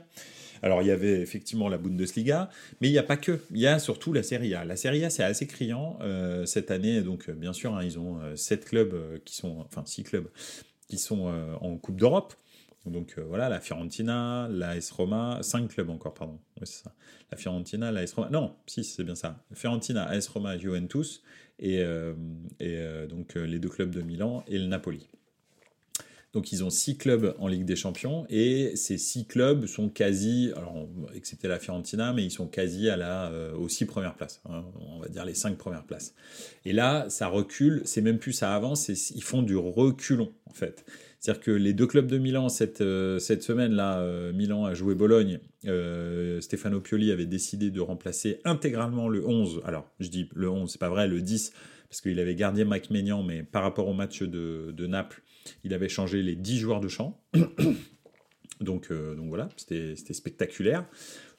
Alors, 0.63 0.81
il 0.81 0.88
y 0.88 0.91
avait 0.91 1.21
effectivement 1.21 1.69
la 1.69 1.77
Bundesliga, 1.77 2.50
mais 2.79 2.88
il 2.88 2.91
n'y 2.91 2.98
a 2.98 3.03
pas 3.03 3.17
que. 3.17 3.39
Il 3.51 3.60
y 3.60 3.67
a 3.67 3.79
surtout 3.79 4.13
la 4.13 4.24
Serie 4.24 4.55
A. 4.55 4.63
La 4.63 4.75
Serie 4.75 5.03
A, 5.03 5.10
c'est 5.10 5.24
assez 5.24 5.45
criant 5.45 6.00
cette 6.45 6.71
année. 6.71 7.01
Donc, 7.01 7.29
bien 7.29 7.51
sûr, 7.51 7.75
hein, 7.75 7.83
ils 7.83 8.00
ont 8.00 8.19
sept 8.36 8.65
clubs 8.65 9.21
qui 9.25 9.36
sont, 9.36 9.60
enfin, 9.60 9.83
six 9.86 10.03
clubs 10.03 10.27
qui 10.88 10.98
sont 10.98 11.25
en 11.60 11.77
Coupe 11.77 11.98
d'Europe. 11.98 12.33
Donc 12.86 13.19
voilà, 13.27 13.50
la 13.50 13.60
Fiorentina, 13.60 14.48
la 14.50 14.75
S 14.75 14.91
Roma, 14.91 15.39
cinq 15.41 15.69
clubs 15.69 15.89
encore, 15.89 16.13
pardon. 16.13 16.39
C'est 16.63 16.83
ça. 16.83 16.93
La 17.31 17.38
Fiorentina, 17.38 17.91
la 17.91 18.03
S 18.03 18.13
Roma. 18.13 18.29
Non, 18.29 18.55
si, 18.67 18.83
c'est 18.83 19.03
bien 19.03 19.15
ça. 19.15 19.43
Fiorentina, 19.53 20.05
AS 20.05 20.27
Roma, 20.27 20.57
Juventus 20.57 21.24
et 21.60 21.83
donc 23.10 23.36
les 23.36 23.60
deux 23.60 23.69
clubs 23.69 23.91
de 23.91 24.01
Milan 24.01 24.43
et 24.48 24.57
le 24.57 24.67
Napoli. 24.67 25.10
Donc 26.33 26.53
ils 26.53 26.63
ont 26.63 26.69
six 26.69 26.97
clubs 26.97 27.35
en 27.39 27.47
Ligue 27.47 27.65
des 27.65 27.75
Champions 27.75 28.25
et 28.29 28.75
ces 28.75 28.97
six 28.97 29.25
clubs 29.25 29.65
sont 29.65 29.89
quasi, 29.89 30.51
alors 30.55 30.88
excepté 31.13 31.50
la 31.50 31.59
Fiorentina, 31.59 32.13
mais 32.13 32.23
ils 32.23 32.31
sont 32.31 32.47
quasi 32.47 32.89
à 32.89 32.95
la, 32.95 33.29
euh, 33.31 33.53
aux 33.53 33.67
six 33.67 33.85
premières 33.85 34.15
places, 34.15 34.41
hein, 34.50 34.63
on 34.79 35.00
va 35.00 35.09
dire 35.09 35.25
les 35.25 35.33
cinq 35.33 35.57
premières 35.57 35.83
places. 35.83 36.13
Et 36.63 36.71
là, 36.71 37.09
ça 37.09 37.27
recule, 37.27 37.81
c'est 37.83 38.01
même 38.01 38.17
plus 38.17 38.31
ça 38.31 38.55
avance, 38.55 38.88
ils 38.88 39.23
font 39.23 39.41
du 39.41 39.57
reculon 39.57 40.31
en 40.45 40.53
fait. 40.53 40.85
C'est-à-dire 41.19 41.43
que 41.43 41.51
les 41.51 41.73
deux 41.73 41.85
clubs 41.85 42.07
de 42.07 42.17
Milan 42.17 42.47
cette, 42.47 42.79
euh, 42.79 43.19
cette 43.19 43.43
semaine-là, 43.43 44.00
euh, 44.00 44.31
Milan 44.31 44.63
a 44.63 44.73
joué 44.73 44.95
Bologne, 44.95 45.39
Stefano 46.39 46.79
Pioli 46.79 47.11
avait 47.11 47.25
décidé 47.25 47.71
de 47.71 47.81
remplacer 47.81 48.39
intégralement 48.45 49.09
le 49.09 49.27
11, 49.27 49.61
alors 49.65 49.91
je 50.00 50.07
dis 50.07 50.29
le 50.33 50.50
11, 50.50 50.71
c'est 50.71 50.79
pas 50.79 50.89
vrai, 50.89 51.09
le 51.09 51.21
10, 51.21 51.51
parce 51.89 52.00
qu'il 52.00 52.21
avait 52.21 52.35
gardé 52.35 52.63
Mike 52.63 52.89
Maignan, 52.89 53.21
mais 53.21 53.43
par 53.43 53.63
rapport 53.63 53.89
au 53.89 53.93
match 53.93 54.23
de, 54.23 54.71
de 54.71 54.88
Naples, 54.88 55.21
il 55.63 55.74
avait 55.74 55.89
changé 55.89 56.21
les 56.21 56.36
10 56.36 56.60
joueurs 56.60 56.79
de 56.79 56.88
champ. 56.88 57.19
donc, 58.62 58.88
euh, 58.91 59.15
donc 59.15 59.29
voilà, 59.29 59.50
c'était 59.57 59.95
spectaculaire. 60.13 60.86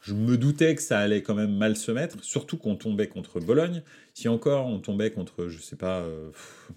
Je 0.01 0.15
me 0.15 0.37
doutais 0.37 0.75
que 0.75 0.83
ça 0.83 0.99
allait 0.99 1.23
quand 1.23 1.35
même 1.35 1.57
mal 1.57 1.77
se 1.77 1.93
mettre, 1.93 2.23
surtout 2.25 2.57
qu'on 2.57 2.77
tombait 2.77 3.07
contre 3.07 3.39
Bologne. 3.41 3.83
Si 4.15 4.29
encore 4.29 4.67
on 4.67 4.79
tombait 4.79 5.11
contre, 5.11 5.49
je 5.49 5.59
sais 5.59 5.77
pas, 5.77 6.01
euh, 6.01 6.31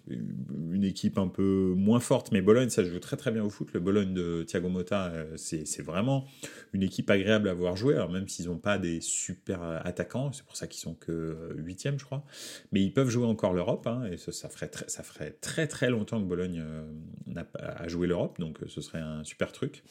une 0.10 0.86
équipe 0.86 1.18
un 1.18 1.28
peu 1.28 1.74
moins 1.76 2.00
forte, 2.00 2.32
mais 2.32 2.42
Bologne, 2.42 2.70
ça 2.70 2.84
joue 2.84 3.00
très 3.00 3.18
très 3.18 3.32
bien 3.32 3.44
au 3.44 3.50
foot. 3.50 3.70
Le 3.74 3.82
Bologne 3.82 4.14
de 4.14 4.44
Thiago 4.44 4.70
Motta, 4.70 5.08
euh, 5.08 5.34
c'est 5.36 5.82
vraiment 5.82 6.26
une 6.72 6.82
équipe 6.82 7.10
agréable 7.10 7.50
à 7.50 7.54
voir 7.54 7.76
jouer. 7.76 7.96
Même 8.10 8.30
s'ils 8.30 8.48
n'ont 8.48 8.58
pas 8.58 8.78
des 8.78 9.02
super 9.02 9.62
attaquants, 9.64 10.32
c'est 10.32 10.46
pour 10.46 10.56
ça 10.56 10.68
qu'ils 10.68 10.80
sont 10.80 10.94
que 10.94 11.54
huitième, 11.58 12.00
je 12.00 12.06
crois. 12.06 12.24
Mais 12.72 12.82
ils 12.82 12.94
peuvent 12.94 13.10
jouer 13.10 13.26
encore 13.26 13.54
l'Europe, 13.54 13.86
hein, 13.88 14.06
et 14.10 14.18
ça, 14.18 14.48
ferait 14.48 14.70
très, 14.70 14.88
ça 14.88 15.04
ferait 15.04 15.32
très 15.32 15.68
très 15.68 15.90
longtemps 15.90 16.22
que 16.22 16.28
Bologne 16.28 16.64
euh, 16.66 16.86
n'a 17.28 17.46
joué 17.88 18.08
l'Europe, 18.08 18.40
donc 18.40 18.60
ce 18.68 18.80
serait 18.80 19.00
un 19.00 19.26
super 19.26 19.52
truc. 19.52 19.84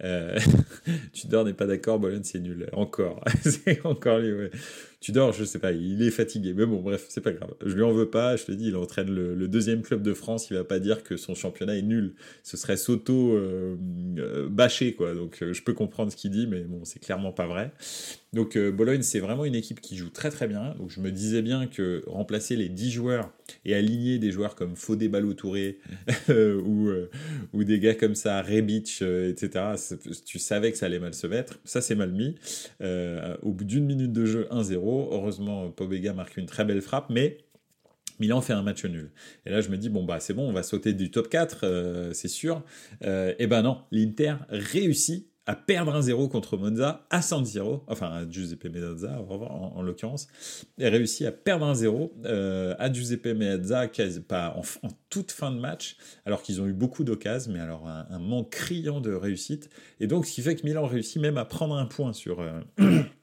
Tudor 1.12 1.44
n'est 1.44 1.54
pas 1.54 1.66
d'accord, 1.66 1.98
Bologne 1.98 2.22
c'est 2.22 2.40
nul. 2.40 2.68
Encore, 2.72 3.24
c'est 3.42 3.84
encore 3.84 4.20
lui, 4.20 4.32
ouais. 4.32 4.50
Tudor, 5.00 5.32
je 5.32 5.44
sais 5.44 5.58
pas, 5.58 5.72
il 5.72 6.02
est 6.02 6.10
fatigué. 6.10 6.54
Mais 6.54 6.64
bon, 6.64 6.80
bref, 6.80 7.06
c'est 7.08 7.20
pas 7.20 7.32
grave. 7.32 7.54
Je 7.64 7.74
lui 7.74 7.82
en 7.82 7.92
veux 7.92 8.08
pas. 8.08 8.36
Je 8.36 8.44
te 8.44 8.52
dis, 8.52 8.68
il 8.68 8.76
entraîne 8.76 9.10
le, 9.10 9.48
deuxième 9.48 9.82
club 9.82 10.02
de 10.02 10.14
France. 10.14 10.48
Il 10.50 10.56
va 10.56 10.64
pas 10.64 10.78
dire 10.78 11.02
que 11.04 11.16
son 11.16 11.34
championnat 11.34 11.76
est 11.76 11.82
nul. 11.82 12.14
Ce 12.42 12.56
serait 12.56 12.76
s'auto 12.76 13.34
euh, 13.34 13.76
euh, 14.18 14.92
quoi. 14.96 15.14
Donc, 15.14 15.42
euh, 15.42 15.52
je 15.52 15.62
peux 15.62 15.74
comprendre 15.74 16.10
ce 16.10 16.16
qu'il 16.16 16.30
dit, 16.30 16.46
mais 16.46 16.60
bon, 16.60 16.84
c'est 16.84 16.98
clairement 16.98 17.32
pas 17.32 17.46
vrai. 17.46 17.72
Donc, 18.36 18.56
Bologne, 18.56 19.02
c'est 19.02 19.18
vraiment 19.18 19.44
une 19.44 19.54
équipe 19.56 19.80
qui 19.80 19.96
joue 19.96 20.10
très 20.10 20.30
très 20.30 20.46
bien. 20.46 20.74
Donc, 20.78 20.90
je 20.90 21.00
me 21.00 21.10
disais 21.10 21.42
bien 21.42 21.66
que 21.66 22.04
remplacer 22.06 22.54
les 22.54 22.68
10 22.68 22.92
joueurs 22.92 23.32
et 23.64 23.74
aligner 23.74 24.18
des 24.18 24.30
joueurs 24.30 24.54
comme 24.54 24.76
Fodé 24.76 25.08
Balou-Touré 25.08 25.78
ou, 26.28 26.88
ou 27.52 27.64
des 27.64 27.80
gars 27.80 27.94
comme 27.94 28.14
ça, 28.14 28.40
Rebic, 28.42 29.02
etc., 29.02 29.74
tu 30.24 30.38
savais 30.38 30.70
que 30.70 30.78
ça 30.78 30.86
allait 30.86 31.00
mal 31.00 31.14
se 31.14 31.26
mettre. 31.26 31.58
Ça, 31.64 31.80
c'est 31.80 31.96
mal 31.96 32.12
mis. 32.12 32.36
au 33.42 33.52
bout 33.52 33.64
d'une 33.64 33.86
minute 33.86 34.12
de 34.12 34.24
jeu, 34.24 34.46
1-0. 34.52 35.08
Heureusement, 35.10 35.70
Pobega 35.70 36.12
marque 36.12 36.36
une 36.36 36.46
très 36.46 36.64
belle 36.64 36.82
frappe, 36.82 37.10
mais 37.10 37.38
Milan 38.18 38.40
fait 38.40 38.52
un 38.52 38.62
match 38.62 38.84
nul. 38.84 39.10
Et 39.44 39.50
là, 39.50 39.60
je 39.60 39.68
me 39.68 39.76
dis, 39.76 39.88
bon, 39.88 40.04
bah, 40.04 40.20
c'est 40.20 40.34
bon, 40.34 40.48
on 40.48 40.52
va 40.52 40.62
sauter 40.62 40.92
du 40.92 41.10
top 41.10 41.28
4, 41.28 41.60
euh, 41.62 42.12
c'est 42.12 42.28
sûr. 42.28 42.62
Euh, 43.04 43.34
et 43.38 43.46
ben 43.46 43.62
non, 43.62 43.82
l'Inter 43.90 44.36
réussit 44.48 45.28
à 45.46 45.54
perdre 45.54 45.94
un 45.94 46.02
0 46.02 46.28
contre 46.28 46.56
Monza 46.56 47.06
à 47.10 47.22
San 47.22 47.44
Siro, 47.44 47.84
enfin 47.86 48.26
Giuseppe 48.28 48.66
Meazza 48.66 49.20
en, 49.20 49.82
l'occurrence, 49.82 50.28
et 50.78 50.88
réussit 50.88 51.26
à 51.26 51.32
perdre 51.32 51.66
un 51.66 51.74
0 51.74 52.12
euh, 52.24 52.74
à 52.78 52.92
Giuseppe 52.92 53.26
Meazza 53.26 53.88
pas 54.28 54.56
en, 54.56 54.88
toute 55.08 55.32
fin 55.32 55.52
de 55.52 55.58
match, 55.58 55.96
alors 56.24 56.42
qu'ils 56.42 56.60
ont 56.60 56.66
eu 56.66 56.72
beaucoup 56.72 57.04
d'occasions, 57.04 57.52
mais 57.52 57.60
alors 57.60 57.86
un, 57.86 58.18
manque 58.18 58.50
criant 58.50 59.00
de 59.00 59.12
réussite. 59.12 59.70
Et 60.00 60.06
donc, 60.06 60.26
ce 60.26 60.32
qui 60.32 60.42
fait 60.42 60.56
que 60.56 60.64
Milan 60.64 60.86
réussit 60.86 61.22
même 61.22 61.38
à 61.38 61.44
prendre 61.44 61.76
un 61.76 61.86
point 61.86 62.12
sur, 62.12 62.44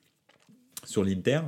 sur 0.85 1.03
l'Inter. 1.03 1.41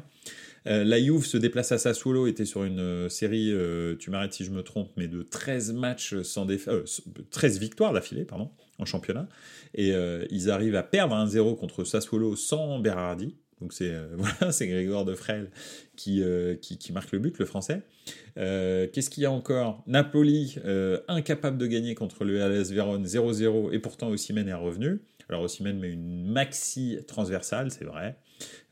Euh, 0.67 0.83
la 0.83 0.99
Juve 0.99 1.25
se 1.25 1.37
déplace 1.37 1.71
à 1.71 1.77
Sassuolo, 1.77 2.27
était 2.27 2.45
sur 2.45 2.63
une 2.63 2.79
euh, 2.79 3.09
série, 3.09 3.51
euh, 3.51 3.95
tu 3.97 4.09
m'arrêtes 4.09 4.33
si 4.33 4.43
je 4.43 4.51
me 4.51 4.63
trompe, 4.63 4.91
mais 4.97 5.07
de 5.07 5.21
13 5.21 5.73
matchs 5.73 6.21
sans 6.23 6.45
défaite, 6.45 6.73
13 7.29 7.59
victoires 7.59 7.93
d'affilée, 7.93 8.25
pardon, 8.25 8.49
en 8.79 8.85
championnat. 8.85 9.27
Et 9.73 9.93
ils 10.29 10.49
arrivent 10.49 10.75
à 10.75 10.83
perdre 10.83 11.15
1-0 11.15 11.57
contre 11.57 11.83
Sassuolo 11.83 12.35
sans 12.35 12.79
Berardi. 12.79 13.35
Donc 13.61 13.71
c'est 13.71 13.93
voilà, 14.17 14.51
c'est 14.51 14.67
Grégoire 14.67 15.05
Defrel 15.05 15.49
qui, 15.95 16.23
qui, 16.61 16.77
qui, 16.77 16.93
marque 16.93 17.11
le 17.11 17.19
but, 17.19 17.37
le 17.37 17.45
français. 17.45 17.81
Qu'est-ce 18.35 19.09
qu'il 19.09 19.23
y 19.23 19.25
a 19.25 19.31
encore? 19.31 19.83
Napoli, 19.87 20.55
incapable 21.07 21.57
de 21.57 21.67
gagner 21.67 21.95
contre 21.95 22.25
le 22.25 22.41
AS 22.41 22.71
Vérone 22.71 23.05
0-0, 23.05 23.73
et 23.73 23.79
pourtant 23.79 24.09
Ossimène 24.09 24.49
est 24.49 24.53
revenu. 24.53 24.99
Alors 25.29 25.41
Ossimène 25.41 25.79
met 25.79 25.89
une 25.89 26.31
maxi 26.31 26.99
transversale, 27.07 27.71
c'est 27.71 27.85
vrai. 27.85 28.17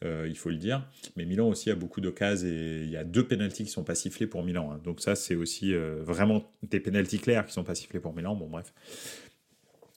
Euh, 0.04 0.28
il 0.28 0.38
faut 0.38 0.50
le 0.50 0.58
dire. 0.58 0.86
Mais 1.16 1.26
Milan 1.26 1.48
aussi 1.48 1.72
a 1.72 1.76
beaucoup 1.76 2.02
d'occasions 2.02 2.48
et 2.48 2.82
il 2.84 2.90
y 2.90 2.98
a 2.98 3.04
deux 3.04 3.26
pénalties 3.26 3.64
qui 3.64 3.72
sont 3.72 3.84
pas 3.84 3.96
sifflés 3.96 4.28
pour 4.28 4.44
Milan. 4.44 4.72
Hein. 4.72 4.82
Donc 4.84 5.00
ça, 5.00 5.16
c'est 5.16 5.36
aussi 5.36 5.74
euh, 5.74 6.02
vraiment 6.04 6.52
des 6.62 6.80
pénalties 6.80 7.20
clairs 7.20 7.46
qui 7.46 7.54
sont 7.54 7.64
pas 7.64 7.76
sifflés 7.76 8.00
pour 8.00 8.14
Milan. 8.14 8.36
Bon, 8.36 8.48
bref 8.48 8.74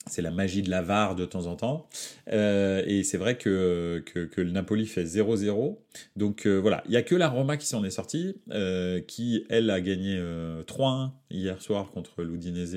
c'est 0.08 0.22
la 0.22 0.30
magie 0.30 0.62
de 0.62 0.70
la 0.70 0.82
VAR 0.82 1.16
de 1.16 1.24
temps 1.24 1.46
en 1.46 1.56
temps. 1.56 1.88
Euh, 2.32 2.82
et 2.86 3.02
c'est 3.02 3.18
vrai 3.18 3.36
que, 3.36 4.02
que, 4.06 4.40
le 4.40 4.50
Napoli 4.50 4.86
fait 4.86 5.04
0-0. 5.04 5.78
Donc 6.14 6.46
euh, 6.46 6.56
voilà, 6.56 6.82
il 6.86 6.92
n'y 6.92 6.96
a 6.96 7.02
que 7.02 7.14
la 7.14 7.28
Roma 7.28 7.56
qui 7.56 7.66
s'en 7.66 7.82
est 7.84 7.90
sortie, 7.90 8.36
euh, 8.50 9.00
qui, 9.00 9.44
elle, 9.48 9.68
a 9.70 9.80
gagné 9.80 10.20
3-1 10.66 11.10
hier 11.30 11.60
soir 11.60 11.90
contre 11.90 12.22
l'Udinese 12.22 12.76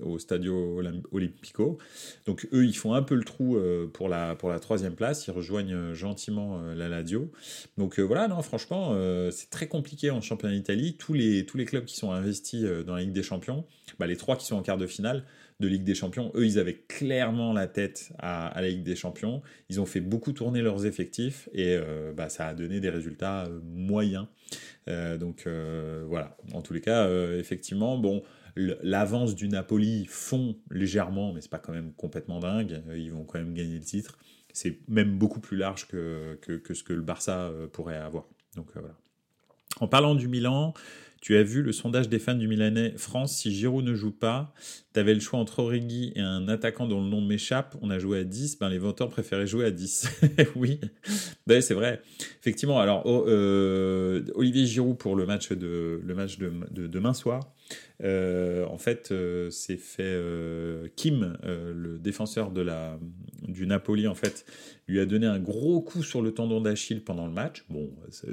au 0.00 0.18
Stadio 0.18 0.80
Olimpico. 1.12 1.78
Donc 2.24 2.48
eux, 2.52 2.64
ils 2.64 2.76
font 2.76 2.94
un 2.94 3.02
peu 3.02 3.16
le 3.16 3.24
trou 3.24 3.58
pour, 3.92 4.08
la, 4.08 4.34
pour 4.34 4.48
la 4.48 4.58
troisième 4.58 4.94
place. 4.94 5.26
Ils 5.26 5.32
rejoignent 5.32 5.92
gentiment 5.92 6.60
la 6.74 6.88
Ladio. 6.88 7.30
Donc 7.76 8.00
voilà, 8.00 8.28
non, 8.28 8.40
franchement, 8.40 8.96
c'est 9.30 9.50
très 9.50 9.68
compliqué 9.68 10.10
en 10.10 10.22
championnat 10.22 10.54
d'Italie. 10.54 10.96
Tous 10.96 11.12
les, 11.12 11.44
tous 11.44 11.58
les 11.58 11.66
clubs 11.66 11.84
qui 11.84 11.96
sont 11.96 12.12
investis 12.12 12.64
dans 12.86 12.94
la 12.94 13.02
Ligue 13.02 13.12
des 13.12 13.22
Champions, 13.22 13.66
bah, 13.98 14.06
les 14.06 14.16
trois 14.16 14.36
qui 14.36 14.46
sont 14.46 14.56
en 14.56 14.62
quart 14.62 14.78
de 14.78 14.86
finale, 14.86 15.24
de 15.60 15.68
Ligue 15.68 15.84
des 15.84 15.94
Champions. 15.94 16.30
Eux, 16.34 16.44
ils 16.44 16.58
avaient 16.58 16.84
clairement 16.88 17.52
la 17.52 17.66
tête 17.66 18.12
à, 18.18 18.52
la 18.56 18.68
Ligue 18.68 18.82
des 18.82 18.96
Champions. 18.96 19.42
Ils 19.70 19.80
ont 19.80 19.86
fait 19.86 20.00
beaucoup 20.00 20.32
tourner 20.32 20.60
leurs 20.60 20.84
effectifs 20.84 21.48
et 21.52 21.74
euh, 21.74 22.12
bah, 22.12 22.28
ça 22.28 22.48
a 22.48 22.54
donné 22.54 22.80
des 22.80 22.90
résultats 22.90 23.44
euh, 23.44 23.60
moyens. 23.64 24.26
Euh, 24.88 25.16
donc 25.16 25.48
voilà, 26.06 26.36
en 26.52 26.62
tous 26.62 26.72
les 26.72 26.80
cas, 26.80 27.08
effectivement, 27.34 27.98
bon, 27.98 28.22
l'avance 28.56 29.34
du 29.34 29.48
Napoli 29.48 30.06
fond 30.08 30.56
légèrement, 30.70 31.32
mais 31.32 31.40
c'est 31.40 31.50
pas 31.50 31.58
quand 31.58 31.72
même 31.72 31.92
complètement 31.94 32.38
dingue. 32.38 32.82
Ils 32.94 33.12
vont 33.12 33.24
quand 33.24 33.38
même 33.38 33.54
gagner 33.54 33.78
le 33.78 33.84
titre. 33.84 34.18
C'est 34.52 34.80
même 34.88 35.18
beaucoup 35.18 35.40
plus 35.40 35.56
large 35.56 35.86
que, 35.86 36.38
que, 36.40 36.52
que, 36.52 36.74
ce 36.74 36.82
que 36.82 36.92
le 36.92 37.02
Barça 37.02 37.50
pourrait 37.72 37.96
avoir. 37.96 38.26
Donc 38.54 38.68
voilà. 38.74 38.94
En 39.80 39.88
parlant 39.88 40.14
du 40.14 40.28
Milan, 40.28 40.72
tu 41.26 41.36
as 41.36 41.42
vu 41.42 41.60
le 41.60 41.72
sondage 41.72 42.08
des 42.08 42.20
fans 42.20 42.36
du 42.36 42.46
Milanais 42.46 42.92
France, 42.98 43.38
si 43.38 43.52
Giroud 43.52 43.84
ne 43.84 43.94
joue 43.94 44.12
pas, 44.12 44.54
tu 44.94 45.00
avais 45.00 45.12
le 45.12 45.18
choix 45.18 45.40
entre 45.40 45.58
Origi 45.58 46.12
et 46.14 46.20
un 46.20 46.46
attaquant 46.46 46.86
dont 46.86 47.02
le 47.02 47.08
nom 47.08 47.20
m'échappe, 47.20 47.74
on 47.82 47.90
a 47.90 47.98
joué 47.98 48.20
à 48.20 48.22
10, 48.22 48.60
ben 48.60 48.68
les 48.68 48.78
voteurs 48.78 49.08
préféraient 49.08 49.48
jouer 49.48 49.64
à 49.64 49.72
10. 49.72 50.08
oui, 50.54 50.78
ben, 51.48 51.60
c'est 51.60 51.74
vrai. 51.74 52.00
Effectivement, 52.38 52.78
alors 52.78 53.02
oh, 53.06 53.24
euh, 53.26 54.22
Olivier 54.36 54.66
Giroud 54.66 54.98
pour 54.98 55.16
le 55.16 55.26
match 55.26 55.50
de, 55.50 56.00
demain 56.70 57.12
soir, 57.12 57.52
en 58.02 58.78
fait, 58.78 59.10
euh, 59.10 59.50
c'est 59.50 59.76
fait 59.76 60.02
euh, 60.04 60.88
Kim, 60.96 61.36
le 61.42 61.98
défenseur 61.98 62.50
de 62.50 62.60
la, 62.60 62.98
du 63.42 63.66
Napoli, 63.66 64.06
en 64.06 64.14
fait, 64.14 64.44
lui 64.88 65.00
a 65.00 65.06
donné 65.06 65.26
un 65.26 65.38
gros 65.38 65.80
coup 65.80 66.02
sur 66.02 66.22
le 66.22 66.32
tendon 66.32 66.60
d'Achille 66.60 67.02
pendant 67.02 67.26
le 67.26 67.32
match. 67.32 67.64
Bon, 67.70 67.90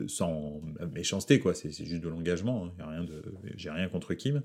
sans 0.07 0.61
méchanceté, 0.93 1.39
quoi. 1.39 1.53
C'est 1.53 1.71
juste 1.71 2.03
de 2.03 2.09
l'engagement. 2.09 2.69
Hein. 2.79 3.05
j'ai 3.55 3.69
rien 3.69 3.87
contre 3.87 4.13
Kim. 4.13 4.41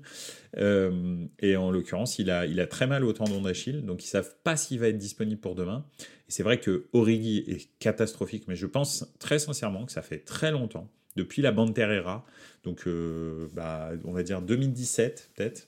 et 0.57 1.55
en 1.55 1.71
l'occurrence, 1.71 2.19
il 2.19 2.31
a, 2.31 2.45
il 2.45 2.59
a 2.59 2.67
très 2.67 2.87
mal 2.87 3.03
au 3.03 3.13
tendon 3.13 3.41
d'Achille, 3.41 3.83
donc 3.83 4.03
ils 4.03 4.07
savent 4.07 4.35
pas 4.43 4.55
s'il 4.55 4.79
va 4.79 4.87
être 4.87 4.97
disponible 4.97 5.41
pour 5.41 5.55
demain. 5.55 5.85
Et 5.99 6.31
c'est 6.31 6.43
vrai 6.43 6.59
que 6.59 6.87
Origi 6.93 7.43
est 7.47 7.69
catastrophique, 7.79 8.45
mais 8.47 8.55
je 8.55 8.67
pense 8.67 9.05
très 9.19 9.39
sincèrement 9.39 9.85
que 9.85 9.91
ça 9.91 10.01
fait 10.01 10.19
très 10.19 10.51
longtemps 10.51 10.89
depuis 11.15 11.41
la 11.41 11.51
bande 11.51 11.73
Terrera, 11.73 12.25
donc 12.63 12.87
euh, 12.87 13.47
bah, 13.53 13.91
on 14.05 14.11
va 14.11 14.23
dire 14.23 14.41
2017 14.41 15.31
peut-être. 15.35 15.67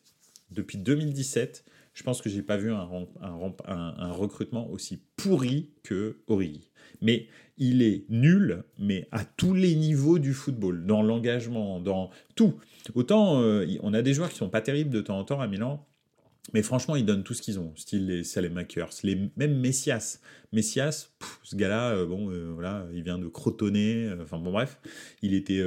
Depuis 0.51 0.77
2017, 0.77 1.63
je 1.93 2.03
pense 2.03 2.21
que 2.21 2.29
j'ai 2.29 2.41
pas 2.41 2.57
vu 2.57 2.71
un, 2.71 4.11
recrutement 4.11 4.69
aussi 4.69 5.01
pourri 5.15 5.71
que 5.83 6.17
Origi. 6.27 6.71
Mais 7.01 7.27
il 7.57 7.81
est 7.81 8.05
nul, 8.09 8.63
mais 8.77 9.07
à 9.11 9.23
tous 9.23 9.53
les 9.53 9.75
niveaux 9.75 10.19
du 10.19 10.33
football, 10.33 10.85
dans 10.85 11.01
l'engagement, 11.01 11.79
dans 11.79 12.09
tout. 12.35 12.55
Autant 12.95 13.41
euh, 13.41 13.65
on 13.81 13.93
a 13.93 14.01
des 14.01 14.13
joueurs 14.13 14.29
qui 14.29 14.37
sont 14.37 14.49
pas 14.49 14.61
terribles 14.61 14.89
de 14.89 15.01
temps 15.01 15.19
en 15.19 15.23
temps 15.23 15.41
à 15.41 15.47
Milan, 15.47 15.85
Mais 16.53 16.63
franchement, 16.63 16.95
ils 16.95 17.05
donnent 17.05 17.23
tout 17.23 17.33
ce 17.33 17.41
qu'ils 17.41 17.59
ont, 17.59 17.73
style 17.75 18.07
les 18.07 18.23
Salemakers, 18.23 18.89
les, 19.03 19.29
même 19.37 19.59
Messias. 19.59 20.19
Messias, 20.51 21.11
ce 21.43 21.55
gars-là, 21.55 22.03
bon, 22.05 22.31
voilà, 22.53 22.87
il 22.93 23.03
vient 23.03 23.19
de 23.19 23.27
crotonner, 23.27 24.11
enfin 24.21 24.37
bon, 24.39 24.51
bref, 24.51 24.79
il 25.21 25.33
était 25.35 25.63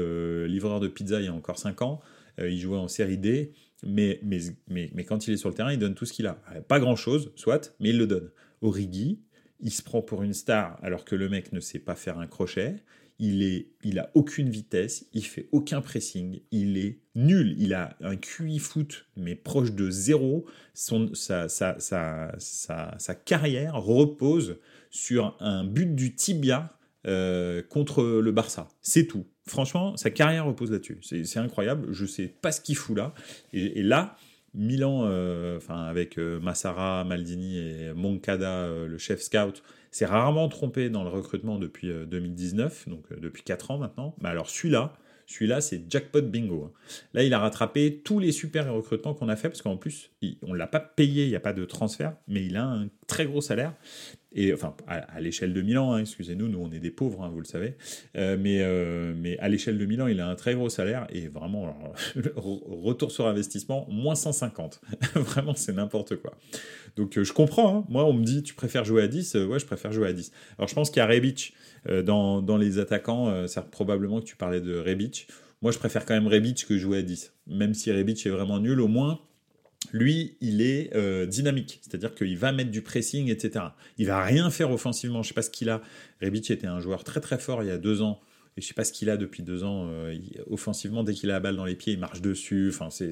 livreur 0.46 0.80
de 0.80 0.88
pizza 0.88 1.20
il 1.20 1.26
y 1.26 1.28
a 1.28 1.32
encore 1.32 1.58
5 1.58 1.80
ans, 1.82 2.00
il 2.38 2.58
jouait 2.58 2.76
en 2.76 2.88
série 2.88 3.18
D, 3.18 3.52
mais, 3.84 4.18
mais, 4.22 4.38
mais, 4.68 4.90
mais, 4.94 5.04
quand 5.04 5.26
il 5.26 5.34
est 5.34 5.37
sur 5.37 5.48
le 5.48 5.54
terrain, 5.54 5.72
il 5.72 5.78
donne 5.78 5.94
tout 5.94 6.06
ce 6.06 6.12
qu'il 6.12 6.26
a. 6.26 6.34
Pas 6.68 6.80
grand-chose, 6.80 7.32
soit, 7.37 7.74
mais 7.80 7.90
il 7.90 7.98
le 7.98 8.06
donne. 8.06 8.30
Origi, 8.62 9.20
il 9.60 9.70
se 9.70 9.82
prend 9.82 10.02
pour 10.02 10.22
une 10.22 10.32
star 10.32 10.78
alors 10.82 11.04
que 11.04 11.14
le 11.14 11.28
mec 11.28 11.52
ne 11.52 11.60
sait 11.60 11.78
pas 11.78 11.94
faire 11.94 12.18
un 12.18 12.26
crochet. 12.26 12.76
Il 13.18 13.42
est, 13.42 13.68
il 13.85 14.00
a 14.00 14.11
aucune 14.14 14.48
vitesse, 14.48 15.07
il 15.12 15.24
fait 15.24 15.48
aucun 15.53 15.81
pressing, 15.81 16.40
il 16.50 16.79
est 16.79 16.98
nul. 17.14 17.55
Il 17.59 17.74
a 17.74 17.96
un 18.00 18.16
QI 18.16 18.59
foot 18.59 19.07
mais 19.16 19.35
proche 19.35 19.72
de 19.72 19.90
zéro. 19.90 20.46
Son, 20.74 21.14
sa, 21.14 21.48
sa, 21.48 21.77
sa, 21.79 22.35
sa, 22.38 23.14
carrière 23.14 23.77
repose 23.77 24.57
sur 24.90 25.37
un 25.40 25.64
but 25.64 25.94
du 25.94 26.14
tibia 26.14 26.77
euh, 27.07 27.62
contre 27.62 28.03
le 28.03 28.33
Barça. 28.33 28.68
C'est 28.81 29.07
tout. 29.07 29.27
Franchement, 29.46 29.96
sa 29.96 30.11
carrière 30.11 30.46
repose 30.46 30.72
là-dessus. 30.72 30.98
C'est 31.03 31.38
incroyable. 31.38 31.92
Je 31.92 32.07
sais 32.07 32.27
pas 32.27 32.50
ce 32.50 32.61
qu'il 32.61 32.77
fout 32.77 32.96
là. 32.96 33.14
et 33.53 33.83
là, 33.83 34.16
Milan, 34.55 35.03
euh, 35.05 35.57
enfin 35.57 35.85
avec 35.85 36.18
euh, 36.18 36.40
Massara, 36.40 37.05
Maldini 37.05 37.59
et 37.59 37.92
Moncada, 37.92 38.68
le 38.68 38.98
chef 38.98 39.20
scout, 39.20 39.62
s'est 39.94 40.07
rarement 40.07 40.48
trompé 40.48 40.90
dans 40.90 41.04
le 41.04 41.09
recrutement 41.11 41.57
depuis 41.57 41.88
2019, 41.88 42.88
donc 42.88 43.04
depuis 43.16 43.44
4 43.44 43.70
ans 43.70 43.78
maintenant. 43.78 44.16
Mais 44.20 44.28
alors 44.28 44.50
celui-là, 44.50 44.92
celui-là, 45.26 45.61
c'est 45.61 45.85
jackpot 45.88 46.22
bingo. 46.22 46.64
Hein. 46.64 46.72
Là, 47.12 47.22
il 47.22 47.33
a 47.33 47.38
rattrapé 47.38 48.00
tous 48.04 48.18
les 48.18 48.33
super 48.33 48.72
recrutements 48.74 49.14
qu'on 49.14 49.28
a 49.28 49.37
fait, 49.37 49.48
parce 49.48 49.62
qu'en 49.62 49.76
plus, 49.76 50.11
on 50.42 50.52
ne 50.52 50.59
l'a 50.59 50.66
pas 50.66 50.80
payé, 50.80 51.24
il 51.24 51.30
n'y 51.30 51.37
a 51.37 51.40
pas 51.40 51.52
de 51.52 51.64
transfert, 51.64 52.16
mais 52.26 52.44
il 52.44 52.57
a 52.57 52.64
un 52.64 52.88
très 53.07 53.24
gros 53.24 53.40
salaire. 53.40 53.72
Et 54.34 54.52
enfin, 54.52 54.74
à, 54.88 55.20
l'échelle 55.20 55.52
de 55.52 55.62
Milan, 55.62 55.92
hein, 55.92 55.98
excusez-nous, 55.98 56.48
nous 56.48 56.58
on 56.58 56.72
est 56.72 56.80
des 56.80 56.90
pauvres, 56.90 57.22
hein, 57.22 57.30
vous 57.32 57.38
le 57.38 57.46
savez, 57.46 57.74
euh, 58.16 58.36
mais, 58.38 58.62
euh, 58.62 59.14
mais 59.16 59.38
à 59.38 59.48
l'échelle 59.48 59.78
de 59.78 59.86
Milan, 59.86 60.08
il 60.08 60.20
a 60.20 60.28
un 60.28 60.34
très 60.34 60.54
gros 60.54 60.68
salaire 60.68 61.06
et 61.10 61.28
vraiment, 61.28 61.76
retour 62.36 63.12
sur 63.12 63.28
investissement, 63.28 63.86
moins 63.88 64.16
150. 64.16 64.80
vraiment, 65.14 65.54
c'est 65.54 65.72
n'importe 65.72 66.16
quoi. 66.16 66.34
Donc 66.96 67.16
euh, 67.16 67.22
je 67.22 67.32
comprends, 67.32 67.86
moi 67.88 68.04
on 68.04 68.12
me 68.12 68.24
dit, 68.24 68.42
tu 68.42 68.54
préfères 68.54 68.84
jouer 68.84 69.02
à 69.02 69.08
10 69.08 69.36
Ouais, 69.36 69.60
je 69.60 69.66
préfère 69.66 69.92
jouer 69.92 70.08
à 70.08 70.12
10. 70.12 70.32
Alors 70.58 70.68
je 70.68 70.74
pense 70.74 70.90
qu'il 70.90 70.98
y 70.98 71.02
a 71.02 71.06
Rebic 71.06 71.54
dans, 72.04 72.40
dans, 72.42 72.56
les 72.56 72.78
attaquants, 72.78 73.46
c'est 73.46 73.62
probablement 73.70 74.20
que 74.20 74.24
tu 74.24 74.36
parlais 74.36 74.60
de 74.60 74.78
Rebic. 74.78 75.28
Moi 75.62 75.70
je 75.70 75.78
préfère 75.78 76.06
quand 76.06 76.14
même 76.14 76.26
Rebic 76.26 76.66
que 76.66 76.76
jouer 76.78 76.98
à 76.98 77.02
10. 77.02 77.32
Même 77.46 77.74
si 77.74 77.92
Rebic 77.92 78.24
est 78.26 78.30
vraiment 78.30 78.58
nul, 78.58 78.80
au 78.80 78.88
moins 78.88 79.20
lui, 79.92 80.36
il 80.40 80.62
est 80.62 80.94
euh, 80.94 81.26
dynamique, 81.26 81.80
c'est-à-dire 81.82 82.14
qu'il 82.14 82.36
va 82.38 82.52
mettre 82.52 82.70
du 82.70 82.82
pressing, 82.82 83.28
etc. 83.28 83.66
Il 83.98 84.06
va 84.06 84.22
rien 84.24 84.50
faire 84.50 84.70
offensivement. 84.70 85.22
Je 85.22 85.28
sais 85.28 85.34
pas 85.34 85.42
ce 85.42 85.50
qu'il 85.50 85.68
a. 85.70 85.82
Rebic 86.22 86.50
était 86.50 86.66
un 86.66 86.80
joueur 86.80 87.04
très 87.04 87.20
très 87.20 87.38
fort 87.38 87.62
il 87.62 87.68
y 87.68 87.72
a 87.72 87.78
deux 87.78 88.02
ans. 88.02 88.20
Et 88.56 88.60
je 88.60 88.68
sais 88.68 88.74
pas 88.74 88.84
ce 88.84 88.92
qu'il 88.92 89.10
a 89.10 89.16
depuis 89.16 89.42
deux 89.42 89.64
ans. 89.64 89.88
Euh, 89.88 90.16
offensivement, 90.48 91.02
dès 91.02 91.12
qu'il 91.12 91.30
a 91.30 91.34
la 91.34 91.40
balle 91.40 91.56
dans 91.56 91.64
les 91.64 91.74
pieds, 91.74 91.92
il 91.92 91.98
marche 91.98 92.20
dessus. 92.20 92.68
Enfin, 92.68 92.88
c'est 92.90 93.10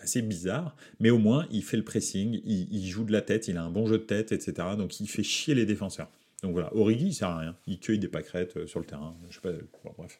assez 0.00 0.22
bizarre. 0.22 0.74
Mais 1.00 1.10
au 1.10 1.18
moins, 1.18 1.46
il 1.50 1.62
fait 1.62 1.76
le 1.76 1.84
pressing, 1.84 2.40
il, 2.44 2.86
joue 2.86 3.04
de 3.04 3.12
la 3.12 3.20
tête, 3.20 3.48
il 3.48 3.58
a 3.58 3.62
un 3.62 3.70
bon 3.70 3.86
jeu 3.86 3.98
de 3.98 4.04
tête, 4.04 4.32
etc. 4.32 4.68
Donc, 4.78 5.00
il 5.00 5.06
fait 5.06 5.22
chier 5.22 5.54
les 5.54 5.66
défenseurs. 5.66 6.08
Donc 6.42 6.52
voilà, 6.52 6.74
Origi, 6.76 7.06
il 7.06 7.14
sert 7.14 7.28
à 7.28 7.38
rien. 7.38 7.56
Il 7.66 7.78
cueille 7.78 7.98
des 7.98 8.08
pâquerettes 8.08 8.56
euh, 8.58 8.66
sur 8.66 8.78
le 8.78 8.84
terrain. 8.84 9.14
Je 9.30 9.36
sais 9.36 9.40
pas. 9.40 9.52
bref. 9.96 10.18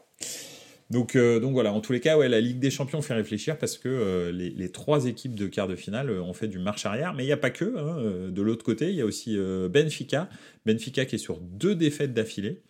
Donc, 0.91 1.17
euh, 1.17 1.41
donc 1.41 1.53
voilà, 1.53 1.73
en 1.73 1.81
tous 1.81 1.93
les 1.93 2.01
cas, 2.01 2.17
ouais, 2.19 2.29
la 2.29 2.41
Ligue 2.41 2.59
des 2.59 2.71
Champions 2.71 3.01
fait 3.01 3.15
réfléchir 3.15 3.59
parce 3.59 3.79
que 3.79 3.89
euh, 3.89 4.33
les, 4.33 4.69
trois 4.71 5.07
équipes 5.07 5.35
de 5.35 5.47
quart 5.47 5.69
de 5.69 5.77
finale 5.77 6.11
euh, 6.11 6.23
ont 6.23 6.35
fait 6.35 6.49
du 6.49 6.59
marche 6.59 6.85
arrière, 6.85 7.15
mais 7.15 7.25
il 7.25 7.27
n'y 7.27 7.33
a 7.33 7.39
pas 7.39 7.51
que. 7.51 7.77
Hein, 7.77 8.31
de 8.31 8.43
l'autre 8.43 8.65
côté, 8.65 8.91
il 8.91 8.95
y 8.95 9.01
a 9.01 9.07
aussi 9.07 9.37
Benfica. 9.71 10.29
Benfica 10.67 11.05
qui 11.05 11.17
est 11.17 11.19
sur 11.19 11.39
deux 11.41 11.75
défaites 11.75 12.13
d'affilée, 12.13 12.63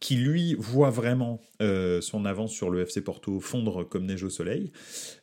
qui 0.00 0.16
lui 0.16 0.54
voit 0.54 0.90
vraiment 0.90 1.40
son 1.60 2.24
avance 2.24 2.52
sur 2.52 2.70
le 2.70 2.82
FC 2.82 3.00
Porto 3.00 3.40
fondre 3.40 3.88
comme 3.88 4.06
neige 4.06 4.22
au 4.22 4.30
soleil. 4.30 4.72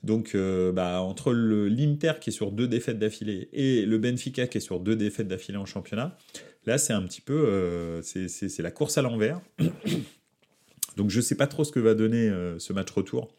Donc 0.03 0.35
bah, 0.35 1.01
entre 1.01 1.33
l'Inter 1.33 2.13
qui 2.19 2.29
est 2.29 2.33
sur 2.33 2.51
deux 2.51 2.67
défaites 2.67 2.99
d'affilée 2.99 3.49
et 3.53 3.85
le 3.85 3.97
Benfica 3.97 4.47
qui 4.47 4.57
est 4.57 4.61
sur 4.61 4.79
deux 4.79 4.95
défaites 4.95 5.27
d'affilée 5.27 5.57
en 5.57 5.65
championnat, 5.65 6.17
là 6.65 6.77
c'est 6.77 6.93
un 6.93 7.03
petit 7.03 7.21
peu 7.21 8.01
c'est 8.03 8.59
la 8.61 8.71
course 8.71 8.97
à 8.97 9.01
l'envers. 9.01 9.41
Donc 10.95 11.09
je 11.09 11.17
ne 11.17 11.21
sais 11.21 11.35
pas 11.35 11.47
trop 11.47 11.63
ce 11.63 11.71
que 11.71 11.79
va 11.79 11.93
donner 11.93 12.29
euh, 12.29 12.59
ce 12.59 12.73
match 12.73 12.91
retour 12.91 13.33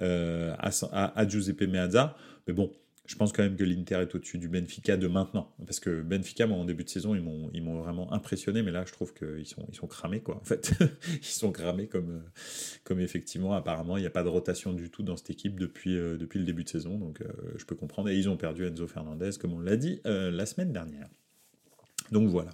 euh, 0.00 0.54
à, 0.58 1.28
Giuseppe 1.28 1.62
Meazza. 1.62 2.16
Mais 2.46 2.54
bon, 2.54 2.72
je 3.06 3.16
pense 3.16 3.32
quand 3.32 3.42
même 3.42 3.56
que 3.56 3.64
l'Inter 3.64 3.96
est 3.96 4.14
au-dessus 4.14 4.38
du 4.38 4.48
Benfica 4.48 4.96
de 4.96 5.06
maintenant. 5.06 5.52
Parce 5.64 5.80
que 5.80 6.02
Benfica, 6.02 6.46
moi, 6.46 6.56
en 6.56 6.64
début 6.64 6.84
de 6.84 6.88
saison, 6.88 7.14
ils 7.14 7.62
m'ont 7.62 7.82
vraiment 7.82 8.12
impressionné. 8.12 8.62
Mais 8.62 8.70
là, 8.70 8.84
je 8.86 8.92
trouve 8.92 9.12
qu'ils 9.12 9.46
sont, 9.46 9.66
ils 9.68 9.74
sont 9.74 9.86
cramés, 9.86 10.20
quoi. 10.20 10.36
En 10.36 10.44
fait, 10.44 10.72
ils 11.20 11.24
sont 11.24 11.52
cramés 11.52 11.88
comme, 11.88 12.22
comme 12.84 13.00
effectivement, 13.00 13.52
apparemment, 13.54 13.96
il 13.96 14.00
n'y 14.00 14.06
a 14.06 14.10
pas 14.10 14.22
de 14.22 14.28
rotation 14.28 14.72
du 14.72 14.90
tout 14.90 15.02
dans 15.02 15.16
cette 15.16 15.30
équipe 15.30 15.58
depuis, 15.58 15.96
euh, 15.96 16.16
depuis 16.16 16.38
le 16.38 16.44
début 16.44 16.64
de 16.64 16.68
saison. 16.68 16.96
Donc 16.98 17.22
je 17.56 17.64
peux 17.64 17.76
comprendre. 17.76 18.08
Et 18.08 18.16
ils 18.16 18.28
ont 18.28 18.36
perdu 18.36 18.66
Enzo 18.66 18.86
Fernandez, 18.86 19.30
comme 19.40 19.52
on 19.52 19.60
l'a 19.60 19.76
dit 19.76 20.00
la 20.04 20.46
semaine 20.46 20.72
dernière. 20.72 21.08
Donc 22.12 22.28
voilà. 22.28 22.52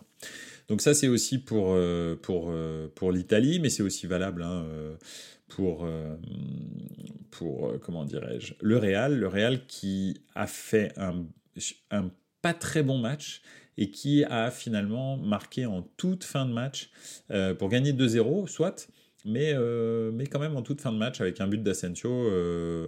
Donc 0.68 0.82
ça, 0.82 0.92
c'est 0.92 1.08
aussi 1.08 1.38
pour, 1.38 1.72
euh, 1.72 2.14
pour, 2.14 2.48
euh, 2.50 2.88
pour 2.94 3.10
l'Italie, 3.10 3.58
mais 3.58 3.70
c'est 3.70 3.82
aussi 3.82 4.06
valable 4.06 4.42
hein, 4.42 4.64
euh, 4.68 4.96
pour, 5.48 5.88
pour 7.30 7.74
comment 7.80 8.04
dirais-je, 8.04 8.54
le 8.60 8.76
Real. 8.76 9.18
Le 9.18 9.28
Real 9.28 9.66
qui 9.66 10.20
a 10.34 10.46
fait 10.46 10.92
un, 10.98 11.24
un 11.90 12.10
pas 12.42 12.52
très 12.52 12.82
bon 12.82 12.98
match 12.98 13.42
et 13.78 13.90
qui 13.90 14.24
a 14.24 14.50
finalement 14.50 15.16
marqué 15.16 15.64
en 15.64 15.82
toute 15.96 16.24
fin 16.24 16.44
de 16.44 16.52
match 16.52 16.90
pour 17.58 17.70
gagner 17.70 17.92
2-0, 17.92 18.46
soit, 18.46 18.88
mais, 19.24 19.54
mais 20.12 20.26
quand 20.26 20.40
même 20.40 20.56
en 20.56 20.62
toute 20.62 20.82
fin 20.82 20.92
de 20.92 20.98
match 20.98 21.20
avec 21.22 21.40
un 21.40 21.46
but 21.46 21.62
d'Asensio, 21.62 22.10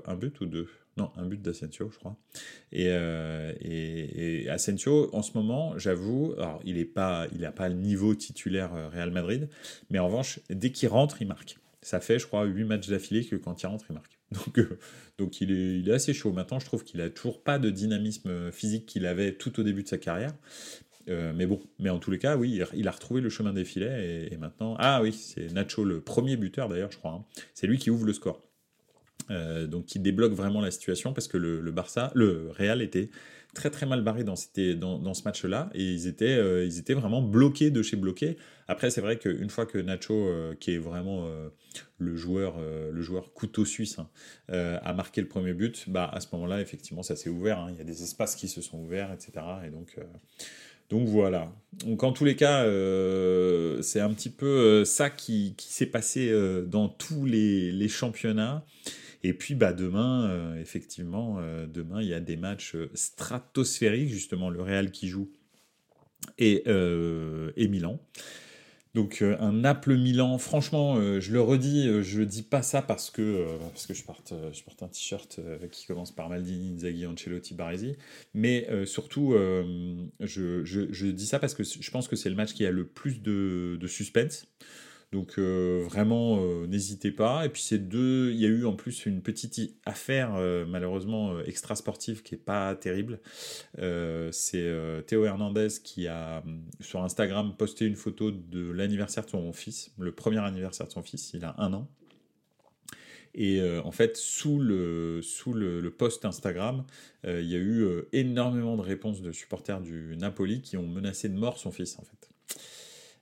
un 0.05 0.17
but 0.17 0.39
ou 0.41 0.47
deux 0.47 0.69
un 1.17 1.27
but 1.27 1.41
d'Asensio, 1.41 1.91
je 1.93 1.99
crois. 1.99 2.17
Et, 2.73 2.87
euh, 2.89 3.53
et, 3.61 4.49
Asensio, 4.49 5.15
en 5.15 5.23
ce 5.23 5.33
moment, 5.37 5.79
j'avoue, 5.79 6.35
alors 6.39 6.61
il 6.65 6.79
n'a 6.79 6.85
pas, 6.85 7.27
il 7.33 7.51
pas 7.55 7.69
le 7.69 7.75
niveau 7.75 8.15
titulaire 8.15 8.75
euh, 8.75 8.89
Real 8.89 9.11
Madrid, 9.11 9.49
mais 9.91 9.99
en 9.99 10.07
revanche, 10.07 10.41
dès 10.51 10.71
qu'il 10.71 10.89
rentre, 10.89 11.21
il 11.23 11.29
marque. 11.29 11.59
Ça 11.83 12.01
fait, 12.01 12.19
je 12.19 12.27
crois, 12.27 12.45
8 12.45 12.65
matchs 12.65 12.89
d'affilée 12.89 13.25
que 13.25 13.37
quand 13.37 13.63
il 13.63 13.67
rentre, 13.67 13.87
il 13.89 13.95
marque. 13.95 14.19
Donc, 14.33 14.59
euh, 14.59 14.79
donc 15.19 15.41
il, 15.41 15.51
est, 15.51 15.81
il 15.81 15.89
est 15.89 15.93
assez 15.93 16.15
chaud. 16.15 16.33
Maintenant, 16.33 16.61
je 16.61 16.65
trouve 16.65 16.85
qu'il 16.85 17.01
a 17.01 17.11
toujours 17.11 17.43
pas 17.43 17.59
de 17.59 17.69
dynamisme 17.69 18.53
physique 18.53 18.87
qu'il 18.87 19.05
avait 19.05 19.33
tout 19.33 19.59
au 19.59 19.65
début 19.65 19.83
de 19.83 19.89
sa 19.89 19.99
carrière. 19.99 20.33
mais 21.09 21.47
bon, 21.47 21.61
mais 21.81 21.91
en 21.91 21.99
tous 21.99 22.13
les 22.13 22.19
cas, 22.19 22.37
oui, 22.37 22.63
il 22.75 22.89
a 22.89 22.91
retrouvé 22.93 23.21
le 23.21 23.29
chemin 23.29 23.53
des 23.53 23.65
filets 23.65 24.29
et, 24.31 24.37
maintenant. 24.37 24.77
Ah 24.79 25.03
oui, 25.03 25.13
c'est 25.13 25.53
Nacho, 25.53 25.85
le 25.85 26.01
premier 26.01 26.37
buteur 26.37 26.69
d'ailleurs, 26.69 26.93
je 26.93 26.97
crois. 26.97 27.11
Hein. 27.11 27.25
C'est 27.55 27.67
lui 27.67 27.77
qui 27.77 27.91
ouvre 27.91 28.07
le 28.07 28.13
score. 28.13 28.41
Euh, 29.31 29.67
donc 29.67 29.87
qui 29.87 29.99
débloque 29.99 30.33
vraiment 30.33 30.61
la 30.61 30.71
situation 30.71 31.13
parce 31.13 31.29
que 31.29 31.37
le, 31.37 31.71
Barça, 31.71 32.11
le 32.15 32.51
Real 32.57 32.83
était 32.83 33.11
très 33.55 33.71
très 33.71 33.87
mal 33.87 34.03
barré 34.03 34.25
dans, 34.25 34.37
ce 34.37 35.23
match-là 35.25 35.71
et 35.75 35.83
ils 35.83 36.07
étaient, 36.07 36.37
euh, 36.37 36.65
ils 36.65 36.79
étaient 36.79 36.95
vraiment 36.95 37.23
bloqués 37.23 37.71
de 37.71 37.83
chez 37.83 37.97
bloqués. 37.97 38.37
Après, 38.69 38.91
c'est 38.91 39.01
vrai 39.01 39.19
qu'une 39.19 39.51
fois 39.51 39.67
que 39.67 39.79
Nacho, 39.79 40.15
euh, 40.15 40.55
qui 40.59 40.75
est 40.75 40.79
vraiment 40.79 41.29
le, 41.99 42.17
joueur, 42.17 42.57
le 42.61 43.03
joueur 43.03 43.33
couteau 43.33 43.65
suisse, 43.65 43.99
hein, 43.99 44.09
a 44.49 44.93
marqué 44.93 45.21
le 45.21 45.29
premier 45.29 45.55
but, 45.55 45.85
bah, 45.89 46.09
à 46.13 46.21
ce 46.21 46.29
moment-là, 46.33 46.61
effectivement, 46.61 47.03
ça 47.03 47.17
s'est 47.17 47.31
ouvert. 47.31 47.59
Hein. 47.59 47.71
Il 47.73 47.79
y 47.79 47.81
a 47.81 47.85
des 47.85 48.03
espaces 48.03 48.37
qui 48.37 48.49
se 48.49 48.61
sont 48.61 48.79
ouverts, 48.79 49.13
etc. 49.13 49.45
Et 49.67 49.71
donc. 49.71 49.97
Donc 50.89 51.07
voilà. 51.07 51.53
Donc 51.85 52.03
en 52.03 52.11
tous 52.11 52.25
les 52.25 52.35
cas, 52.35 52.65
c'est 53.83 54.01
un 54.01 54.13
petit 54.13 54.31
peu 54.31 54.85
ça 54.85 55.09
qui, 55.09 55.55
qui 55.57 55.73
s'est 55.73 55.87
passé 55.87 56.33
dans 56.67 56.89
tous 56.89 57.27
les, 57.27 57.71
les 57.71 57.89
championnats. 57.89 58.65
Et 59.23 59.35
puis 59.35 59.55
bah, 59.55 59.73
demain, 59.73 60.31
euh, 60.31 60.61
effectivement, 60.61 61.37
euh, 61.39 61.67
demain, 61.67 62.01
il 62.01 62.09
y 62.09 62.15
a 62.15 62.21
des 62.21 62.37
matchs 62.37 62.75
euh, 62.75 62.91
stratosphériques, 62.95 64.09
justement, 64.09 64.49
le 64.49 64.63
Real 64.63 64.91
qui 64.91 65.09
joue 65.09 65.31
et, 66.39 66.65
Milan. 67.69 68.01
Donc 68.95 69.23
un 69.23 69.53
Naples-Milan, 69.53 70.39
franchement, 70.39 71.21
je 71.21 71.33
le 71.33 71.41
redis, 71.41 72.03
je 72.03 72.23
dis 72.23 72.43
pas 72.43 72.61
ça 72.61 72.83
parce 72.83 73.11
que, 73.11 73.47
parce 73.61 73.87
que 73.87 73.95
je, 73.95 74.03
porte, 74.03 74.35
je 74.53 74.63
porte 74.65 74.83
un 74.83 74.89
t-shirt 74.89 75.41
qui 75.71 75.87
commence 75.87 76.11
par 76.11 76.29
Maldini, 76.29 76.75
Inzaghi, 76.75 77.07
Ancelotti, 77.07 77.55
Baresi, 77.55 77.95
mais 78.35 78.69
surtout, 78.87 79.35
je, 80.19 80.65
je, 80.65 81.07
dis 81.07 81.27
ça 81.27 81.39
parce 81.39 81.55
que 81.55 81.63
je 81.63 81.91
pense 81.93 82.09
que 82.09 82.17
c'est 82.17 82.31
le 82.31 82.35
match 82.35 82.53
qui 82.53 82.67
a 82.67 82.73
le 82.73 82.85
plus 82.85 83.23
de 83.23 83.87
suspense. 83.87 84.47
Donc 85.13 85.39
euh, 85.39 85.83
vraiment, 85.87 86.39
euh, 86.41 86.69
n'hésitez 86.69 87.11
pas. 87.11 87.45
Et 87.45 87.49
puis 87.49 87.63
ces 87.63 87.79
deux, 87.79 88.31
il 88.31 88.37
y 88.41 88.45
a 88.45 88.49
eu 88.49 88.65
en 88.65 88.75
plus 88.75 89.07
une 89.07 89.23
petite 89.23 89.75
affaire 89.85 90.35
euh, 90.37 90.65
malheureusement 90.67 91.41
extra 91.41 91.75
sportive 91.75 92.23
qui 92.23 92.37
est 92.37 92.39
pas 92.39 92.77
terrible. 92.77 93.21
c'est 94.31 95.03
Théo 95.07 95.25
Hernandez 95.25 95.69
qui 95.83 96.07
a 96.07 96.45
sur 96.81 97.03
Instagram 97.03 97.55
posté 97.57 97.87
une 97.87 97.97
photo 97.97 98.31
de 98.31 98.71
l'anniversaire 98.71 99.25
de 99.25 99.31
son 99.31 99.53
fils, 99.53 99.93
le 99.99 100.13
premier 100.13 100.39
anniversaire 100.39 100.87
de 100.87 100.93
son 100.93 101.03
fils, 101.03 101.33
il 101.35 101.45
a 101.45 101.55
un 101.59 101.73
an. 101.73 101.89
Et 103.35 103.63
en 103.85 103.93
fait, 103.93 104.17
sous 104.17 104.59
le, 104.59 105.21
sous 105.23 105.53
le, 105.53 105.89
post 105.91 106.25
Instagram, 106.25 106.85
il 107.25 107.47
y 107.47 107.55
a 107.55 107.59
eu 107.59 107.87
énormément 108.13 108.77
de 108.77 108.83
réponses 108.83 109.23
de 109.23 109.33
supporters 109.33 109.81
du 109.81 110.17
Napoli 110.17 110.63
qui 110.63 110.77
ont 110.77 110.87
menacé 110.87 111.29
de 111.29 111.39
mort 111.39 111.59
son 111.59 111.71
fils, 111.71 111.99
en 111.99 112.03
fait. 112.03 112.30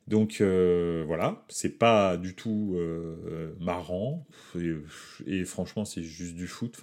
Donc 0.09 0.41
voilà, 0.41 1.45
c'est 1.49 1.79
pas 1.79 2.17
du 2.17 2.35
tout 2.35 2.77
marrant 3.61 4.27
et, 5.27 5.45
franchement 5.45 5.85
c'est 5.85 6.03
juste 6.03 6.35
du 6.35 6.47
foot. 6.47 6.83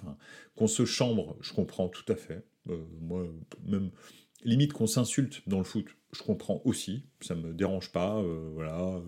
qu'on 0.54 0.66
se 0.68 0.84
chambre, 0.84 1.36
je 1.40 1.52
comprends 1.52 1.88
tout 1.88 2.10
à 2.10 2.16
fait. 2.16 2.44
moi, 3.00 3.26
même 3.64 3.90
limite 4.44 4.72
qu'on 4.72 4.86
s'insulte 4.86 5.42
dans 5.46 5.58
le 5.58 5.64
foot, 5.64 5.86
je 6.12 6.22
comprends 6.22 6.62
aussi, 6.64 7.04
ça 7.20 7.34
me 7.34 7.52
dérange 7.52 7.92
pas, 7.92 8.16
euh, 8.16 8.50
voilà. 8.54 9.00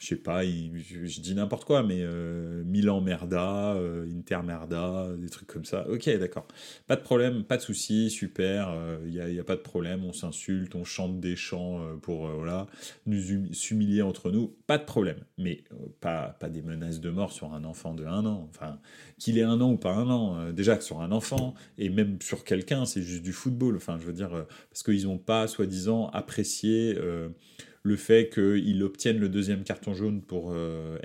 Euh, 0.00 0.02
je 0.02 0.06
sais 0.06 0.16
pas, 0.16 0.44
je, 0.44 1.20
dis 1.20 1.34
n'importe 1.34 1.64
quoi, 1.64 1.82
mais 1.82 2.00
euh, 2.00 2.62
Milan 2.64 3.00
merda, 3.00 3.74
euh, 3.74 4.06
Inter 4.10 4.40
merda, 4.44 5.08
des 5.16 5.28
trucs 5.28 5.48
comme 5.48 5.64
ça. 5.64 5.86
Ok, 5.88 6.08
d'accord. 6.18 6.46
Pas 6.86 6.96
de 6.96 7.02
problème, 7.02 7.44
pas 7.44 7.56
de 7.56 7.62
souci, 7.62 8.10
super, 8.10 8.74
il 9.04 9.12
n'y 9.12 9.38
a, 9.38 9.44
pas 9.44 9.56
de 9.56 9.60
problème, 9.60 10.04
on 10.04 10.12
s'insulte, 10.12 10.74
on 10.74 10.84
chante 10.84 11.20
des 11.20 11.36
chants 11.36 11.80
pour 12.02 12.28
voilà, 12.28 12.66
nous 13.06 13.52
s'humilier 13.52 14.02
entre 14.02 14.30
nous, 14.30 14.54
pas 14.66 14.78
de 14.78 14.84
problème. 14.84 15.18
Mais 15.38 15.64
pas, 16.00 16.36
pas 16.40 16.48
des 16.48 16.62
menaces 16.62 17.00
de 17.00 17.10
mort 17.10 17.32
sur 17.32 17.52
un 17.52 17.64
enfant 17.64 17.94
de 17.94 18.04
un 18.04 18.24
an. 18.26 18.48
Enfin, 18.50 18.78
qu'il 19.18 19.38
ait 19.38 19.42
un 19.42 19.60
an 19.60 19.72
ou 19.72 19.76
pas 19.76 19.92
un 19.92 20.08
an, 20.10 20.52
déjà 20.52 20.76
que 20.76 20.84
sur 20.84 21.00
un 21.00 21.12
enfant, 21.12 21.54
et 21.78 21.88
même 21.88 22.18
sur 22.22 22.44
quelqu'un, 22.44 22.84
c'est 22.84 23.02
juste 23.02 23.22
du 23.22 23.32
football. 23.32 23.76
Enfin, 23.76 23.98
je 24.00 24.06
veux 24.06 24.12
dire, 24.12 24.46
parce 24.70 24.82
qu'ils 24.82 25.04
n'ont 25.04 25.18
pas, 25.18 25.46
soi-disant, 25.46 26.08
apprécié 26.08 26.96
le 27.82 27.96
fait 27.96 28.28
qu'il 28.28 28.82
obtienne 28.82 29.18
le 29.18 29.28
deuxième 29.28 29.64
carton 29.64 29.94
jaune 29.94 30.20
pour 30.20 30.52
euh, 30.52 30.98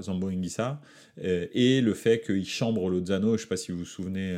Zambo 0.00 0.28
Enguissa, 0.28 0.80
euh, 1.24 1.46
et 1.52 1.80
le 1.80 1.94
fait 1.94 2.20
qu'il 2.20 2.46
chambre 2.46 2.90
Lozano, 2.90 3.28
je 3.28 3.32
ne 3.32 3.36
sais 3.38 3.46
pas 3.46 3.56
si 3.56 3.72
vous 3.72 3.78
vous 3.78 3.84
souvenez, 3.84 4.36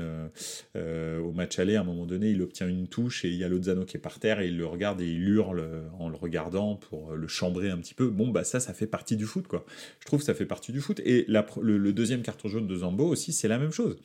euh, 0.77 1.19
au 1.21 1.33
match 1.33 1.59
aller, 1.59 1.77
à 1.77 1.81
un 1.81 1.85
moment 1.85 2.07
donné, 2.07 2.31
il 2.31 2.43
obtient 2.43 2.69
une 2.69 2.87
touche 2.87 3.25
et 3.25 3.29
il 3.29 3.37
y 3.37 3.45
a 3.45 3.49
Lozano 3.49 3.85
qui 3.85 3.97
est 3.97 4.01
par 4.01 4.19
terre 4.19 4.41
et 4.41 4.49
il 4.49 4.59
le 4.59 4.67
regarde 4.67 5.01
et 5.01 5.07
il 5.07 5.29
hurle 5.29 5.65
en 5.99 6.09
le 6.09 6.17
regardant 6.17 6.77
pour 6.77 7.13
le 7.13 7.29
chambrer 7.29 7.71
un 7.71 7.79
petit 7.79 7.95
peu. 7.95 8.09
Bon, 8.09 8.29
bah 8.29 8.45
ça, 8.45 8.61
ça 8.61 8.75
fait 8.75 8.87
partie 8.87 9.17
du 9.17 9.25
foot, 9.25 9.47
quoi. 9.47 9.65
Je 10.01 10.07
trouve 10.07 10.21
que 10.21 10.27
ça 10.27 10.35
fait 10.35 10.47
partie 10.47 10.73
du 10.73 10.81
foot. 10.81 11.01
Et 11.05 11.25
le, 11.29 11.93
deuxième 11.93 12.23
carton 12.23 12.49
jaune 12.49 12.67
de 12.67 12.77
Zambo 12.77 13.07
aussi, 13.07 13.33
c'est 13.33 13.49
la 13.49 13.59
même 13.59 13.73
chose. 13.73 13.97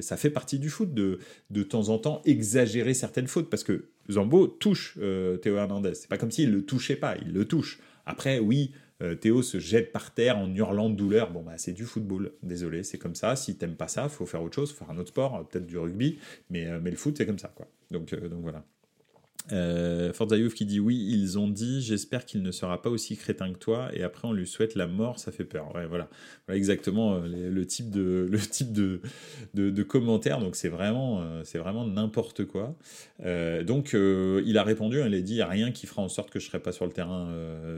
ça 0.00 0.16
fait 0.16 0.30
partie 0.30 0.58
du 0.58 0.70
foot 0.70 0.94
de, 0.94 1.18
de 1.50 1.62
temps 1.62 1.88
en 1.88 1.98
temps 1.98 2.22
exagérer 2.24 2.94
certaines 2.94 3.28
fautes 3.28 3.50
parce 3.50 3.64
que 3.64 3.86
Zambo 4.10 4.46
touche 4.46 4.98
Théo 5.42 5.56
Hernandez. 5.56 5.94
C'est 5.94 6.08
pas 6.08 6.18
comme 6.18 6.30
s'il 6.30 6.50
le 6.50 6.64
touchait 6.64 6.96
pas, 6.96 7.16
il 7.16 7.32
le 7.32 7.44
touche. 7.44 7.78
Après, 8.04 8.38
oui, 8.38 8.72
euh, 9.02 9.14
Théo 9.16 9.42
se 9.42 9.58
jette 9.58 9.92
par 9.92 10.14
terre 10.14 10.38
en 10.38 10.54
hurlant 10.54 10.88
de 10.88 10.94
douleur. 10.94 11.30
Bon, 11.32 11.42
bah, 11.42 11.54
c'est 11.56 11.72
du 11.72 11.84
football. 11.84 12.32
Désolé, 12.42 12.84
c'est 12.84 12.98
comme 12.98 13.14
ça. 13.14 13.34
Si 13.36 13.56
t'aimes 13.56 13.74
pas 13.74 13.88
ça, 13.88 14.08
faut 14.08 14.26
faire 14.26 14.42
autre 14.42 14.54
chose, 14.54 14.72
faut 14.72 14.84
faire 14.84 14.94
un 14.94 14.98
autre 14.98 15.08
sport, 15.08 15.36
euh, 15.36 15.42
peut-être 15.42 15.66
du 15.66 15.76
rugby. 15.76 16.18
Mais, 16.50 16.66
euh, 16.66 16.80
mais 16.80 16.90
le 16.90 16.96
foot, 16.96 17.16
c'est 17.16 17.26
comme 17.26 17.38
ça, 17.38 17.52
quoi. 17.54 17.66
Donc, 17.90 18.14
donc 18.14 18.42
voilà. 18.42 18.64
Euh, 19.50 20.12
qui 20.54 20.64
dit 20.64 20.80
oui, 20.80 20.96
ils 21.10 21.38
ont 21.38 21.48
dit, 21.48 21.82
j'espère 21.82 22.24
qu'il 22.24 22.42
ne 22.42 22.52
sera 22.52 22.80
pas 22.80 22.90
aussi 22.90 23.16
crétin 23.16 23.52
que 23.52 23.58
toi, 23.58 23.90
et 23.92 24.02
après 24.02 24.28
on 24.28 24.32
lui 24.32 24.46
souhaite 24.46 24.74
la 24.74 24.86
mort, 24.86 25.18
ça 25.18 25.32
fait 25.32 25.44
peur. 25.44 25.70
Voilà, 25.72 25.86
voilà 25.88 26.08
exactement 26.48 27.14
euh, 27.14 27.50
le 27.50 27.66
type 27.66 27.90
de 27.90 28.28
le 28.30 28.38
type 28.38 28.72
de, 28.72 29.00
de, 29.54 29.82
commentaire. 29.82 30.40
Donc 30.40 30.56
c'est 30.56 30.68
vraiment 30.68 31.20
euh, 31.22 31.42
c'est 31.44 31.58
vraiment 31.58 31.86
n'importe 31.86 32.44
quoi. 32.44 32.76
Euh, 33.24 33.62
donc 33.64 33.92
il 33.94 34.58
a 34.58 34.62
répondu, 34.62 35.00
il 35.04 35.14
a 35.14 35.20
dit, 35.20 35.34
n'y 35.34 35.40
a 35.40 35.46
rien 35.46 35.72
qui 35.72 35.86
fera 35.86 36.02
en 36.02 36.08
sorte 36.08 36.30
que 36.30 36.38
je 36.38 36.46
serai 36.46 36.60
pas 36.60 36.72
sur 36.72 36.86
le 36.86 36.92
terrain 36.92 37.32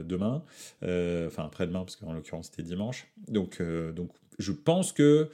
demain, 0.05 0.43
enfin 0.81 1.45
après-demain 1.45 1.79
parce 1.79 1.95
qu'en 1.95 2.13
l'occurrence 2.13 2.47
c'était 2.47 2.63
dimanche. 2.63 3.07
Donc 3.27 3.61
donc 3.95 4.11
je 4.37 4.51
pense 4.51 4.91
que 4.91 5.29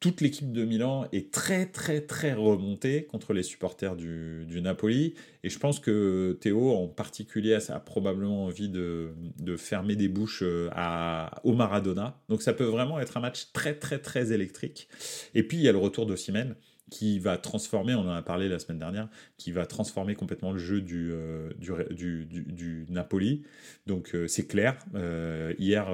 toute 0.00 0.20
l'équipe 0.20 0.52
de 0.52 0.64
Milan 0.64 1.08
est 1.12 1.32
très 1.32 1.66
très 1.66 2.00
très 2.00 2.32
remontée 2.32 3.04
contre 3.04 3.32
les 3.32 3.42
supporters 3.42 3.96
du, 3.96 4.60
Napoli. 4.62 5.14
Et 5.42 5.50
je 5.50 5.58
pense 5.58 5.80
que 5.80 6.38
Théo 6.40 6.70
en 6.70 6.86
particulier 6.88 7.58
a, 7.68 7.80
probablement 7.80 8.44
envie 8.44 8.68
de, 8.68 9.12
fermer 9.56 9.96
des 9.96 10.08
bouches 10.08 10.42
euh, 10.42 10.68
à, 10.72 11.40
au 11.44 11.54
Maradona. 11.54 12.20
Donc 12.28 12.42
ça 12.42 12.52
peut 12.52 12.64
vraiment 12.64 13.00
être 13.00 13.16
un 13.16 13.20
match 13.20 13.52
très 13.52 13.74
très 13.74 13.98
très 13.98 14.32
électrique. 14.32 14.88
Et 15.34 15.42
puis 15.42 15.56
il 15.56 15.62
y 15.62 15.68
a 15.68 15.72
le 15.72 15.78
retour 15.78 16.06
de 16.06 16.16
Simène 16.16 16.54
qui 16.90 17.18
va 17.18 17.38
transformer, 17.38 17.94
on 17.94 18.00
en 18.00 18.14
a 18.14 18.22
parlé 18.22 18.48
la 18.48 18.58
semaine 18.58 18.78
dernière, 18.78 19.08
qui 19.36 19.52
va 19.52 19.66
transformer 19.66 20.14
complètement 20.14 20.52
le 20.52 20.58
jeu 20.58 20.80
du, 20.80 21.10
euh, 21.12 21.50
du, 21.90 22.24
du, 22.24 22.42
du, 22.42 22.86
Napoli. 22.88 23.42
Donc 23.86 24.14
euh, 24.14 24.26
c'est 24.28 24.46
clair. 24.46 24.78
Euh, 24.94 25.54
hier, 25.58 25.88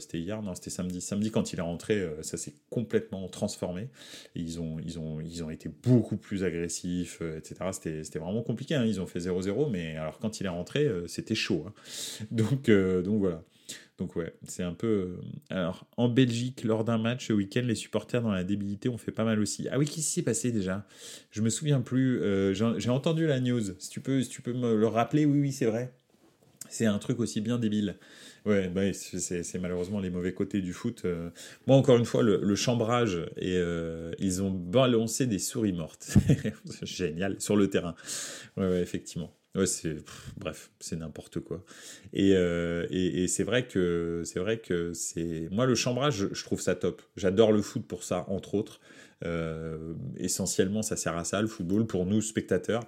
c'était 0.00 0.18
hier, 0.18 0.42
non, 0.42 0.54
c'était 0.54 0.70
samedi. 0.70 1.00
Samedi, 1.00 1.30
quand 1.30 1.52
il 1.52 1.58
est 1.58 1.62
rentré, 1.62 2.08
ça 2.22 2.36
s'est 2.36 2.54
complètement 2.70 3.28
transformé. 3.28 3.88
ils, 4.34 4.60
ont, 4.60 4.78
ils, 4.84 4.98
ont, 4.98 5.20
ils 5.20 5.42
ont 5.44 5.50
été 5.50 5.68
beaucoup 5.82 6.16
plus 6.16 6.44
agressifs, 6.44 7.20
etc. 7.36 7.70
C'était 8.02 8.18
vraiment 8.18 8.42
compliqué. 8.42 8.74
Hein. 8.74 8.84
Ils 8.86 9.00
ont 9.00 9.06
fait 9.06 9.20
0-0, 9.20 9.70
mais 9.70 9.96
alors 9.96 10.18
quand 10.18 10.40
il 10.40 10.46
est 10.46 10.50
rentré, 10.50 10.88
c'était 11.06 11.34
chaud. 11.34 11.64
Hein. 11.66 11.72
Donc, 12.30 12.70
donc 12.70 13.20
voilà. 13.20 13.42
Donc 13.98 14.16
ouais, 14.16 14.34
c'est 14.46 14.62
un 14.62 14.74
peu... 14.74 14.86
Euh, 14.86 15.16
alors, 15.50 15.86
en 15.96 16.08
Belgique, 16.08 16.64
lors 16.64 16.84
d'un 16.84 16.98
match 16.98 17.28
ce 17.28 17.32
week-end, 17.32 17.62
les 17.64 17.76
supporters 17.76 18.22
dans 18.22 18.32
la 18.32 18.42
débilité 18.42 18.88
ont 18.88 18.98
fait 18.98 19.12
pas 19.12 19.24
mal 19.24 19.38
aussi. 19.38 19.68
Ah 19.70 19.78
oui, 19.78 19.86
qu'est-ce 19.86 19.96
qui 19.96 20.02
s'est 20.02 20.22
passé 20.22 20.50
déjà? 20.50 20.86
Je 21.30 21.42
me 21.42 21.48
souviens 21.48 21.80
plus. 21.80 22.20
Euh, 22.20 22.52
j'ai 22.52 22.90
entendu 22.90 23.26
la 23.26 23.40
news. 23.40 23.62
Si 23.78 23.90
tu 23.90 24.00
peux, 24.00 24.22
si 24.22 24.28
tu 24.28 24.42
peux 24.42 24.52
me 24.52 24.76
le 24.76 24.86
rappeler, 24.86 25.24
oui, 25.26 25.40
oui, 25.40 25.52
c'est 25.52 25.66
vrai. 25.66 25.94
C'est 26.68 26.86
un 26.86 26.98
truc 26.98 27.20
aussi 27.20 27.40
bien 27.40 27.58
débile. 27.58 27.96
Ouais, 28.46 28.68
bah, 28.68 28.92
c'est 28.92 29.58
malheureusement 29.58 30.00
les 30.00 30.10
mauvais 30.10 30.34
côtés 30.34 30.60
du 30.60 30.72
foot. 30.72 31.02
Euh. 31.04 31.30
Moi, 31.68 31.76
encore 31.76 31.96
une 31.96 32.04
fois, 32.04 32.22
le, 32.22 32.56
chambrage, 32.56 33.24
et 33.36 33.60
ils 34.18 34.42
ont 34.42 34.50
balancé 34.50 35.26
des 35.26 35.38
souris 35.38 35.72
mortes. 35.72 36.16
Génial, 36.82 37.40
sur 37.40 37.54
le 37.54 37.70
terrain. 37.70 37.94
Ouais, 38.56 38.68
ouais 38.68 38.82
effectivement. 38.82 39.32
Ouais, 39.54 39.66
c'est 39.66 39.96
bref, 40.36 40.72
c'est 40.80 40.96
n'importe 40.96 41.38
quoi. 41.38 41.62
Et, 42.12 42.32
euh, 42.34 42.86
et 42.90 43.28
c'est 43.28 43.44
vrai 43.44 43.68
que 43.68 44.22
c'est 44.24 44.40
vrai 44.40 44.58
que 44.58 44.92
c'est 44.94 45.48
moi 45.52 45.64
le 45.64 45.76
chambrage, 45.76 46.26
je 46.32 46.44
trouve 46.44 46.60
ça 46.60 46.74
top. 46.74 47.02
J'adore 47.16 47.52
le 47.52 47.62
foot 47.62 47.86
pour 47.86 48.02
ça, 48.02 48.24
entre 48.28 48.54
autres. 48.56 48.80
Euh, 49.24 49.94
essentiellement, 50.16 50.82
ça 50.82 50.96
sert 50.96 51.16
à 51.16 51.22
ça, 51.24 51.40
le 51.40 51.46
football, 51.46 51.86
pour 51.86 52.04
nous, 52.04 52.20
spectateurs. 52.20 52.82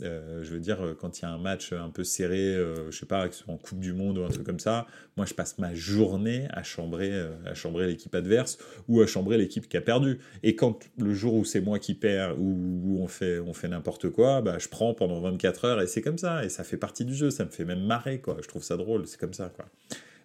Euh, 0.00 0.42
je 0.42 0.50
veux 0.54 0.58
dire, 0.58 0.96
quand 0.98 1.18
il 1.18 1.22
y 1.22 1.24
a 1.26 1.30
un 1.30 1.38
match 1.38 1.72
un 1.72 1.90
peu 1.90 2.02
serré, 2.02 2.56
euh, 2.56 2.90
je 2.90 2.98
sais 2.98 3.06
pas, 3.06 3.28
en 3.46 3.58
Coupe 3.58 3.78
du 3.78 3.92
Monde 3.92 4.16
ou 4.18 4.24
un 4.24 4.28
truc 4.28 4.44
comme 4.44 4.58
ça, 4.58 4.86
moi, 5.16 5.26
je 5.26 5.34
passe 5.34 5.58
ma 5.58 5.74
journée 5.74 6.48
à 6.50 6.62
chambrer, 6.62 7.12
à 7.44 7.54
chambrer 7.54 7.86
l'équipe 7.86 8.14
adverse 8.14 8.58
ou 8.88 9.02
à 9.02 9.06
chambrer 9.06 9.36
l'équipe 9.36 9.68
qui 9.68 9.76
a 9.76 9.82
perdu. 9.82 10.18
Et 10.42 10.56
quand 10.56 10.80
le 10.98 11.12
jour 11.12 11.34
où 11.34 11.44
c'est 11.44 11.60
moi 11.60 11.78
qui 11.78 11.94
perds 11.94 12.40
ou 12.40 12.98
on 13.00 13.06
fait, 13.06 13.38
on 13.38 13.52
fait 13.52 13.68
n'importe 13.68 14.08
quoi, 14.10 14.40
bah, 14.40 14.58
je 14.58 14.68
prends 14.68 14.94
pendant 14.94 15.20
24 15.20 15.64
heures 15.66 15.82
et 15.82 15.86
c'est 15.86 16.02
comme 16.02 16.18
ça. 16.18 16.44
Et 16.44 16.48
ça 16.48 16.64
fait 16.64 16.78
partie 16.78 17.04
du 17.04 17.14
jeu, 17.14 17.30
ça 17.30 17.44
me 17.44 17.50
fait 17.50 17.64
même 17.64 17.84
marrer, 17.84 18.20
quoi. 18.20 18.38
Je 18.40 18.48
trouve 18.48 18.62
ça 18.62 18.76
drôle, 18.76 19.06
c'est 19.06 19.20
comme 19.20 19.34
ça, 19.34 19.52
quoi. 19.54 19.66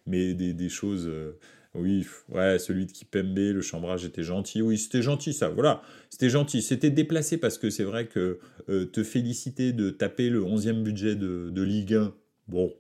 Mais 0.06 0.34
des, 0.34 0.54
des 0.54 0.70
choses 0.70 1.10
oui, 1.78 2.06
ouais, 2.30 2.60
celui 2.60 2.86
de 2.86 2.92
Kipembe, 2.92 3.38
le 3.38 3.62
chambrage 3.62 4.06
était 4.06 4.24
gentil. 4.24 4.62
Oui, 4.62 4.78
c'était 4.78 5.02
gentil 5.02 5.34
ça, 5.34 5.50
voilà. 5.50 5.82
C'était 6.10 6.30
gentil. 6.30 6.62
C'était 6.62 6.90
déplacé 6.90 7.38
parce 7.38 7.58
que 7.58 7.70
c'est 7.70 7.84
vrai 7.84 8.08
que 8.08 8.40
euh, 8.70 8.86
te 8.86 9.04
féliciter 9.04 9.74
de 9.74 9.90
taper 9.90 10.30
le 10.30 10.42
11e 10.42 10.84
budget 10.84 11.16
de, 11.16 11.62
Ligue 11.62 11.94
1, 11.94 12.14
bon, 12.48 12.74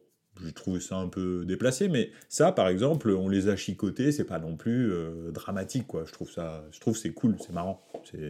j'ai 0.43 0.51
trouvé 0.51 0.79
ça 0.79 0.97
un 0.97 1.07
peu 1.07 1.45
déplacé, 1.45 1.89
mais 1.89 2.11
ça, 2.29 2.51
par 2.51 2.67
exemple, 2.67 3.09
on 3.11 3.29
les 3.29 3.49
a 3.49 3.55
chicotés, 3.55 4.11
c'est 4.11 4.23
pas 4.23 4.39
non 4.39 4.55
plus 4.55 4.91
euh, 4.91 5.31
dramatique, 5.31 5.87
quoi. 5.87 6.03
Je 6.05 6.11
trouve 6.11 6.31
ça, 6.31 6.65
je 6.71 6.79
trouve 6.79 6.97
c'est 6.97 7.11
cool, 7.11 7.35
c'est 7.39 7.53
marrant, 7.53 7.85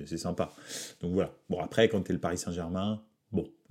c'est 0.06 0.18
sympa. 0.18 0.52
Donc 1.02 1.14
voilà. 1.14 1.34
Bon, 1.50 1.60
après, 1.60 1.90
quand 1.90 2.02
t'es 2.02 2.14
le 2.14 2.20
Paris 2.20 2.38
Saint-Germain, 2.38 3.02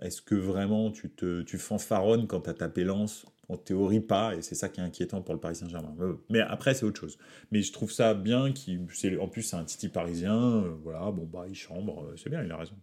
est-ce 0.02 0.22
que 0.22 0.34
vraiment 0.34 0.90
tu 0.90 1.10
te 1.10 1.42
tu 1.42 1.58
fanfaronnes 1.58 2.26
quand 2.26 2.40
t'as 2.40 2.54
tapé 2.54 2.84
Lens? 2.84 3.26
En 3.48 3.56
théorie 3.56 4.00
pas, 4.00 4.34
et 4.34 4.42
c'est 4.42 4.56
ça 4.56 4.68
qui 4.68 4.80
est 4.80 4.82
inquiétant 4.82 5.22
pour 5.22 5.32
le 5.32 5.38
Paris 5.38 5.54
Saint-Germain. 5.54 5.94
Mais 6.30 6.40
après, 6.40 6.74
c'est 6.74 6.84
autre 6.84 6.98
chose. 6.98 7.16
Mais 7.52 7.62
je 7.62 7.72
trouve 7.72 7.92
ça 7.92 8.12
bien, 8.12 8.52
qui, 8.52 8.80
en 9.20 9.28
plus 9.28 9.42
c'est 9.42 9.54
un 9.54 9.62
titi 9.62 9.88
parisien, 9.88 10.64
euh, 10.64 10.74
voilà, 10.82 11.12
bon 11.12 11.26
bah 11.26 11.44
il 11.46 11.54
chambre, 11.54 12.06
euh, 12.06 12.16
c'est 12.16 12.28
bien, 12.28 12.42
il 12.42 12.50
a 12.50 12.56
raison. 12.56 12.74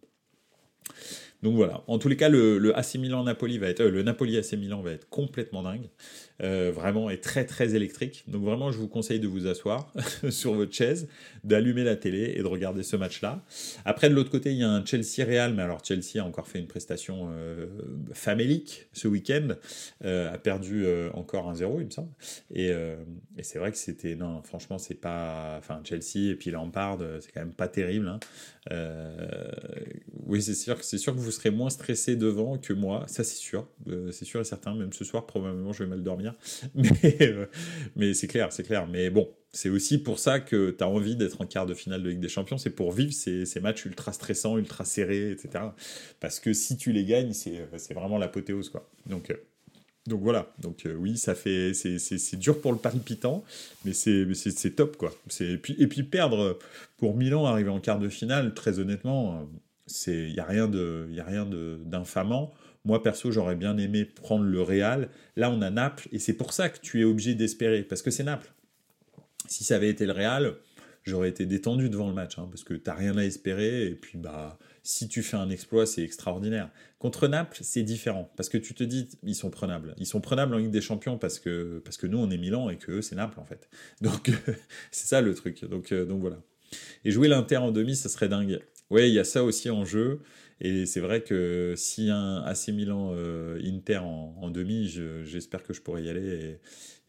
Donc 1.43 1.55
voilà. 1.55 1.83
En 1.87 1.99
tous 1.99 2.07
les 2.07 2.15
cas, 2.15 2.29
le, 2.29 2.75
AC 2.75 2.95
Milan 2.95 3.25
Napoli 3.25 3.57
va 3.57 3.67
être, 3.67 3.83
le 3.83 4.01
Napoli 4.01 4.37
AC 4.37 4.53
Milan 4.53 4.81
va 4.81 4.91
être 4.91 5.09
complètement 5.09 5.61
dingue. 5.61 5.89
Euh, 6.41 6.71
vraiment 6.73 7.09
est 7.09 7.21
très 7.21 7.45
très 7.45 7.75
électrique. 7.75 8.23
Donc 8.27 8.43
vraiment, 8.43 8.71
je 8.71 8.77
vous 8.77 8.87
conseille 8.87 9.19
de 9.19 9.27
vous 9.27 9.45
asseoir 9.45 9.91
sur 10.29 10.53
votre 10.53 10.73
chaise, 10.73 11.07
d'allumer 11.43 11.83
la 11.83 11.97
télé 11.97 12.33
et 12.37 12.39
de 12.39 12.47
regarder 12.47 12.81
ce 12.81 12.95
match-là. 12.95 13.43
Après, 13.83 14.09
de 14.09 14.15
l'autre 14.15 14.31
côté, 14.31 14.51
il 14.51 14.57
y 14.57 14.63
a 14.63 14.69
un 14.69 14.85
Chelsea-Real, 14.85 15.53
mais 15.53 15.63
alors 15.63 15.83
Chelsea 15.83 16.21
a 16.21 16.23
encore 16.23 16.47
fait 16.47 16.59
une 16.59 16.67
prestation 16.67 17.29
euh, 17.33 17.67
famélique 18.13 18.87
ce 18.93 19.09
week-end, 19.09 19.49
euh, 20.05 20.33
a 20.33 20.37
perdu 20.37 20.85
encore 21.13 21.49
un 21.49 21.55
0 21.55 21.81
il 21.81 21.85
me 21.87 21.91
semble. 21.91 22.11
Et, 22.53 22.69
et 22.69 23.43
c'est 23.43 23.59
vrai 23.59 23.71
que 23.71 23.77
c'était, 23.77 24.15
non, 24.15 24.41
franchement, 24.43 24.77
c'est 24.77 24.95
pas, 24.95 25.55
enfin 25.59 25.81
Chelsea 25.83 26.31
et 26.31 26.35
puis 26.35 26.51
Lampard, 26.51 26.99
c'est 27.19 27.31
quand 27.31 27.41
même 27.41 27.53
pas 27.53 27.67
terrible. 27.67 28.07
Hein. 28.07 28.19
oui, 30.25 30.41
c'est 30.41 30.55
sûr 30.55 30.77
c'est 30.81 30.97
sûr 30.97 31.13
que 31.13 31.19
vous 31.19 31.32
serai 31.33 31.51
moins 31.51 31.69
stressé 31.69 32.15
devant 32.15 32.57
que 32.57 32.73
moi, 32.73 33.05
ça 33.07 33.23
c'est 33.23 33.35
sûr, 33.35 33.67
c'est 34.11 34.25
sûr 34.25 34.41
et 34.41 34.45
certain. 34.45 34.75
Même 34.75 34.93
ce 34.93 35.03
soir, 35.03 35.25
probablement, 35.25 35.73
je 35.73 35.83
vais 35.83 35.89
mal 35.89 36.03
dormir, 36.03 36.33
mais, 36.75 37.33
mais 37.95 38.13
c'est 38.13 38.27
clair, 38.27 38.51
c'est 38.51 38.63
clair. 38.63 38.87
Mais 38.87 39.09
bon, 39.09 39.29
c'est 39.55 39.69
aussi 39.69 39.99
pour 39.99 40.17
ça 40.17 40.39
que 40.39 40.71
tu 40.71 40.83
as 40.83 40.87
envie 40.89 41.15
d'être 41.15 41.39
en 41.39 41.45
quart 41.45 41.67
de 41.67 41.75
finale 41.75 42.01
de 42.01 42.09
Ligue 42.09 42.19
des 42.19 42.27
Champions, 42.27 42.57
c'est 42.57 42.71
pour 42.71 42.91
vivre 42.91 43.13
ces, 43.13 43.45
matchs 43.61 43.85
ultra 43.85 44.11
stressants, 44.11 44.57
ultra 44.57 44.83
serrés, 44.83 45.31
etc. 45.31 45.65
Parce 46.19 46.39
que 46.39 46.53
si 46.53 46.75
tu 46.75 46.91
les 46.91 47.05
gagnes, 47.05 47.33
c'est 47.33 47.93
vraiment 47.93 48.17
l'apothéose, 48.17 48.69
quoi. 48.69 48.89
Donc, 49.05 49.29
euh, 49.29 49.35
donc 50.07 50.21
voilà, 50.21 50.51
donc 50.59 50.85
euh, 50.85 50.95
oui, 50.95 51.17
ça 51.17 51.35
fait, 51.35 51.73
c'est 51.75 52.35
dur 52.37 52.59
pour 52.59 52.71
le 52.73 52.79
palpitant, 52.79 53.43
mais 53.85 53.93
c'est 53.93 54.75
top, 54.75 54.97
quoi. 54.97 55.13
Et 55.39 55.57
puis, 55.57 55.75
et 55.77 55.85
puis 55.85 56.01
perdre 56.01 56.57
pour 56.97 57.15
Milan, 57.15 57.45
arriver 57.45 57.69
en 57.69 57.79
quart 57.79 57.99
de 57.99 58.09
finale, 58.09 58.55
très 58.55 58.79
honnêtement, 58.79 59.47
il 60.07 60.33
n'y 60.33 60.39
a 60.39 60.45
rien 60.45 60.67
d'infamant. 60.67 62.53
Moi, 62.85 63.01
perso, 63.01 63.31
j'aurais 63.31 63.55
bien 63.55 63.77
aimé 63.77 64.05
prendre 64.05 64.43
le 64.43 64.61
Real. 64.61 65.09
Là, 65.35 65.49
on 65.49 65.61
a 65.61 65.69
Naples, 65.69 66.07
et 66.11 66.19
c'est 66.19 66.33
pour 66.33 66.53
ça 66.53 66.69
que 66.69 66.79
tu 66.79 67.01
es 67.01 67.03
obligé 67.03 67.33
d'espérer, 67.33 67.83
parce 67.83 68.01
que 68.01 68.11
c'est 68.11 68.23
Naples. 68.23 68.51
Si 69.47 69.63
ça 69.63 69.75
avait 69.75 69.89
été 69.89 70.05
le 70.05 70.11
Real, 70.11 70.55
j'aurais 71.03 71.29
été 71.29 71.45
détendu 71.45 71.89
devant 71.89 72.07
le 72.07 72.13
match, 72.13 72.37
hein, 72.37 72.47
parce 72.49 72.63
que 72.63 72.73
tu 72.73 72.83
n'as 72.85 72.95
rien 72.95 73.17
à 73.17 73.23
espérer, 73.23 73.87
et 73.87 73.95
puis 73.95 74.17
bah, 74.17 74.57
si 74.83 75.07
tu 75.07 75.23
fais 75.23 75.37
un 75.37 75.49
exploit, 75.49 75.85
c'est 75.85 76.03
extraordinaire. 76.03 76.69
Contre 76.99 77.27
Naples, 77.29 77.59
c'est 77.61 77.83
différent, 77.83 78.31
parce 78.35 78.49
que 78.49 78.57
tu 78.57 78.73
te 78.73 78.83
dis, 78.83 79.09
ils 79.23 79.35
sont 79.35 79.49
prenables. 79.49 79.95
Ils 79.97 80.05
sont 80.05 80.19
prenables 80.19 80.53
en 80.53 80.57
Ligue 80.57 80.71
des 80.71 80.81
Champions 80.81 81.17
parce 81.17 81.39
que, 81.39 81.81
parce 81.85 81.95
que 81.95 82.07
nous, 82.07 82.17
on 82.17 82.29
est 82.29 82.37
Milan 82.37 82.69
et 82.69 82.77
que 82.77 83.01
c'est 83.01 83.15
Naples, 83.15 83.39
en 83.39 83.45
fait. 83.45 83.69
Donc, 84.01 84.31
c'est 84.91 85.07
ça 85.07 85.21
le 85.21 85.33
truc. 85.33 85.63
Donc, 85.65 85.91
euh, 85.93 86.05
donc 86.05 86.19
voilà. 86.19 86.41
Et 87.05 87.11
jouer 87.11 87.27
l'Inter 87.27 87.57
en 87.57 87.71
demi, 87.71 87.95
ça 87.95 88.09
serait 88.09 88.29
dingue. 88.29 88.59
Ouais, 88.93 89.09
il 89.09 89.15
y 89.15 89.19
a 89.19 89.23
ça 89.23 89.43
aussi 89.43 89.71
en 89.71 89.85
jeu. 89.85 90.21
Et 90.61 90.85
c'est 90.85 90.99
vrai 90.99 91.23
que 91.23 91.73
si 91.75 92.11
un 92.11 92.43
AC 92.43 92.67
Milan 92.67 93.13
euh, 93.15 93.59
Inter 93.65 93.97
en, 93.97 94.51
demi, 94.51 94.87
j'espère 95.23 95.63
que 95.63 95.73
je 95.73 95.81
pourrais 95.81 96.03
y 96.03 96.09
aller. 96.11 96.59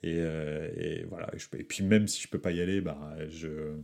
Et, 0.03 0.15
euh, 0.17 1.05
voilà. 1.11 1.31
Et, 1.59 1.63
puis 1.63 1.85
même 1.85 2.09
si 2.09 2.23
je 2.23 2.29
peux 2.29 2.39
pas 2.39 2.53
y 2.53 2.63
aller, 2.63 2.81
bah, 2.81 3.15
je, 3.29 3.75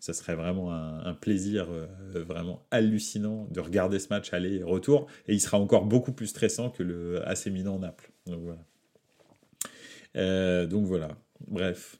ça 0.00 0.12
serait 0.12 0.34
vraiment 0.34 0.74
un, 0.74 1.14
plaisir 1.14 1.68
euh, 1.70 1.86
vraiment 2.24 2.66
hallucinant 2.70 3.48
de 3.50 3.60
regarder 3.60 4.00
ce 4.00 4.08
match 4.10 4.34
aller 4.34 4.56
et 4.56 4.62
retour. 4.62 5.06
Et 5.26 5.32
il 5.32 5.40
sera 5.40 5.58
encore 5.58 5.86
beaucoup 5.86 6.12
plus 6.12 6.26
stressant 6.26 6.68
que 6.68 6.82
le 6.82 7.26
AC 7.26 7.46
Milan 7.46 7.78
Naples. 7.78 8.10
Donc 8.26 8.42
voilà. 8.42 8.66
Donc 10.66 10.84
voilà. 10.84 11.16
Bref. 11.48 11.98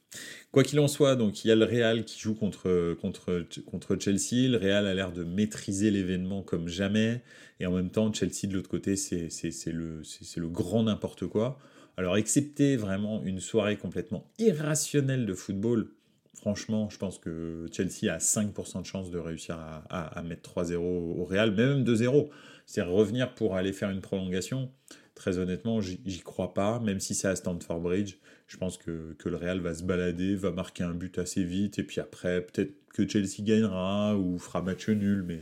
Quoi 0.50 0.62
qu'il 0.62 0.80
en 0.80 0.88
soit, 0.88 1.16
donc 1.16 1.44
il 1.44 1.48
y 1.48 1.50
a 1.50 1.54
le 1.54 1.64
Real 1.64 2.04
qui 2.04 2.18
joue 2.18 2.34
contre, 2.34 2.94
contre, 3.00 3.44
contre 3.66 3.96
Chelsea. 4.00 4.48
Le 4.48 4.56
Real 4.56 4.86
a 4.86 4.94
l'air 4.94 5.12
de 5.12 5.24
maîtriser 5.24 5.90
l'événement 5.90 6.42
comme 6.42 6.68
jamais. 6.68 7.22
Et 7.60 7.66
en 7.66 7.72
même 7.72 7.90
temps, 7.90 8.12
Chelsea 8.12 8.46
de 8.48 8.54
l'autre 8.54 8.68
côté, 8.68 8.96
c'est 8.96 9.28
le, 9.66 10.02
le 10.36 10.48
grand 10.48 10.84
n'importe 10.84 11.26
quoi. 11.26 11.58
Alors, 11.96 12.16
excepté 12.16 12.76
vraiment 12.76 13.22
une 13.24 13.40
soirée 13.40 13.76
complètement 13.76 14.30
irrationnelle 14.38 15.24
de 15.24 15.32
football, 15.32 15.88
franchement, 16.34 16.90
je 16.90 16.98
pense 16.98 17.18
que 17.18 17.66
Chelsea 17.72 18.12
a 18.12 18.18
5% 18.18 18.82
de 18.82 18.86
chance 18.86 19.10
de 19.10 19.18
réussir 19.18 19.58
à, 19.58 20.22
mettre 20.22 20.54
3-0 20.54 20.76
au 20.76 21.24
Real, 21.24 21.52
même 21.52 21.84
2-0. 21.84 22.28
C'est 22.66 22.82
revenir 22.82 23.34
pour 23.34 23.56
aller 23.56 23.72
faire 23.72 23.90
une 23.90 24.02
prolongation. 24.02 24.70
Très 25.14 25.38
honnêtement, 25.38 25.80
j'y 25.80 26.20
crois 26.20 26.52
pas, 26.52 26.78
même 26.80 27.00
si 27.00 27.14
c'est 27.14 27.28
à 27.28 27.36
Stamford 27.36 27.80
Bridge. 27.80 28.16
Je 28.46 28.56
pense 28.56 28.78
que, 28.78 29.14
que, 29.18 29.28
le 29.28 29.36
Real 29.36 29.60
va 29.60 29.74
se 29.74 29.82
balader, 29.82 30.36
va 30.36 30.52
marquer 30.52 30.84
un 30.84 30.94
but 30.94 31.18
assez 31.18 31.42
vite, 31.42 31.78
et 31.78 31.82
puis 31.82 32.00
après, 32.00 32.40
peut-être 32.42 32.74
que 32.94 33.06
Chelsea 33.06 33.40
gagnera 33.40 34.16
ou 34.16 34.38
fera 34.38 34.62
match 34.62 34.88
nul, 34.88 35.22
mais 35.22 35.40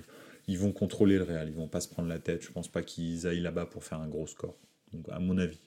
ils 0.49 0.59
vont 0.59 0.73
contrôler 0.73 1.19
le 1.19 1.25
Real, 1.25 1.49
ils 1.49 1.55
vont 1.55 1.69
pas 1.69 1.81
se 1.81 1.89
prendre 1.89 2.09
la 2.09 2.19
tête. 2.19 2.43
Je 2.43 2.51
pense 2.51 2.69
pas 2.69 2.83
qu'ils 2.83 3.27
aillent 3.27 3.41
là-bas 3.41 3.67
pour 3.67 3.85
faire 3.85 4.01
un 4.01 4.09
gros 4.09 4.27
score, 4.27 4.57
donc, 4.93 5.07
à 5.11 5.19
mon 5.19 5.39
avis. 5.39 5.61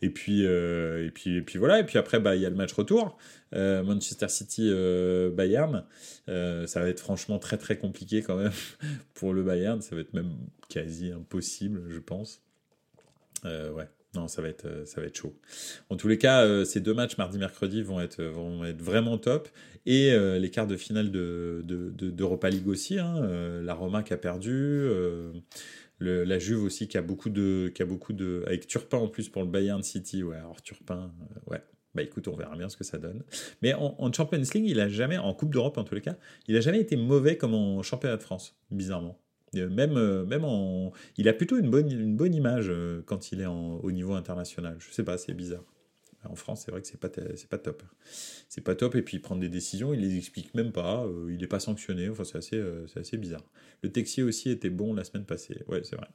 Et 0.00 0.10
puis, 0.10 0.46
euh, 0.46 1.06
et 1.06 1.10
puis, 1.10 1.36
et 1.36 1.42
puis 1.42 1.58
voilà. 1.58 1.80
Et 1.80 1.84
puis 1.84 1.98
après, 1.98 2.20
bah, 2.20 2.36
il 2.36 2.42
y 2.42 2.46
a 2.46 2.50
le 2.50 2.56
match 2.56 2.72
retour. 2.72 3.18
Euh, 3.54 3.82
Manchester 3.82 4.28
City 4.28 4.68
euh, 4.70 5.30
Bayern. 5.30 5.84
ça 6.26 6.80
va 6.80 6.88
être 6.88 7.00
franchement 7.00 7.38
très 7.38 7.56
très 7.58 7.78
compliqué 7.78 8.22
quand 8.22 8.36
même 8.36 8.52
pour 9.14 9.32
le 9.32 9.42
Bayern. 9.42 9.80
Ça 9.82 9.94
va 9.94 10.02
être 10.02 10.14
même 10.14 10.36
quasi 10.68 11.10
impossible, 11.10 11.82
je 11.88 11.98
pense. 11.98 12.42
ouais. 13.44 13.88
Non, 14.14 14.26
ça 14.26 14.40
va 14.40 14.48
être, 14.48 14.86
ça 14.86 15.00
va 15.00 15.06
être 15.06 15.16
chaud. 15.16 15.38
En 15.90 15.96
tous 15.96 16.08
les 16.08 16.16
cas, 16.16 16.64
ces 16.64 16.80
deux 16.80 16.94
matchs 16.94 17.18
mardi-mercredi 17.18 17.82
vont 17.82 18.00
être, 18.00 18.22
vont 18.22 18.64
être 18.64 18.80
vraiment 18.80 19.18
top. 19.18 19.48
Et 19.84 20.16
les 20.38 20.50
quarts 20.50 20.66
de 20.66 20.76
finale 20.76 21.10
de, 21.10 21.62
d'Europa 21.62 22.48
League 22.48 22.68
aussi. 22.68 22.98
Hein. 22.98 23.20
la 23.62 23.74
Roma 23.74 24.02
qui 24.02 24.14
a 24.14 24.16
perdu 24.16 24.88
la 26.00 26.38
Juve 26.38 26.62
aussi 26.62 26.88
qui 26.88 26.96
a 26.96 27.02
beaucoup 27.02 27.30
de 27.30 27.70
qui 27.74 27.82
a 27.82 27.86
beaucoup 27.86 28.12
de 28.12 28.44
avec 28.46 28.66
Turpin 28.66 28.98
en 28.98 29.08
plus 29.08 29.28
pour 29.28 29.42
le 29.42 29.48
Bayern 29.48 29.82
City 29.82 30.22
ouais 30.22 30.36
alors 30.36 30.62
Turpin 30.62 31.12
euh, 31.20 31.50
ouais 31.50 31.62
bah 31.94 32.02
écoute 32.02 32.28
on 32.28 32.36
verra 32.36 32.56
bien 32.56 32.68
ce 32.68 32.76
que 32.76 32.84
ça 32.84 32.98
donne 32.98 33.24
mais 33.62 33.74
en, 33.74 34.12
Champions 34.12 34.42
League 34.54 34.66
il 34.66 34.80
a 34.80 34.88
jamais 34.88 35.18
en 35.18 35.34
Coupe 35.34 35.52
d'Europe 35.52 35.78
en 35.78 35.84
tous 35.84 35.94
les 35.94 36.00
cas 36.00 36.16
il 36.46 36.56
a 36.56 36.60
jamais 36.60 36.80
été 36.80 36.96
mauvais 36.96 37.36
comme 37.36 37.54
en 37.54 37.82
championnat 37.82 38.16
de 38.16 38.22
France 38.22 38.56
bizarrement 38.70 39.18
euh, 39.18 39.27
même 39.54 39.96
euh, 39.96 40.24
même 40.24 40.44
en 40.44 40.92
il 41.16 41.28
a 41.28 41.32
plutôt 41.32 41.58
une 41.58 41.70
bonne 41.70 41.90
une 41.90 42.16
bonne 42.16 42.34
image 42.34 42.70
quand 43.06 43.32
il 43.32 43.40
est 43.40 43.46
au 43.46 43.90
niveau 43.90 44.14
international 44.14 44.76
je 44.78 44.92
sais 44.92 45.04
pas 45.04 45.18
c'est 45.18 45.34
bizarre 45.34 45.64
en 46.24 46.34
France, 46.34 46.62
c'est 46.64 46.70
vrai 46.70 46.80
que 46.80 46.86
c'est 46.86 46.98
pas, 46.98 47.08
c'est 47.36 47.48
pas 47.48 47.58
top. 47.58 47.82
C'est 48.48 48.62
pas 48.62 48.74
top, 48.74 48.94
et 48.96 49.02
puis 49.02 49.18
prendre 49.18 49.40
des 49.40 49.48
décisions, 49.48 49.94
il 49.94 50.00
les 50.00 50.16
explique 50.16 50.54
même 50.54 50.72
pas, 50.72 51.04
euh, 51.04 51.28
il 51.30 51.38
n'est 51.38 51.46
pas 51.46 51.60
sanctionné, 51.60 52.08
enfin 52.08 52.24
c'est 52.24 52.38
assez, 52.38 52.56
euh, 52.56 52.86
c'est 52.86 53.00
assez 53.00 53.16
bizarre. 53.16 53.44
Le 53.82 53.90
Texier 53.90 54.22
aussi 54.22 54.50
était 54.50 54.70
bon 54.70 54.94
la 54.94 55.04
semaine 55.04 55.24
passée, 55.24 55.62
ouais, 55.68 55.82
c'est 55.84 55.96
vrai. 55.96 56.08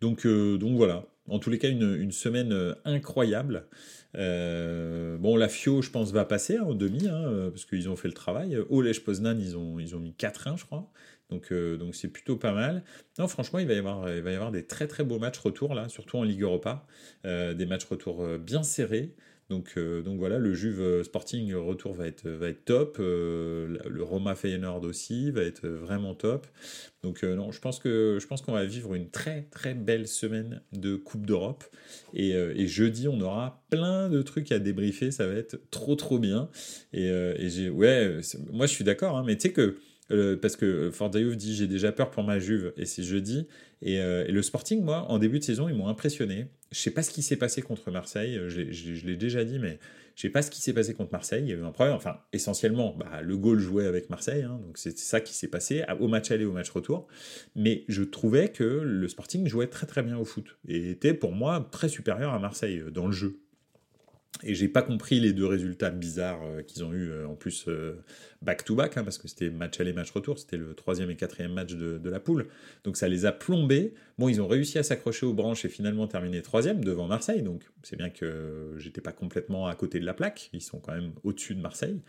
Donc, 0.00 0.26
euh, 0.26 0.56
donc 0.58 0.76
voilà, 0.76 1.06
en 1.28 1.38
tous 1.38 1.50
les 1.50 1.58
cas, 1.58 1.68
une, 1.68 1.94
une 1.94 2.10
semaine 2.10 2.74
incroyable. 2.84 3.66
bon, 4.14 5.36
la 5.36 5.48
FIO, 5.48 5.82
je 5.82 5.90
pense, 5.90 6.10
va 6.10 6.24
passer 6.24 6.56
hein, 6.56 6.64
en 6.64 6.74
demi, 6.74 7.06
hein, 7.06 7.50
parce 7.50 7.66
qu'ils 7.66 7.88
ont 7.88 7.96
fait 7.96 8.08
le 8.08 8.14
travail. 8.14 8.58
Lech 8.70 9.04
Poznan, 9.04 9.38
ils 9.38 9.56
ont, 9.56 9.78
ils 9.78 9.94
ont 9.94 10.00
mis 10.00 10.14
4-1, 10.18 10.58
je 10.58 10.64
crois. 10.64 10.90
Euh, 11.50 11.76
donc, 11.76 11.94
c'est 11.94 12.08
plutôt 12.08 12.36
pas 12.36 12.52
mal. 12.52 12.82
Non, 13.18 13.28
franchement, 13.28 13.58
il 13.58 13.66
va, 13.66 13.74
y 13.74 13.78
avoir, 13.78 14.12
il 14.12 14.22
va 14.22 14.30
y 14.32 14.34
avoir 14.34 14.52
des 14.52 14.66
très 14.66 14.86
très 14.86 15.04
beaux 15.04 15.18
matchs 15.18 15.38
retour 15.38 15.74
là, 15.74 15.88
surtout 15.88 16.18
en 16.18 16.22
Ligue 16.22 16.42
Europa. 16.42 16.86
Euh, 17.24 17.54
des 17.54 17.66
matchs 17.66 17.84
retour 17.84 18.22
euh, 18.22 18.38
bien 18.38 18.62
serrés. 18.62 19.14
Donc, 19.50 19.78
donc 19.78 20.18
voilà, 20.18 20.38
le 20.38 20.54
Juve 20.54 21.02
Sporting 21.02 21.52
retour 21.54 21.92
va 21.92 22.06
être, 22.06 22.26
va 22.26 22.48
être 22.48 22.64
top. 22.64 22.96
le 22.98 23.98
Roma 24.00 24.34
Feyenoord 24.34 24.82
aussi 24.84 25.30
va 25.30 25.42
être 25.42 25.68
vraiment 25.68 26.14
top. 26.14 26.46
Donc 27.02 27.22
non, 27.22 27.52
je 27.52 27.60
pense 27.60 27.78
que 27.78 28.16
je 28.18 28.26
pense 28.26 28.40
qu'on 28.40 28.52
va 28.52 28.64
vivre 28.64 28.94
une 28.94 29.10
très 29.10 29.42
très 29.50 29.74
belle 29.74 30.08
semaine 30.08 30.62
de 30.72 30.96
Coupe 30.96 31.26
d'Europe. 31.26 31.64
Et, 32.14 32.66
jeudi, 32.66 33.08
on 33.08 33.20
aura 33.20 33.62
plein 33.68 34.08
de 34.08 34.22
trucs 34.22 34.52
à 34.52 34.58
débriefer. 34.58 35.10
Ça 35.10 35.26
va 35.26 35.34
être 35.34 35.60
trop 35.70 35.96
trop 35.96 36.18
bien. 36.18 36.48
Et, 36.94 37.08
et 37.08 37.50
j'ai 37.50 37.68
ouais, 37.68 38.20
moi 38.50 38.64
je 38.64 38.72
suis 38.72 38.84
d'accord. 38.84 39.18
Hein, 39.18 39.24
mais 39.26 39.36
tu 39.36 39.48
sais 39.48 39.52
que 39.52 39.76
euh, 40.10 40.36
parce 40.36 40.56
que 40.56 40.90
Fordayouf 40.90 41.36
dit 41.36 41.54
j'ai 41.54 41.66
déjà 41.66 41.92
peur 41.92 42.10
pour 42.10 42.24
ma 42.24 42.38
Juve 42.38 42.72
et 42.76 42.86
c'est 42.86 43.02
jeudi. 43.02 43.46
Et, 43.80 44.00
euh, 44.00 44.24
et, 44.26 44.32
le 44.32 44.42
Sporting, 44.42 44.82
moi, 44.82 45.06
en 45.08 45.18
début 45.18 45.38
de 45.38 45.44
saison, 45.44 45.68
ils 45.68 45.74
m'ont 45.74 45.88
impressionné. 45.88 46.46
Je 46.70 46.78
sais 46.78 46.90
pas 46.90 47.02
ce 47.02 47.10
qui 47.10 47.22
s'est 47.22 47.36
passé 47.36 47.62
contre 47.62 47.90
Marseille. 47.90 48.40
Je, 48.48 49.06
l'ai 49.06 49.16
déjà 49.16 49.44
dit, 49.44 49.58
mais 49.58 49.78
je 50.14 50.22
sais 50.22 50.28
pas 50.28 50.42
ce 50.42 50.50
qui 50.50 50.60
s'est 50.60 50.72
passé 50.72 50.94
contre 50.94 51.12
Marseille. 51.12 51.42
Il 51.44 51.48
y 51.48 51.52
a 51.52 51.56
eu 51.56 51.64
un 51.64 51.72
problème. 51.72 51.96
Enfin, 51.96 52.18
essentiellement, 52.32 52.94
bah, 52.96 53.22
le 53.22 53.36
goal 53.36 53.58
jouait 53.58 53.86
avec 53.86 54.10
Marseille, 54.10 54.42
hein, 54.42 54.60
donc 54.64 54.78
c'est 54.78 54.96
ça 54.98 55.20
qui 55.20 55.34
s'est 55.34 55.48
passé 55.48 55.82
au 56.00 56.08
match 56.08 56.30
aller, 56.30 56.44
au 56.44 56.52
match 56.52 56.70
retour. 56.70 57.06
Mais 57.56 57.84
je 57.88 58.02
trouvais 58.02 58.50
que 58.50 58.64
le 58.64 59.08
Sporting 59.08 59.46
jouait 59.48 59.66
très 59.66 59.86
très 59.86 60.02
bien 60.02 60.16
au 60.16 60.24
foot 60.24 60.58
et 60.68 60.90
était 60.90 61.14
pour 61.14 61.32
moi 61.32 61.68
très 61.72 61.88
supérieur 61.88 62.32
à 62.32 62.38
Marseille 62.38 62.78
euh, 62.78 62.90
dans 62.90 63.06
le 63.06 63.12
jeu. 63.12 63.41
Et 64.44 64.54
j'ai 64.54 64.68
pas 64.68 64.82
compris 64.82 65.20
les 65.20 65.32
deux 65.32 65.46
résultats 65.46 65.90
bizarres 65.90 66.42
euh, 66.42 66.62
qu'ils 66.62 66.82
ont 66.84 66.92
eu 66.92 67.10
euh, 67.10 67.28
en 67.28 67.34
plus 67.34 67.68
back-to-back, 68.40 68.96
euh, 68.96 69.00
hein, 69.00 69.04
parce 69.04 69.18
que 69.18 69.28
c'était 69.28 69.50
match 69.50 69.78
aller, 69.78 69.92
match 69.92 70.10
retour, 70.10 70.38
c'était 70.38 70.56
le 70.56 70.74
troisième 70.74 71.10
et 71.10 71.16
quatrième 71.16 71.52
match 71.52 71.74
de, 71.74 72.10
la 72.10 72.18
poule. 72.18 72.46
Donc 72.84 72.96
ça 72.96 73.08
les 73.08 73.24
a 73.24 73.32
plombés. 73.32 73.94
Bon, 74.18 74.28
ils 74.28 74.40
ont 74.40 74.48
réussi 74.48 74.78
à 74.78 74.82
s'accrocher 74.82 75.26
aux 75.26 75.34
branches 75.34 75.64
et 75.64 75.68
finalement 75.68 76.06
terminer 76.06 76.42
troisième 76.42 76.82
devant 76.82 77.06
Marseille. 77.06 77.42
Donc 77.42 77.62
c'est 77.82 77.96
bien 77.96 78.10
que 78.10 78.74
j'étais 78.78 79.00
pas 79.00 79.12
complètement 79.12 79.66
à 79.66 79.74
côté 79.74 80.00
de 80.00 80.06
la 80.06 80.14
plaque. 80.14 80.50
Ils 80.52 80.62
sont 80.62 80.80
quand 80.80 80.92
même 80.92 81.12
au-dessus 81.22 81.54
de 81.54 81.60
Marseille. 81.60 82.00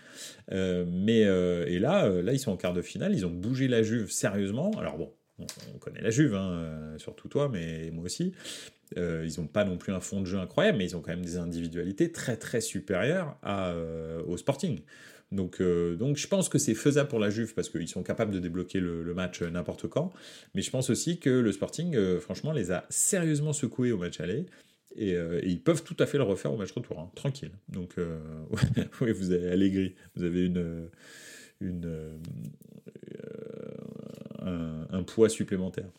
mais 0.49 1.19
et 1.19 1.79
là, 1.79 2.09
là, 2.09 2.33
ils 2.33 2.39
sont 2.39 2.51
en 2.51 2.57
quart 2.57 2.73
de 2.73 2.81
finale. 2.81 3.13
Ils 3.13 3.25
ont 3.25 3.31
bougé 3.31 3.67
la 3.67 3.83
Juve 3.83 4.11
sérieusement. 4.11 4.71
Alors 4.79 4.97
bon, 4.97 5.13
on, 5.39 5.77
connaît 5.77 6.01
la 6.01 6.09
Juve, 6.09 6.35
hein, 6.35 6.95
surtout 6.97 7.27
toi, 7.27 7.49
mais 7.51 7.91
moi 7.91 8.05
aussi. 8.05 8.33
Euh, 8.97 9.27
ils 9.27 9.39
n'ont 9.39 9.47
pas 9.47 9.63
non 9.63 9.77
plus 9.77 9.93
un 9.93 9.99
fond 9.99 10.21
de 10.21 10.25
jeu 10.25 10.37
incroyable, 10.37 10.77
mais 10.77 10.85
ils 10.85 10.95
ont 10.95 11.01
quand 11.01 11.11
même 11.11 11.25
des 11.25 11.37
individualités 11.37 12.11
très 12.11 12.37
très 12.37 12.61
supérieures 12.61 13.37
euh, 13.45 14.21
au 14.27 14.37
Sporting. 14.37 14.81
Donc, 15.31 15.61
euh, 15.61 15.95
donc 15.95 16.17
je 16.17 16.27
pense 16.27 16.47
que 16.47 16.59
c'est 16.59 16.75
faisable 16.75 17.09
pour 17.09 17.19
la 17.19 17.31
Juve 17.31 17.53
parce 17.55 17.69
qu'ils 17.69 17.87
sont 17.87 18.03
capables 18.03 18.31
de 18.31 18.39
débloquer 18.39 18.79
le, 18.79 19.13
match 19.13 19.41
n'importe 19.41 19.87
quand. 19.87 20.11
Mais 20.53 20.61
je 20.61 20.69
pense 20.69 20.89
aussi 20.89 21.19
que 21.19 21.29
le 21.29 21.51
Sporting, 21.51 21.97
franchement, 22.19 22.51
les 22.51 22.71
a 22.71 22.85
sérieusement 22.89 23.53
secoués 23.53 23.91
au 23.91 23.97
match 23.97 24.19
aller. 24.19 24.45
Et, 24.95 25.15
ils 25.43 25.59
peuvent 25.59 25.83
tout 25.83 25.95
à 25.97 26.05
fait 26.05 26.19
le 26.19 26.23
refaire 26.23 26.53
au 26.53 26.57
match 26.57 26.71
retour, 26.71 26.99
hein, 26.99 27.09
tranquille. 27.15 27.51
Donc, 27.69 27.95
oui, 29.01 29.11
vous 29.11 29.31
avez 29.31 29.49
allégri, 29.49 29.95
vous 30.15 30.23
avez 30.23 30.45
une, 30.45 30.89
une, 31.61 32.19
un, 34.39 34.87
un, 34.91 35.03
poids 35.03 35.29
supplémentaire. 35.29 35.89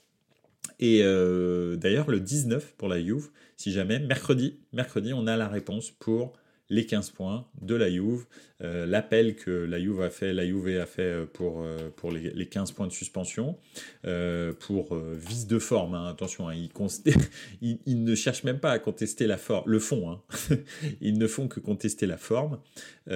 Et 0.80 1.00
d'ailleurs, 1.02 2.10
le 2.10 2.20
19 2.20 2.74
pour 2.76 2.88
la 2.88 3.00
Juve, 3.00 3.30
si 3.56 3.72
jamais, 3.72 3.98
mercredi, 3.98 4.58
mercredi, 4.72 5.12
on 5.12 5.26
a 5.26 5.36
la 5.36 5.48
réponse 5.48 5.90
pour 5.90 6.32
les 6.70 6.86
15 6.86 7.10
points 7.10 7.46
de 7.60 7.74
la 7.74 7.90
Juve. 7.90 8.26
Euh, 8.62 8.86
l'appel 8.86 9.34
que 9.34 9.50
la 9.50 9.80
Juve 9.80 10.00
a 10.00 10.10
fait, 10.10 10.32
la 10.32 10.46
Juve 10.46 10.78
a 10.80 10.86
fait 10.86 11.02
euh, 11.02 11.26
pour, 11.26 11.60
euh, 11.60 11.90
pour 11.96 12.12
les, 12.12 12.46
15 12.46 12.72
points 12.72 12.86
de 12.86 12.92
suspension, 12.92 13.58
pour 14.60 14.96
vice 14.96 15.46
de 15.46 15.58
forme, 15.58 15.94
hein, 15.94 16.06
attention, 16.08 16.48
hein, 16.48 16.54
ils, 17.60 18.04
ne 18.04 18.14
cherchent 18.14 18.44
même 18.44 18.60
pas 18.60 18.70
à 18.70 18.78
contester 18.78 19.26
la 19.26 19.36
forme, 19.36 19.68
le 19.68 19.78
fond, 19.78 20.10
hein. 20.10 20.22
ils 21.00 21.18
ne 21.18 21.26
font 21.26 21.48
que 21.48 21.58
contester 21.60 22.06
la 22.06 22.16
forme. 22.16 22.60
Il 23.08 23.12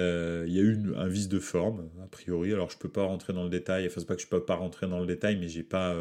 y 0.51 0.59
a 0.59 0.63
eu 0.63 0.93
un 0.95 1.07
vice 1.07 1.29
de 1.29 1.39
forme, 1.39 1.89
a 2.03 2.07
priori, 2.07 2.53
alors 2.53 2.69
je 2.69 2.77
peux 2.77 2.89
pas 2.89 3.03
rentrer 3.03 3.33
dans 3.33 3.43
le 3.43 3.49
détail, 3.49 3.87
enfin 3.87 3.99
c'est 3.99 4.07
pas 4.07 4.15
que 4.15 4.21
je 4.21 4.27
peux 4.27 4.43
pas 4.43 4.55
rentrer 4.55 4.87
dans 4.87 4.99
le 4.99 5.07
détail, 5.07 5.37
mais 5.37 5.47
j'ai 5.47 5.63
pas, 5.63 5.95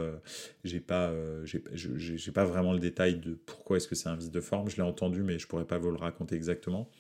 pas, 0.87 1.13
pas 2.35 2.45
vraiment 2.45 2.73
le 2.73 2.81
détail 2.81 3.17
de 3.17 3.35
pourquoi 3.47 3.77
est-ce 3.77 3.89
que 3.89 3.95
c'est 3.95 4.09
un 4.09 4.17
vice 4.17 4.31
de 4.31 4.41
forme, 4.41 4.69
je 4.69 4.77
l'ai 4.77 4.83
entendu, 4.83 5.23
mais 5.23 5.39
je 5.39 5.47
pourrais 5.47 5.67
pas 5.67 5.79
vous 5.79 5.91
le 5.91 5.99
raconter 5.99 6.35
exactement. 6.35 6.91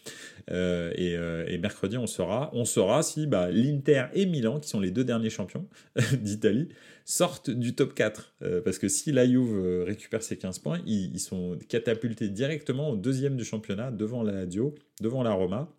Et, 0.51 1.13
et 1.49 1.59
mercredi, 1.59 1.97
on 1.99 2.07
sera 2.07 2.51
on 2.53 2.65
saura 2.65 3.03
si 3.03 3.27
bah, 3.27 3.51
l'Inter 3.51 4.07
et 4.15 4.27
Milan, 4.27 4.61
qui 4.61 4.69
sont 4.69 4.81
les 4.81 4.91
deux 4.91 5.05
derniers 5.05 5.31
champions 5.31 5.67
d'Italie, 6.13 6.69
sortent 7.05 7.51
du 7.51 7.75
top 7.75 7.95
4. 7.95 8.35
Euh, 8.43 8.61
parce 8.61 8.79
que 8.79 8.89
si 8.89 9.13
la 9.13 9.27
Juve 9.27 9.55
euh, 9.55 9.85
récupère 9.85 10.23
ses 10.23 10.37
15 10.37 10.59
points, 10.59 10.81
ils, 10.87 11.19
sont 11.19 11.59
catapultés 11.69 12.29
directement 12.29 12.91
au 12.91 12.97
deuxième 12.97 13.37
du 13.37 13.45
championnat, 13.45 13.91
devant 13.91 14.23
la 14.23 14.33
Lazio, 14.33 14.75
devant 15.01 15.23
la 15.23 15.33
Roma. 15.33 15.73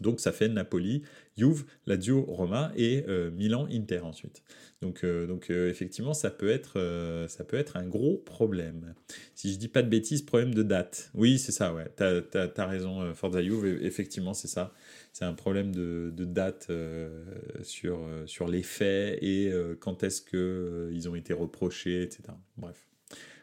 Donc 0.00 0.20
ça 0.20 0.32
fait 0.32 0.48
Napoli, 0.48 1.02
Juve, 1.36 1.64
Lazio, 1.86 2.22
Roma 2.22 2.72
et 2.76 3.04
euh, 3.08 3.30
Milan, 3.30 3.66
Inter 3.70 4.00
ensuite. 4.00 4.42
Donc, 4.80 5.04
donc 5.04 5.50
effectivement, 5.50 6.14
ça 6.14 6.30
peut, 6.30 6.50
être, 6.50 7.26
ça 7.28 7.42
peut 7.42 7.56
être 7.56 7.76
un 7.76 7.84
gros 7.84 8.16
problème. 8.16 8.94
Si 9.34 9.52
je 9.52 9.58
dis 9.58 9.66
pas 9.66 9.82
de 9.82 9.88
bêtises, 9.88 10.22
problème 10.22 10.54
de 10.54 10.62
date. 10.62 11.10
Oui, 11.14 11.40
c'est 11.40 11.50
ça, 11.50 11.74
ouais. 11.74 11.86
T'as 11.96 12.20
as, 12.32 12.66
raison, 12.66 13.12
Forza 13.12 13.42
Juve, 13.42 13.66
effectivement, 13.82 14.34
c'est 14.34 14.46
ça 14.46 14.72
c'est 15.18 15.24
un 15.24 15.34
problème 15.34 15.74
de, 15.74 16.12
date 16.24 16.68
euh, 16.70 17.24
sur, 17.62 17.98
euh, 17.98 18.24
sur 18.26 18.46
les 18.46 18.62
faits 18.62 19.18
et 19.20 19.50
euh, 19.50 19.74
quand 19.78 20.04
est-ce 20.04 20.22
qu'ils 20.22 21.08
ont 21.08 21.16
été 21.16 21.32
reprochés, 21.32 22.02
etc. 22.02 22.22
Bref. 22.56 22.86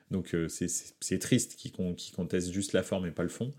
Donc 0.10 0.36
c'est 0.47 1.20
triste 1.20 1.56
qu'ils 1.56 1.74
qui 1.97 2.12
contestent 2.12 2.51
juste 2.51 2.72
la 2.72 2.84
forme 2.84 3.08
et 3.08 3.12
pas 3.12 3.24
le 3.24 3.30
fond. 3.30 3.51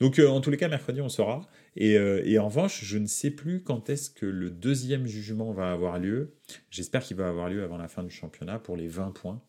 Donc 0.00 0.18
en 0.18 0.40
tous 0.40 0.50
les 0.50 0.56
cas, 0.56 0.66
mercredi, 0.66 1.00
on 1.00 1.10
saura. 1.10 1.42
Et, 1.76 1.92
et 1.92 2.38
en 2.38 2.46
revanche, 2.48 2.84
je 2.84 2.98
ne 2.98 3.06
sais 3.06 3.30
plus 3.30 3.62
quand 3.62 3.90
est-ce 3.90 4.10
que 4.10 4.26
le 4.26 4.50
deuxième 4.50 5.06
jugement 5.06 5.52
va 5.52 5.70
avoir 5.72 5.98
lieu. 5.98 6.34
J'espère 6.70 7.02
qu'il 7.02 7.16
va 7.16 7.28
avoir 7.28 7.48
lieu 7.48 7.62
avant 7.62 7.76
la 7.76 7.88
fin 7.88 8.02
du 8.02 8.10
championnat 8.10 8.58
pour 8.58 8.76
les 8.76 8.88
20 8.88 9.12
points. 9.12 9.40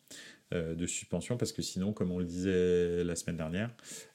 Euh, 0.54 0.76
de 0.76 0.86
suspension 0.86 1.38
parce 1.38 1.54
que 1.54 1.62
sinon, 1.62 1.94
comme 1.94 2.12
on 2.12 2.20
le 2.20 2.26
disait 2.26 3.06
la 3.06 3.16
semaine 3.16 3.38
dernière, 3.38 3.70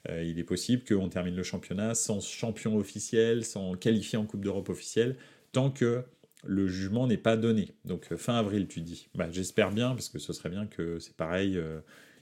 euh, 0.07 0.23
il 0.23 0.37
est 0.37 0.43
possible 0.43 0.83
qu'on 0.83 1.09
termine 1.09 1.35
le 1.35 1.41
championnat 1.41 1.95
sans 1.95 2.19
champion 2.19 2.77
officiel, 2.77 3.43
sans 3.43 3.73
qualifié 3.73 4.19
en 4.19 4.25
Coupe 4.27 4.43
d'Europe 4.43 4.69
officielle, 4.69 5.15
tant 5.51 5.71
que 5.71 6.03
le 6.45 6.67
jugement 6.67 7.07
n'est 7.07 7.17
pas 7.17 7.37
donné. 7.37 7.73
Donc 7.85 8.11
euh, 8.11 8.17
fin 8.17 8.35
avril, 8.35 8.67
tu 8.67 8.81
dis. 8.81 9.07
Bah, 9.15 9.29
J'espère 9.31 9.71
bien, 9.71 9.89
parce 9.89 10.09
que 10.09 10.19
ce 10.19 10.31
serait 10.31 10.49
bien 10.49 10.67
que 10.67 10.99
c'est 10.99 11.15
pareil. 11.15 11.59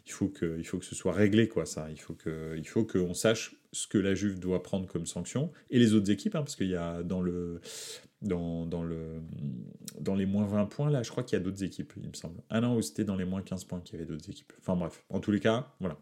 Il 0.05 0.11
faut 0.11 0.27
que, 0.27 0.57
il 0.57 0.65
faut 0.65 0.77
que 0.77 0.85
ce 0.85 0.95
soit 0.95 1.13
réglé, 1.13 1.47
quoi, 1.47 1.65
ça. 1.65 1.89
Il 1.89 1.99
faut 1.99 2.13
que, 2.13 2.55
il 2.57 2.67
faut 2.67 2.85
qu'on 2.85 3.13
sache 3.13 3.55
ce 3.71 3.87
que 3.87 3.97
la 3.97 4.15
Juve 4.15 4.39
doit 4.39 4.63
prendre 4.63 4.87
comme 4.87 5.05
sanction 5.05 5.51
et 5.69 5.79
les 5.79 5.93
autres 5.93 6.09
équipes, 6.11 6.35
hein, 6.35 6.41
parce 6.41 6.55
qu'il 6.55 6.69
y 6.69 6.75
a 6.75 7.03
dans 7.03 7.21
le, 7.21 7.59
dans, 8.21 8.65
dans, 8.65 8.83
le, 8.83 9.21
dans 9.99 10.15
les 10.15 10.25
moins 10.25 10.45
20 10.45 10.65
points, 10.67 10.89
là, 10.89 11.03
je 11.03 11.09
crois 11.09 11.23
qu'il 11.23 11.37
y 11.37 11.41
a 11.41 11.43
d'autres 11.43 11.63
équipes, 11.63 11.93
il 11.97 12.07
me 12.07 12.13
semble. 12.13 12.41
Ah 12.49 12.61
non, 12.61 12.81
c'était 12.81 13.03
dans 13.03 13.15
les 13.15 13.25
moins 13.25 13.41
15 13.41 13.65
points 13.65 13.81
qu'il 13.81 13.95
y 13.95 14.01
avait 14.01 14.09
d'autres 14.09 14.29
équipes. 14.29 14.53
Enfin 14.59 14.75
bref, 14.75 15.03
en 15.09 15.19
tous 15.19 15.31
les 15.31 15.39
cas, 15.39 15.73
voilà. 15.79 15.97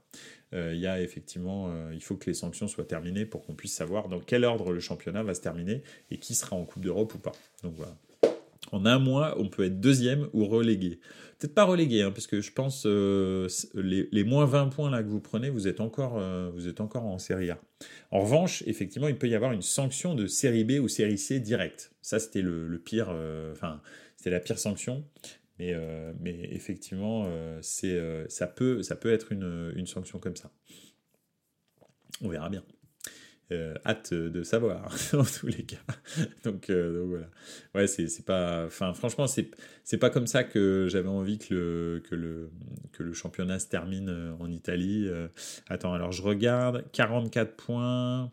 Euh, 0.54 0.74
il 0.74 0.80
y 0.80 0.88
a 0.88 1.02
effectivement, 1.02 1.70
euh, 1.70 1.92
il 1.94 2.04
faut 2.04 2.16
que 2.16 2.28
les 2.28 2.36
sanctions 2.36 2.68
soient 2.68 2.86
terminées 2.86 3.26
pour 3.26 3.42
qu'on 3.46 3.56
puisse 3.56 3.74
savoir 3.74 4.10
dans 4.10 4.20
quel 4.20 4.44
ordre 4.44 4.72
le 4.72 4.80
championnat 4.80 5.24
va 5.24 5.34
se 5.34 5.42
terminer 5.42 5.82
et 6.12 6.18
qui 6.18 6.36
sera 6.36 6.56
en 6.56 6.66
Coupe 6.66 6.84
d'Europe 6.84 7.14
ou 7.16 7.20
pas. 7.20 7.32
Donc 7.64 7.74
voilà. 7.76 7.96
En 8.74 8.88
un 8.88 8.98
mois, 8.98 9.40
on 9.40 9.50
peut 9.50 9.66
être 9.66 9.80
deuxième 9.80 10.30
ou 10.34 10.48
relégué. 10.48 11.00
Peut-être 11.38 11.54
pas 11.54 11.64
relégué, 11.64 12.02
hein, 12.02 12.10
parce 12.10 12.26
que 12.26 12.42
je 12.42 12.52
pense 12.52 12.88
euh, 12.88 13.48
les, 13.76 14.24
moins 14.24 14.46
20 14.46 14.70
points 14.70 14.90
là 14.90 15.04
que 15.04 15.10
vous 15.10 15.20
prenez, 15.20 15.52
vous 15.52 15.68
êtes 15.68 15.80
encore, 15.80 16.18
euh, 16.18 16.52
en 16.96 17.20
série 17.20 17.52
A. 17.52 17.62
En 18.10 18.22
revanche, 18.22 18.64
effectivement, 18.66 19.08
il 19.08 19.16
peut 19.16 19.30
y 19.30 19.36
avoir 19.36 19.52
une 19.52 19.62
sanction 19.62 20.16
de 20.16 20.26
série 20.26 20.64
B 20.64 20.82
ou 20.82 20.88
série 20.88 21.20
C 21.20 21.40
directe. 21.40 21.92
Ça, 22.02 22.18
c'était 22.18 22.42
le, 22.42 22.82
pire, 22.84 23.10
euh, 23.12 23.52
enfin, 23.52 23.80
c'était 24.18 24.32
la 24.32 24.40
pire 24.40 24.58
sanction. 24.58 25.06
Mais, 25.60 25.76
mais 26.20 26.50
effectivement, 26.52 27.30
ça, 27.62 28.48
peut, 28.48 28.82
être 29.06 29.32
une 29.32 29.86
sanction 29.86 30.18
comme 30.18 30.36
ça. 30.36 30.52
On 32.22 32.28
verra 32.28 32.50
bien. 32.50 32.64
Euh, 33.52 33.76
hâte 33.86 34.14
de 34.14 34.42
savoir 34.42 34.90
en 35.14 35.24
tous 35.24 35.48
les 35.48 35.64
cas. 35.64 35.76
donc, 36.46 36.70
euh, 36.70 37.04
voilà. 37.06 37.28
Ouais, 37.76 37.88
c'est 37.88 38.26
pas. 38.26 38.66
Enfin, 38.66 38.94
franchement, 38.94 39.28
c'est 39.28 39.98
pas 39.98 40.10
comme 40.10 40.28
ça 40.28 40.44
que 40.44 40.88
j'avais 40.90 41.10
envie 41.10 41.38
que 41.38 41.54
le, 41.54 42.04
que, 42.10 42.16
le, 42.16 42.50
que 42.94 43.04
le 43.04 43.12
championnat 43.14 43.60
se 43.60 43.68
termine 43.68 44.10
euh, 44.10 44.34
en 44.40 44.50
Italie. 44.50 45.10
attends, 45.70 45.94
alors 45.94 46.12
je 46.12 46.22
regarde 46.22 46.86
44 46.94 47.56
points 47.56 48.32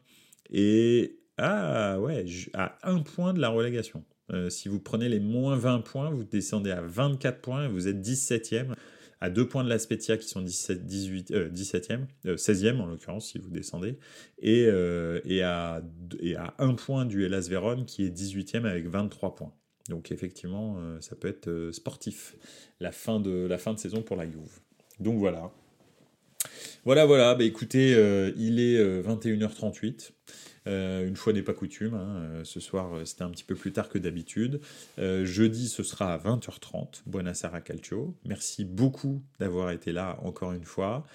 et. 0.51 1.17
Ah 1.43 1.99
ouais, 1.99 2.27
à 2.53 2.77
un 2.83 2.99
point 2.99 3.33
de 3.33 3.41
la 3.41 3.49
relégation. 3.49 4.05
si 4.51 4.69
vous 4.69 4.79
prenez 4.79 5.09
les 5.09 5.21
moins 5.21 5.57
20 5.57 5.81
points, 5.81 6.11
vous 6.11 6.23
descendez 6.23 6.71
à 6.71 6.83
24 6.83 7.41
points 7.41 7.65
et 7.65 7.69
vous 7.69 7.89
êtes 7.89 7.97
17e 7.97 8.75
à 9.21 9.29
deux 9.29 9.47
points 9.47 9.65
de 9.65 9.69
la 9.69 9.79
Spezia 9.79 10.17
qui 10.17 10.29
sont 10.29 10.41
17, 10.41 10.87
18, 10.87 11.31
17e, 11.33 12.07
16e 12.25 12.81
en 12.81 12.87
l'occurrence 12.87 13.29
si 13.29 13.39
vous 13.39 13.51
descendez, 13.51 13.99
et, 14.39 14.67
euh, 14.67 15.21
et, 15.25 15.43
à, 15.43 15.83
un 16.59 16.75
point 16.75 17.05
du 17.05 17.25
Hellas 17.25 17.47
Vérone 17.49 17.85
qui 17.85 18.05
est 18.05 18.11
18e 18.11 18.65
avec 18.65 18.87
23 18.87 19.35
points. 19.35 19.53
Donc 19.89 20.13
effectivement, 20.13 20.77
euh, 20.79 21.01
ça 21.01 21.17
peut 21.17 21.29
être 21.29 21.49
euh, 21.49 21.73
sportif, 21.73 22.37
la 22.81 22.93
fin, 22.93 23.21
de, 23.21 23.47
la 23.47 23.59
fin 23.59 23.75
de 23.75 23.79
saison 23.79 24.03
pour 24.03 24.17
la 24.17 24.25
Juve. 24.25 24.61
Donc 25.01 25.19
voilà. 25.19 25.51
Voilà, 26.87 27.05
voilà, 27.05 27.35
bah 27.35 27.45
écoutez, 27.45 27.91
il 28.39 28.59
est 28.59 29.03
21h38. 29.03 30.13
Euh, 30.67 31.07
une 31.07 31.17
fois 31.17 31.33
n'est 31.33 31.43
pas 31.43 31.55
coutume, 31.55 31.95
hein, 31.95 32.17
euh, 32.17 32.45
ce 32.45 32.61
soir 32.61 32.95
euh, 32.95 33.05
c'était 33.07 33.23
un 33.23 33.31
petit 33.31 33.45
peu 33.45 33.55
plus 33.55 33.73
tard 33.73 33.89
que 33.89 33.99
d'habitude. 33.99 34.61
jeudi 34.99 35.69
ce 35.69 35.83
sera 35.83 36.13
à 36.13 36.19
20h30, 36.19 37.03
Buonasera 37.07 37.61
Calcio. 37.61 38.15
Merci 38.27 38.65
beaucoup 38.65 39.23
d'avoir 39.39 39.71
été 39.71 39.93
là 39.93 40.19
encore 40.23 40.53
une 40.53 40.65
fois. 40.65 41.07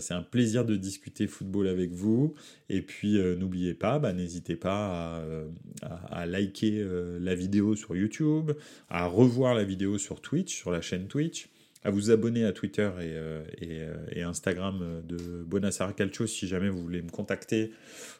c'est 0.00 0.14
un 0.14 0.22
plaisir 0.22 0.64
de 0.64 0.76
discuter 0.76 1.26
football 1.26 1.68
avec 1.68 1.92
vous. 1.92 2.34
Et 2.68 2.82
puis 2.82 3.18
n'oubliez 3.36 3.74
pas, 3.74 3.98
bah, 3.98 4.12
n'hésitez 4.12 4.56
pas 4.56 5.22
à, 5.82 6.26
liker 6.26 6.84
la 7.20 7.34
vidéo 7.34 7.76
sur 7.76 7.96
YouTube, 7.96 8.52
à 8.88 9.06
revoir 9.06 9.54
la 9.54 9.64
vidéo 9.64 9.98
sur 9.98 10.20
Twitch, 10.20 10.54
sur 10.56 10.70
la 10.70 10.80
chaîne 10.80 11.06
Twitch 11.06 11.48
à 11.82 11.90
vous 11.90 12.10
abonner 12.10 12.44
à 12.44 12.52
Twitter 12.52 12.90
et, 13.00 13.12
euh, 13.14 13.42
euh, 13.62 14.26
Instagram 14.26 15.02
de 15.06 15.16
Bonassara 15.44 15.92
Calcio 15.92 16.26
si 16.26 16.46
jamais 16.46 16.68
vous 16.68 16.82
voulez 16.82 17.02
me 17.02 17.10
contacter, 17.10 17.72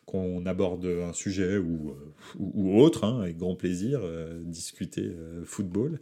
qu'on 0.06 0.44
aborde 0.46 0.86
un 0.86 1.12
sujet 1.12 1.58
ou, 1.58 1.90
euh, 1.90 1.94
ou, 2.38 2.80
autre, 2.80 3.04
hein, 3.04 3.20
avec 3.20 3.36
grand 3.36 3.54
plaisir, 3.54 4.00
discuter 4.44 5.12
football. 5.44 6.00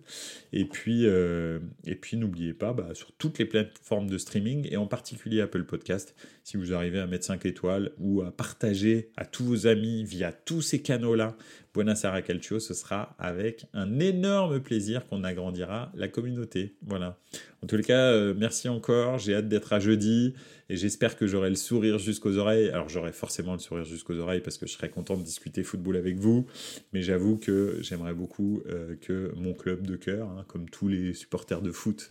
Et 0.52 0.64
puis, 0.64 1.04
et 1.04 1.94
puis 1.94 2.16
n'oubliez 2.16 2.54
pas, 2.54 2.72
bah, 2.72 2.90
sur 2.94 3.12
toutes 3.12 3.38
les 3.38 3.44
plateformes 3.44 4.08
de 4.08 4.18
streaming, 4.18 4.68
et 4.70 4.76
en 4.76 4.86
particulier 4.86 5.40
Apple 5.40 5.64
Podcast, 5.64 6.14
si 6.48 6.56
vous 6.56 6.72
arrivez 6.72 6.98
à 6.98 7.06
mettre 7.06 7.26
5 7.26 7.44
étoiles 7.44 7.92
ou 7.98 8.22
à 8.22 8.30
partager 8.30 9.10
à 9.18 9.26
tous 9.26 9.44
vos 9.44 9.66
amis 9.66 10.02
via 10.02 10.32
tous 10.32 10.62
ces 10.62 10.80
canaux-là, 10.80 11.36
Buonasera 11.74 12.22
Calcio, 12.22 12.58
ce 12.58 12.72
sera 12.72 13.14
avec 13.18 13.66
un 13.74 14.00
énorme 14.00 14.58
plaisir 14.58 15.06
qu'on 15.06 15.24
agrandira 15.24 15.92
la 15.94 16.08
communauté. 16.08 16.74
Voilà. 16.86 17.18
En 17.62 17.66
tous 17.66 17.76
les 17.76 17.82
cas, 17.82 18.12
euh, 18.12 18.32
merci 18.34 18.70
encore. 18.70 19.18
J'ai 19.18 19.34
hâte 19.34 19.48
d'être 19.50 19.74
à 19.74 19.78
jeudi 19.78 20.32
et 20.70 20.78
j'espère 20.78 21.18
que 21.18 21.26
j'aurai 21.26 21.50
le 21.50 21.56
sourire 21.56 21.98
jusqu'aux 21.98 22.38
oreilles. 22.38 22.70
Alors 22.70 22.88
j'aurai 22.88 23.12
forcément 23.12 23.52
le 23.52 23.58
sourire 23.58 23.84
jusqu'aux 23.84 24.16
oreilles 24.16 24.40
parce 24.40 24.56
que 24.56 24.66
je 24.66 24.72
serai 24.72 24.88
content 24.88 25.18
de 25.18 25.22
discuter 25.22 25.62
football 25.62 25.96
avec 25.98 26.16
vous. 26.16 26.46
Mais 26.94 27.02
j'avoue 27.02 27.36
que 27.36 27.76
j'aimerais 27.82 28.14
beaucoup 28.14 28.62
euh, 28.70 28.96
que 29.02 29.32
mon 29.36 29.52
club 29.52 29.86
de 29.86 29.96
cœur, 29.96 30.30
hein, 30.30 30.46
comme 30.48 30.70
tous 30.70 30.88
les 30.88 31.12
supporters 31.12 31.60
de 31.60 31.72
foot 31.72 32.10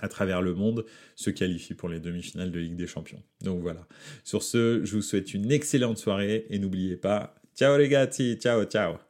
à 0.00 0.08
travers 0.08 0.42
le 0.42 0.54
monde 0.54 0.84
se 1.16 1.30
qualifie 1.30 1.74
pour 1.74 1.88
les 1.88 2.00
demi-finales 2.00 2.50
de 2.50 2.58
Ligue 2.58 2.76
des 2.76 2.86
Champions. 2.86 3.22
Donc 3.42 3.60
voilà. 3.60 3.86
Sur 4.24 4.42
ce, 4.42 4.84
je 4.84 4.96
vous 4.96 5.02
souhaite 5.02 5.34
une 5.34 5.50
excellente 5.50 5.98
soirée 5.98 6.46
et 6.50 6.58
n'oubliez 6.58 6.96
pas, 6.96 7.34
ciao 7.56 7.76
les 7.76 7.88
gars, 7.88 8.06
ciao 8.06 8.64
ciao 8.64 9.07